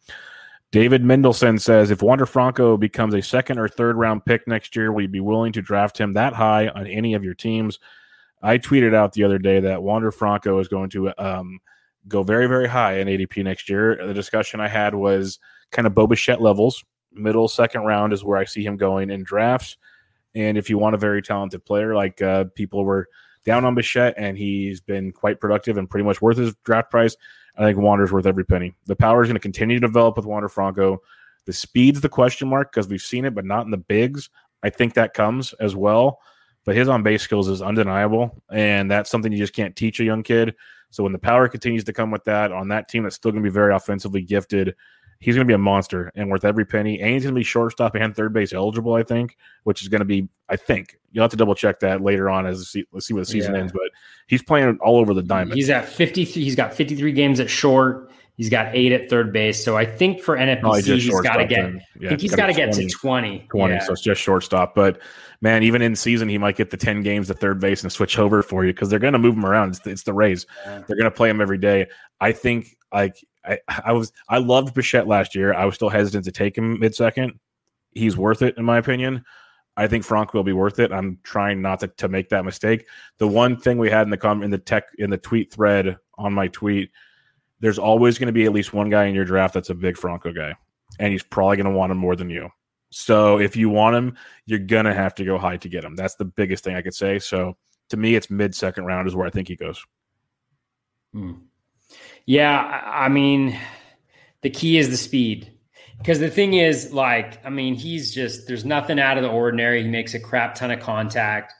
[0.70, 4.92] David Mendelson says, if Wander Franco becomes a second or third round pick next year,
[4.92, 7.80] will you be willing to draft him that high on any of your teams?
[8.42, 11.58] I tweeted out the other day that Wander Franco is going to um,
[12.06, 14.06] go very, very high in ADP next year.
[14.06, 15.40] The discussion I had was
[15.72, 16.84] kind of Bo Bichette levels,
[17.16, 19.76] middle second round is where I see him going in drafts.
[20.34, 23.08] And if you want a very talented player, like uh, people were
[23.44, 27.16] down on Bichette, and he's been quite productive and pretty much worth his draft price,
[27.56, 28.74] I think Wander's worth every penny.
[28.86, 31.00] The power is going to continue to develop with Wander Franco.
[31.46, 34.28] The speed's the question mark because we've seen it, but not in the bigs.
[34.62, 36.18] I think that comes as well.
[36.64, 40.04] But his on base skills is undeniable, and that's something you just can't teach a
[40.04, 40.56] young kid.
[40.90, 43.42] So when the power continues to come with that on that team that's still going
[43.42, 44.74] to be very offensively gifted,
[45.18, 47.00] he's going to be a monster and worth every penny.
[47.00, 50.00] And he's going to be shortstop and third base eligible, I think, which is going
[50.00, 53.06] to be, I think, you'll have to double check that later on as see, let's
[53.06, 53.60] see what the season yeah.
[53.60, 53.72] ends.
[53.72, 53.90] But
[54.26, 55.54] he's playing all over the diamond.
[55.54, 56.42] He's at 53.
[56.42, 58.10] He's got 53 games at short.
[58.36, 59.64] He's got eight at third base.
[59.64, 61.72] So I think for NFBC, he's got to get.
[61.72, 63.46] Yeah, I think he's got to get to 20.
[63.50, 63.74] 20.
[63.74, 63.80] Yeah.
[63.80, 64.74] So it's just shortstop.
[64.74, 65.00] But
[65.40, 68.18] man, even in season, he might get the 10 games to third base and switch
[68.18, 69.70] over for you because they're going to move him around.
[69.70, 70.44] It's, it's the Rays.
[70.66, 71.86] They're going to play him every day.
[72.20, 75.54] I think like I, I was I loved Bichette last year.
[75.54, 77.38] I was still hesitant to take him mid second.
[77.92, 79.24] He's worth it in my opinion.
[79.78, 80.90] I think Frank will be worth it.
[80.90, 82.86] I'm trying not to, to make that mistake.
[83.18, 85.98] The one thing we had in the com in the tech in the tweet thread
[86.18, 86.90] on my tweet,
[87.60, 89.96] there's always going to be at least one guy in your draft that's a big
[89.96, 90.54] Franco guy,
[90.98, 92.48] and he's probably going to want him more than you.
[92.90, 94.16] So if you want him,
[94.46, 95.96] you're gonna have to go high to get him.
[95.96, 97.18] That's the biggest thing I could say.
[97.18, 97.56] So
[97.90, 99.84] to me, it's mid second round is where I think he goes.
[101.12, 101.32] Hmm.
[102.26, 103.58] Yeah, I mean,
[104.42, 105.52] the key is the speed.
[105.98, 109.82] Because the thing is, like, I mean, he's just there's nothing out of the ordinary.
[109.82, 111.52] He makes a crap ton of contact.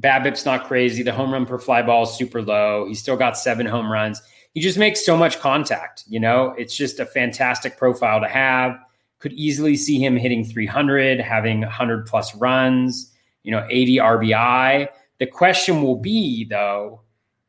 [0.00, 1.02] BABIP's not crazy.
[1.02, 2.86] The home run per fly ball is super low.
[2.88, 4.22] He's still got seven home runs.
[4.54, 6.04] He just makes so much contact.
[6.08, 8.78] You know, it's just a fantastic profile to have.
[9.18, 13.12] Could easily see him hitting 300, having 100 plus runs,
[13.42, 14.88] you know, 80 RBI.
[15.18, 17.02] The question will be, though,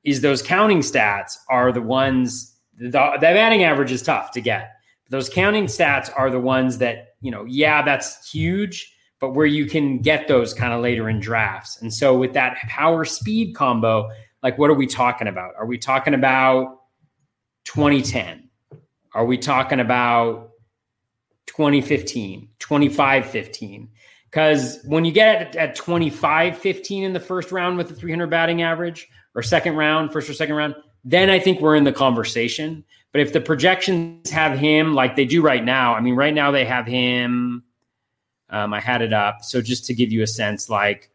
[0.04, 4.72] is those counting stats are the ones, the, the batting average is tough to get.
[5.10, 8.94] Those counting stats are the ones that, you know, yeah, that's huge
[9.24, 11.82] but where you can get those kind of later in drafts.
[11.82, 14.10] And so with that power speed combo,
[14.42, 15.54] like what are we talking about?
[15.58, 16.82] Are we talking about
[17.64, 18.50] 2010?
[19.14, 20.50] Are we talking about
[21.46, 23.90] 2015, 2515?
[24.30, 28.28] Because when you get at, at 25 15 in the first round with the 300
[28.28, 31.94] batting average, or second round, first or second round, then I think we're in the
[31.94, 32.84] conversation.
[33.12, 36.52] But if the projections have him like they do right now, I mean, right now
[36.52, 37.64] they have him
[38.54, 39.44] um, I had it up.
[39.44, 41.10] So just to give you a sense, like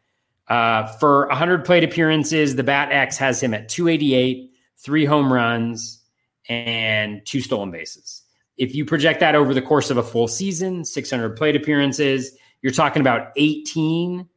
[0.48, 6.02] uh, for 100 plate appearances, the Bat X has him at 288, three home runs,
[6.48, 8.22] and two stolen bases.
[8.56, 12.72] If you project that over the course of a full season, 600 plate appearances, you're
[12.72, 14.28] talking about 18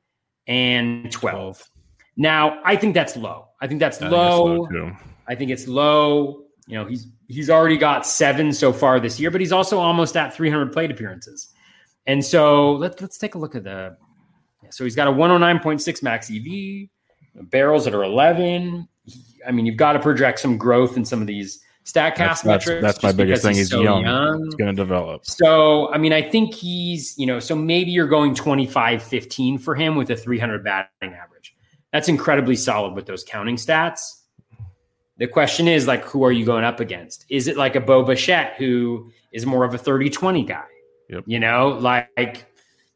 [0.46, 1.70] and 12.
[2.18, 3.48] Now, I think that's low.
[3.62, 4.68] I think that's I low.
[4.68, 6.44] Think low I think it's low.
[6.68, 10.16] You know, he's he's already got seven so far this year, but he's also almost
[10.16, 11.54] at 300 plate appearances.
[12.08, 13.98] And so let's let's take a look at the.
[14.70, 16.88] So he's got a 109.6 max EV,
[17.50, 18.88] barrels that are 11.
[19.46, 22.82] I mean, you've got to project some growth in some of these Statcast that's, metrics.
[22.82, 23.56] That's, that's my biggest thing.
[23.56, 24.04] He's, he's so young.
[24.04, 24.46] young.
[24.46, 25.26] He's going to develop.
[25.26, 29.74] So, I mean, I think he's, you know, so maybe you're going 25 15 for
[29.74, 31.56] him with a 300 batting average.
[31.92, 34.21] That's incredibly solid with those counting stats.
[35.22, 37.26] The question is, like, who are you going up against?
[37.30, 40.64] Is it like a Bo Bichette who is more of a 30 20 guy?
[41.10, 41.26] Yep.
[41.28, 42.52] You know, like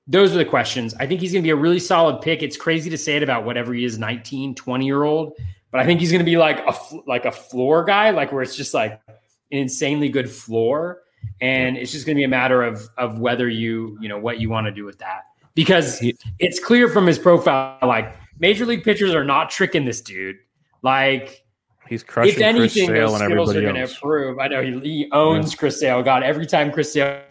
[0.07, 0.95] those are the questions.
[0.99, 2.41] I think he's going to be a really solid pick.
[2.41, 5.33] It's crazy to say it about whatever he is 19, 20 year old,
[5.69, 6.73] but I think he's going to be like a
[7.05, 11.03] like a floor guy, like where it's just like an insanely good floor
[11.41, 14.39] and it's just going to be a matter of of whether you, you know, what
[14.39, 15.25] you want to do with that.
[15.53, 16.03] Because
[16.39, 20.37] it's clear from his profile like major league pitchers are not tricking this dude.
[20.81, 21.44] Like
[21.87, 24.39] He's crushing if anything, Chris Sale those skills are going to improve.
[24.39, 25.57] I know he, he owns yeah.
[25.57, 26.03] Chris Sale.
[26.03, 27.21] God, every time Chris Sale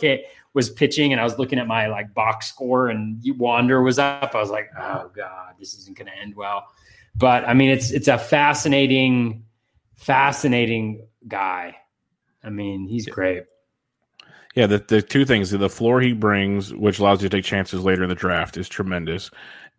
[0.53, 4.35] was pitching and I was looking at my like box score and Wander was up,
[4.35, 6.69] I was like, oh God, this isn't going to end well.
[7.17, 9.45] But I mean, it's it's a fascinating,
[9.97, 11.77] fascinating guy.
[12.43, 13.45] I mean, he's great.
[14.55, 17.83] Yeah, the, the two things the floor he brings, which allows you to take chances
[17.83, 19.31] later in the draft, is tremendous.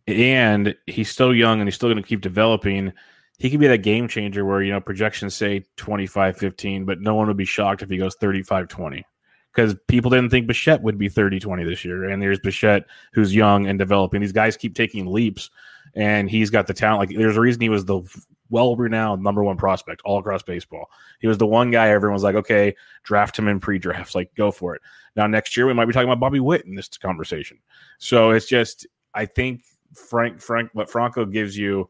[0.08, 2.92] And he's still young and he's still going to keep developing.
[3.38, 7.16] He could be that game changer where, you know, projections say 25 15, but no
[7.16, 9.06] one would be shocked if he goes 35 20
[9.56, 12.10] because people didn't think Bichette would be 30 20 this year.
[12.10, 14.22] And there's Bichette who's young and developing.
[14.22, 15.50] These guys keep taking leaps,
[15.96, 17.00] and he's got the talent.
[17.00, 18.02] Like, there's a reason he was the
[18.50, 20.90] well renowned number one prospect all across baseball.
[21.20, 24.34] He was the one guy everyone was like, okay, draft him in pre drafts, like,
[24.36, 24.82] go for it.
[25.16, 27.58] Now, next year, we might be talking about Bobby Witt in this conversation.
[27.98, 29.62] So it's just, I think
[29.94, 31.90] Frank, Frank, what Franco gives you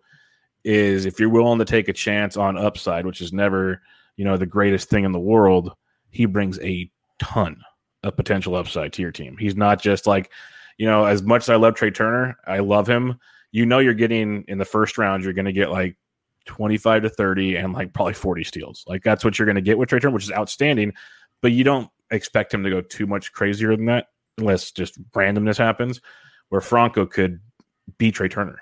[0.65, 3.81] is if you're willing to take a chance on upside, which is never,
[4.17, 5.71] you know, the greatest thing in the world,
[6.09, 6.89] he brings a
[7.19, 7.61] ton
[8.03, 9.37] of potential upside to your team.
[9.37, 10.31] He's not just like,
[10.77, 13.19] you know, as much as I love Trea Turner, I love him.
[13.51, 15.97] You know, you're getting in the first round, you're going to get like
[16.45, 18.83] 25 to 30 and like probably 40 steals.
[18.87, 20.93] Like that's what you're going to get with Trea Turner, which is outstanding.
[21.41, 25.57] But you don't expect him to go too much crazier than that unless just randomness
[25.57, 26.01] happens.
[26.49, 27.39] Where Franco could
[27.97, 28.59] be Trea Turner,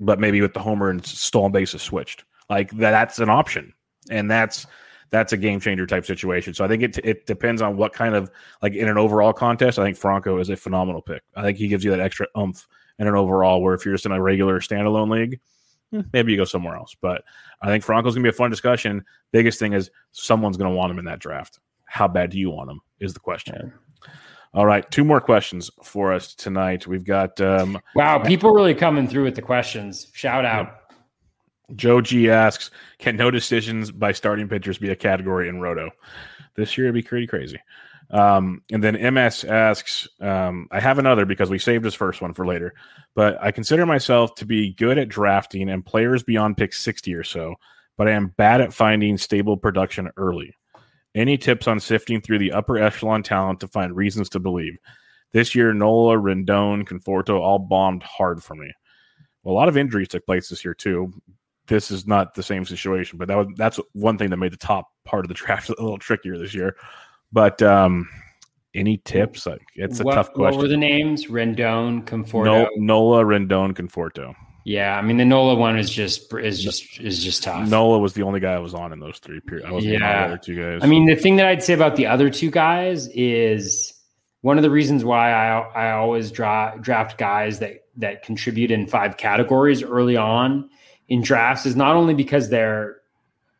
[0.00, 2.24] but maybe with the homer and stolen bases switched.
[2.48, 3.72] Like that's an option.
[4.10, 4.66] And that's
[5.10, 6.54] that's a game changer type situation.
[6.54, 8.30] So I think it it depends on what kind of
[8.62, 9.78] like in an overall contest.
[9.78, 11.22] I think Franco is a phenomenal pick.
[11.34, 12.66] I think he gives you that extra oomph
[12.98, 13.62] in an overall.
[13.62, 15.40] Where if you're just in a regular standalone league,
[15.90, 16.96] hmm, maybe you go somewhere else.
[17.00, 17.24] But
[17.62, 19.04] I think Franco's gonna be a fun discussion.
[19.32, 21.60] Biggest thing is someone's gonna want him in that draft.
[21.86, 22.80] How bad do you want him?
[23.00, 23.72] Is the question.
[24.54, 26.86] All right, two more questions for us tonight.
[26.86, 30.08] We've got um, wow, people really coming through with the questions.
[30.14, 30.80] Shout out.
[31.74, 35.90] Joe G asks, can no decisions by starting pitchers be a category in Roto?
[36.54, 37.60] This year it'd be pretty crazy.
[38.10, 42.34] Um, and then MS asks, um, I have another because we saved his first one
[42.34, 42.74] for later,
[43.14, 47.24] but I consider myself to be good at drafting and players beyond pick 60 or
[47.24, 47.56] so,
[47.96, 50.54] but I am bad at finding stable production early.
[51.16, 54.76] Any tips on sifting through the upper echelon talent to find reasons to believe?
[55.32, 58.72] This year, Nola, Rendon, Conforto all bombed hard for me.
[59.42, 61.12] Well, a lot of injuries took place this year too
[61.66, 63.18] this is not the same situation.
[63.18, 65.82] But that was that's one thing that made the top part of the draft a
[65.82, 66.76] little trickier this year.
[67.32, 68.08] But um,
[68.74, 69.46] Any tips?
[69.46, 70.58] Like it's a what, tough question.
[70.58, 71.26] What were the names?
[71.26, 72.44] Rendon, Conforto.
[72.44, 74.34] No, Nola, Rendon, Conforto.
[74.68, 77.68] Yeah, I mean the Nola one is just is just is just tough.
[77.68, 79.64] Nola was the only guy I was on in those three periods.
[79.68, 80.24] I wasn't on the Yeah.
[80.24, 80.80] other two guys.
[80.82, 83.94] I mean, the thing that I'd say about the other two guys is
[84.40, 88.88] one of the reasons why I I always dra- draft guys that that contribute in
[88.88, 90.68] five categories early on
[91.06, 92.96] in drafts is not only because they're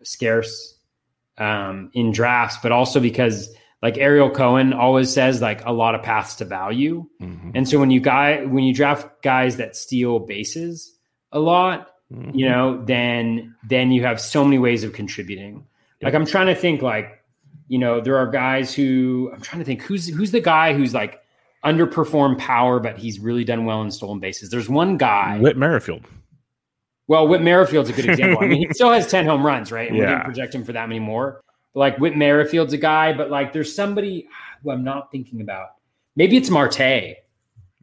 [0.03, 0.77] scarce
[1.39, 3.49] um, in drafts, but also because
[3.81, 7.07] like Ariel Cohen always says, like a lot of paths to value.
[7.23, 7.53] Mhm.
[7.55, 10.95] And so when you guy when you draft guys that steal bases
[11.37, 12.35] a lot, Mhm.
[12.35, 15.65] you know, then then you have so many ways of contributing.
[16.03, 17.23] Like I'm trying to think like,
[17.69, 20.95] you know, there are guys who I'm trying to think who's who's the guy who's
[20.95, 21.21] like
[21.65, 24.51] underperformed power, but he's really done well in stolen bases.
[24.51, 25.39] There's one guy.
[25.39, 26.05] Whit Merrifield.
[27.09, 28.43] Well, Whit Merrifield's a good example.
[28.43, 29.89] I mean, he still has 10 home runs, right?
[29.89, 30.11] And we Yeah.
[30.11, 31.41] didn't project him for that many more.
[31.75, 34.29] But like Whit Merrifield's a guy, but like there's somebody
[34.63, 35.69] who I'm not thinking about.
[36.15, 37.17] Maybe it's Marte.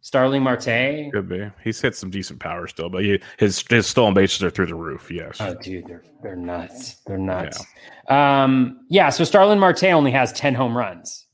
[0.04, 1.12] Starling Marte.
[1.14, 1.50] Could be.
[1.64, 4.76] He's hit some decent power still, but he, his his stolen bases are through the
[4.76, 5.10] roof.
[5.10, 5.38] Yes.
[5.40, 6.96] Oh, dude, they're they're nuts.
[7.08, 7.66] They're nuts.
[8.10, 9.10] Um, yeah.
[9.10, 11.26] So Starling Marte only has ten home runs,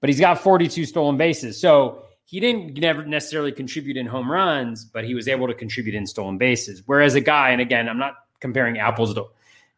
[0.00, 1.60] but he's got forty-two stolen bases.
[1.60, 5.94] So he didn't never necessarily contribute in home runs, but he was able to contribute
[5.94, 6.82] in stolen bases.
[6.86, 9.26] Whereas a guy, and again, I'm not comparing apples to,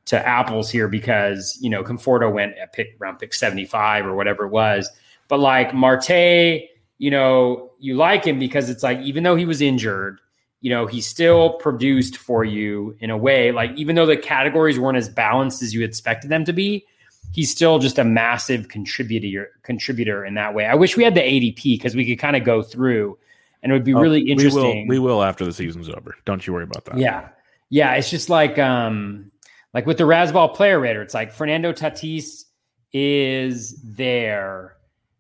[0.04, 4.44] to apples here because you know Conforto went at pick round pick seventy-five or whatever
[4.44, 4.88] it was,
[5.26, 6.62] but like Marte,
[6.98, 10.20] you know, you like him because it's like even though he was injured
[10.60, 14.78] you know, he still produced for you in a way, like even though the categories
[14.78, 16.84] weren't as balanced as you expected them to be,
[17.32, 20.66] he's still just a massive contributor contributor in that way.
[20.66, 23.18] I wish we had the ADP because we could kind of go through
[23.62, 24.88] and it would be Oh, really interesting.
[24.88, 26.16] We will, we will after the season's over.
[26.24, 26.98] Don't you worry about that.
[26.98, 27.28] Yeah.
[27.68, 27.94] Yeah.
[27.94, 29.30] It's just like um
[29.74, 32.44] like with the Razzball player rater, it's like Fernando Tatis
[32.92, 34.75] is there,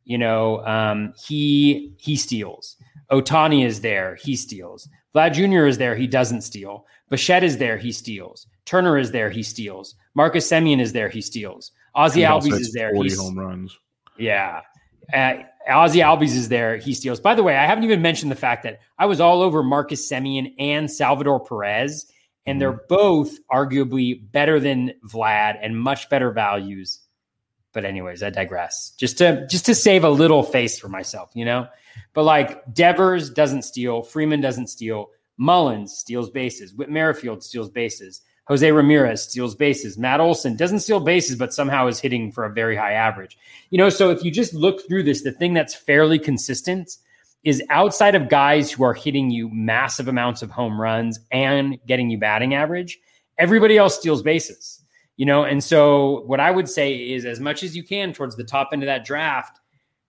[0.06, 2.76] you know, um, he he steals.
[3.10, 4.88] Ohtani is there, he steals.
[5.14, 5.66] Vlad Jr.
[5.66, 6.86] is there, he doesn't steal.
[7.10, 8.46] Bichette is there, he steals.
[8.64, 9.94] Turner is there, he steals.
[10.14, 11.72] Marcus Semien is there, he steals.
[11.94, 13.78] Ozzie Albies is there, 40 he's home runs.
[14.16, 14.60] yeah.
[15.12, 15.34] Uh,
[15.68, 16.76] Ozzie Albies is there.
[16.76, 17.20] He steals.
[17.20, 20.08] By the way, I haven't even mentioned the fact that I was all over Marcus
[20.08, 22.06] Semien and Salvador Perez,
[22.44, 27.00] and they're both arguably better than Vlad and much better values.
[27.76, 28.94] But anyways, I digress.
[28.96, 31.68] Just to just to save a little face for myself, you know.
[32.14, 38.22] But like Devers doesn't steal, Freeman doesn't steal, Mullins steals bases, Whit Merrifield steals bases,
[38.48, 42.50] Jose Ramirez steals bases, Matt Olson doesn't steal bases, but somehow is hitting for a
[42.50, 43.36] very high average.
[43.68, 46.96] You know, so if you just look through this, the thing that's fairly consistent
[47.44, 52.08] is outside of guys who are hitting you massive amounts of home runs and getting
[52.08, 52.98] you batting average,
[53.36, 54.80] everybody else steals bases.
[55.16, 58.36] You know, and so what I would say is as much as you can towards
[58.36, 59.58] the top end of that draft,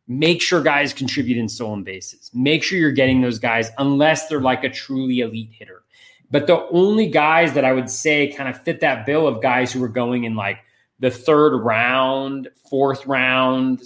[0.08, 2.30] make sure guys contribute in stolen bases.
[2.34, 5.84] Make sure you're getting those guys unless they're like a truly elite hitter.
[6.30, 9.72] But the only guys that I would say kind of fit that bill of guys
[9.72, 10.60] who were going in like
[11.00, 13.82] the third round, fourth round,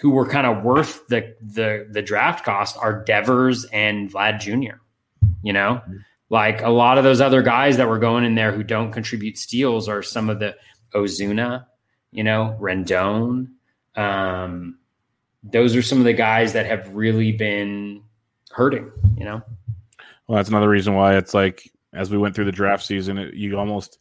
[0.00, 4.76] who were kind of worth the the the draft cost are Devers and Vlad Jr.
[5.42, 5.96] You know, mm-hmm.
[6.30, 9.36] Like a lot of those other guys that were going in there who don't contribute
[9.36, 10.56] steals are some of the
[10.94, 11.66] Ozuna,
[12.12, 13.48] you know, Rendon.
[13.96, 14.78] Um,
[15.42, 18.02] those are some of the guys that have really been
[18.52, 18.90] hurting.
[19.16, 19.42] You know,
[20.26, 23.34] Well, that's another reason why it's like as we went through the draft season, it,
[23.34, 23.98] you almost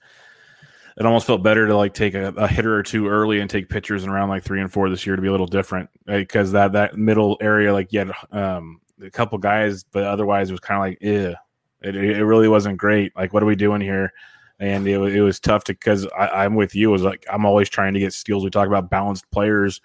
[0.97, 3.69] it almost felt better to like take a, a hitter or two early and take
[3.69, 6.51] pitchers in around like three and four this year to be a little different because
[6.51, 10.59] that that middle area like you had um, a couple guys, but otherwise it was
[10.59, 11.35] kind of like yeah,
[11.81, 13.15] it, it really wasn't great.
[13.15, 14.13] Like what are we doing here?
[14.59, 16.89] And it, it was tough to because I'm with you.
[16.89, 18.43] It was like I'm always trying to get steals.
[18.43, 19.81] We talk about balanced players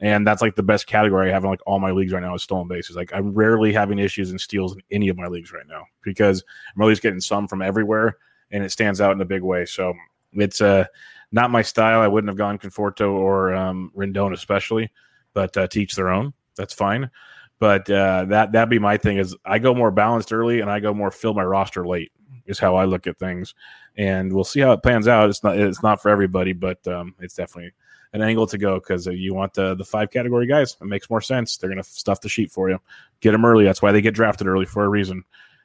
[0.00, 2.34] and that's like the best category I have in like all my leagues right now
[2.34, 2.96] is stolen bases.
[2.96, 6.44] Like I'm rarely having issues in steals in any of my leagues right now because
[6.74, 8.18] I'm always getting some from everywhere,
[8.50, 9.64] and it stands out in a big way.
[9.64, 9.94] So
[10.32, 10.84] it's uh
[11.32, 12.00] not my style.
[12.00, 14.92] I wouldn't have gone Conforto or um, Rendon especially,
[15.34, 16.32] but uh, teach their own.
[16.56, 17.10] That's fine.
[17.58, 20.80] But uh, that that be my thing is I go more balanced early and I
[20.80, 22.12] go more fill my roster late
[22.44, 23.54] is how I look at things,
[23.96, 25.30] and we'll see how it pans out.
[25.30, 27.72] It's not it's not for everybody, but um, it's definitely
[28.12, 30.76] an angle to go because you want the the five category guys.
[30.80, 31.56] It makes more sense.
[31.56, 32.78] They're to stuff the sheet for you.
[33.20, 33.64] Get them early.
[33.64, 35.24] That's why they get drafted early for a reason,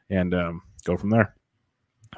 [0.09, 1.35] and um, go from there.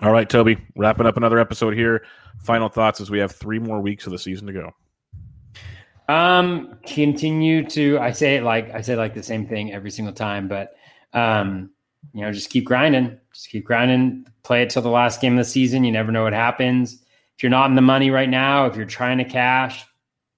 [0.01, 2.05] All right, Toby, wrapping up another episode here.
[2.39, 4.71] Final thoughts as we have three more weeks of the season to go.
[6.09, 10.13] Um, continue to I say it like I say like the same thing every single
[10.13, 10.75] time, but
[11.13, 11.71] um,
[12.13, 15.37] you know, just keep grinding, just keep grinding, play it till the last game of
[15.37, 15.83] the season.
[15.83, 16.93] You never know what happens.
[17.37, 19.85] If you're not in the money right now, if you're trying to cash,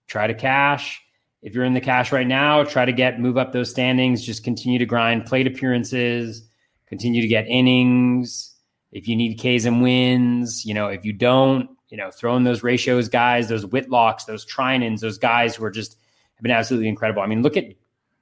[0.07, 1.01] try to cash.
[1.41, 4.25] if you're in the cash right now, try to get move up those standings.
[4.25, 6.47] Just continue to grind plate appearances,
[6.87, 8.55] continue to get innings.
[8.91, 12.61] If you need Ks and wins, you know, if you don't, you know, throwing those
[12.61, 15.95] ratios guys, those Whitlocks, those Treinens, those guys who are just
[16.35, 17.21] have been absolutely incredible.
[17.21, 17.73] I mean, look at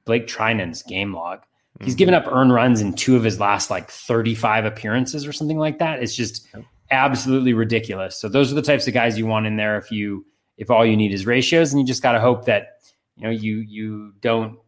[0.05, 1.39] Blake Treinen's game log.
[1.79, 1.97] He's mm-hmm.
[1.97, 5.79] given up earned runs in two of his last like 35 appearances or something like
[5.79, 6.03] that.
[6.03, 6.47] It's just
[6.91, 8.15] absolutely ridiculous.
[8.15, 10.23] So those are the types of guys you want in there if you
[10.59, 12.77] if all you need is ratios and you just got to hope that
[13.17, 14.59] you know you you don't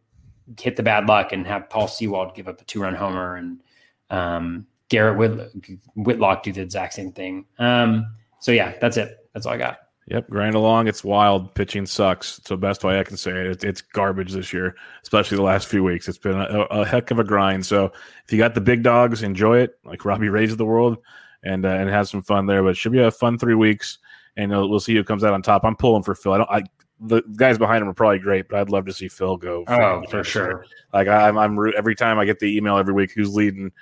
[0.58, 3.62] hit the bad luck and have Paul Sewald give up a two run homer and
[4.10, 7.44] um, Garrett Whit- Whitlock do the exact same thing.
[7.60, 8.06] Um,
[8.46, 9.18] so yeah, that's it.
[9.34, 9.78] That's all I got.
[10.06, 10.86] Yep, grind along.
[10.86, 11.52] It's wild.
[11.56, 12.40] Pitching sucks.
[12.44, 13.64] So best way I can say it.
[13.64, 16.06] It's garbage this year, especially the last few weeks.
[16.06, 17.66] It's been a, a, heck of a grind.
[17.66, 17.86] So
[18.24, 20.98] if you got the big dogs, enjoy it, like Robbie Rays of the world,
[21.42, 22.62] and uh, and have some fun there.
[22.62, 23.98] But it should be a fun three weeks,
[24.36, 25.64] and we'll see who comes out on top.
[25.64, 26.34] I'm pulling for Phil.
[26.34, 26.50] I don't.
[26.50, 26.62] I
[27.00, 29.64] the guys behind him are probably great, but I'd love to see Phil go.
[29.66, 30.66] Oh, for sure.
[30.94, 33.72] Like I'm, I'm every time I get the email every week, who's leading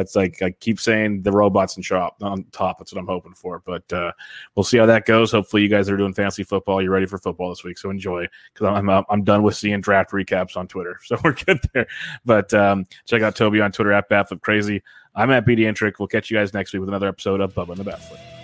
[0.00, 2.78] that's like I keep saying the robots in shop on top.
[2.78, 3.62] That's what I'm hoping for.
[3.66, 4.12] But uh,
[4.54, 5.32] we'll see how that goes.
[5.32, 6.80] Hopefully, you guys are doing fantasy football.
[6.80, 10.12] You're ready for football this week, so enjoy because I'm I'm done with seeing draft
[10.12, 10.98] recaps on Twitter.
[11.10, 11.88] So we're good there.
[12.24, 14.80] But um, check out Toby on Twitter at Batflip Crazy.
[15.16, 15.94] I'm at BD Intric.
[15.98, 18.39] We'll catch you guys next week with another episode of Bubba and the Batflip.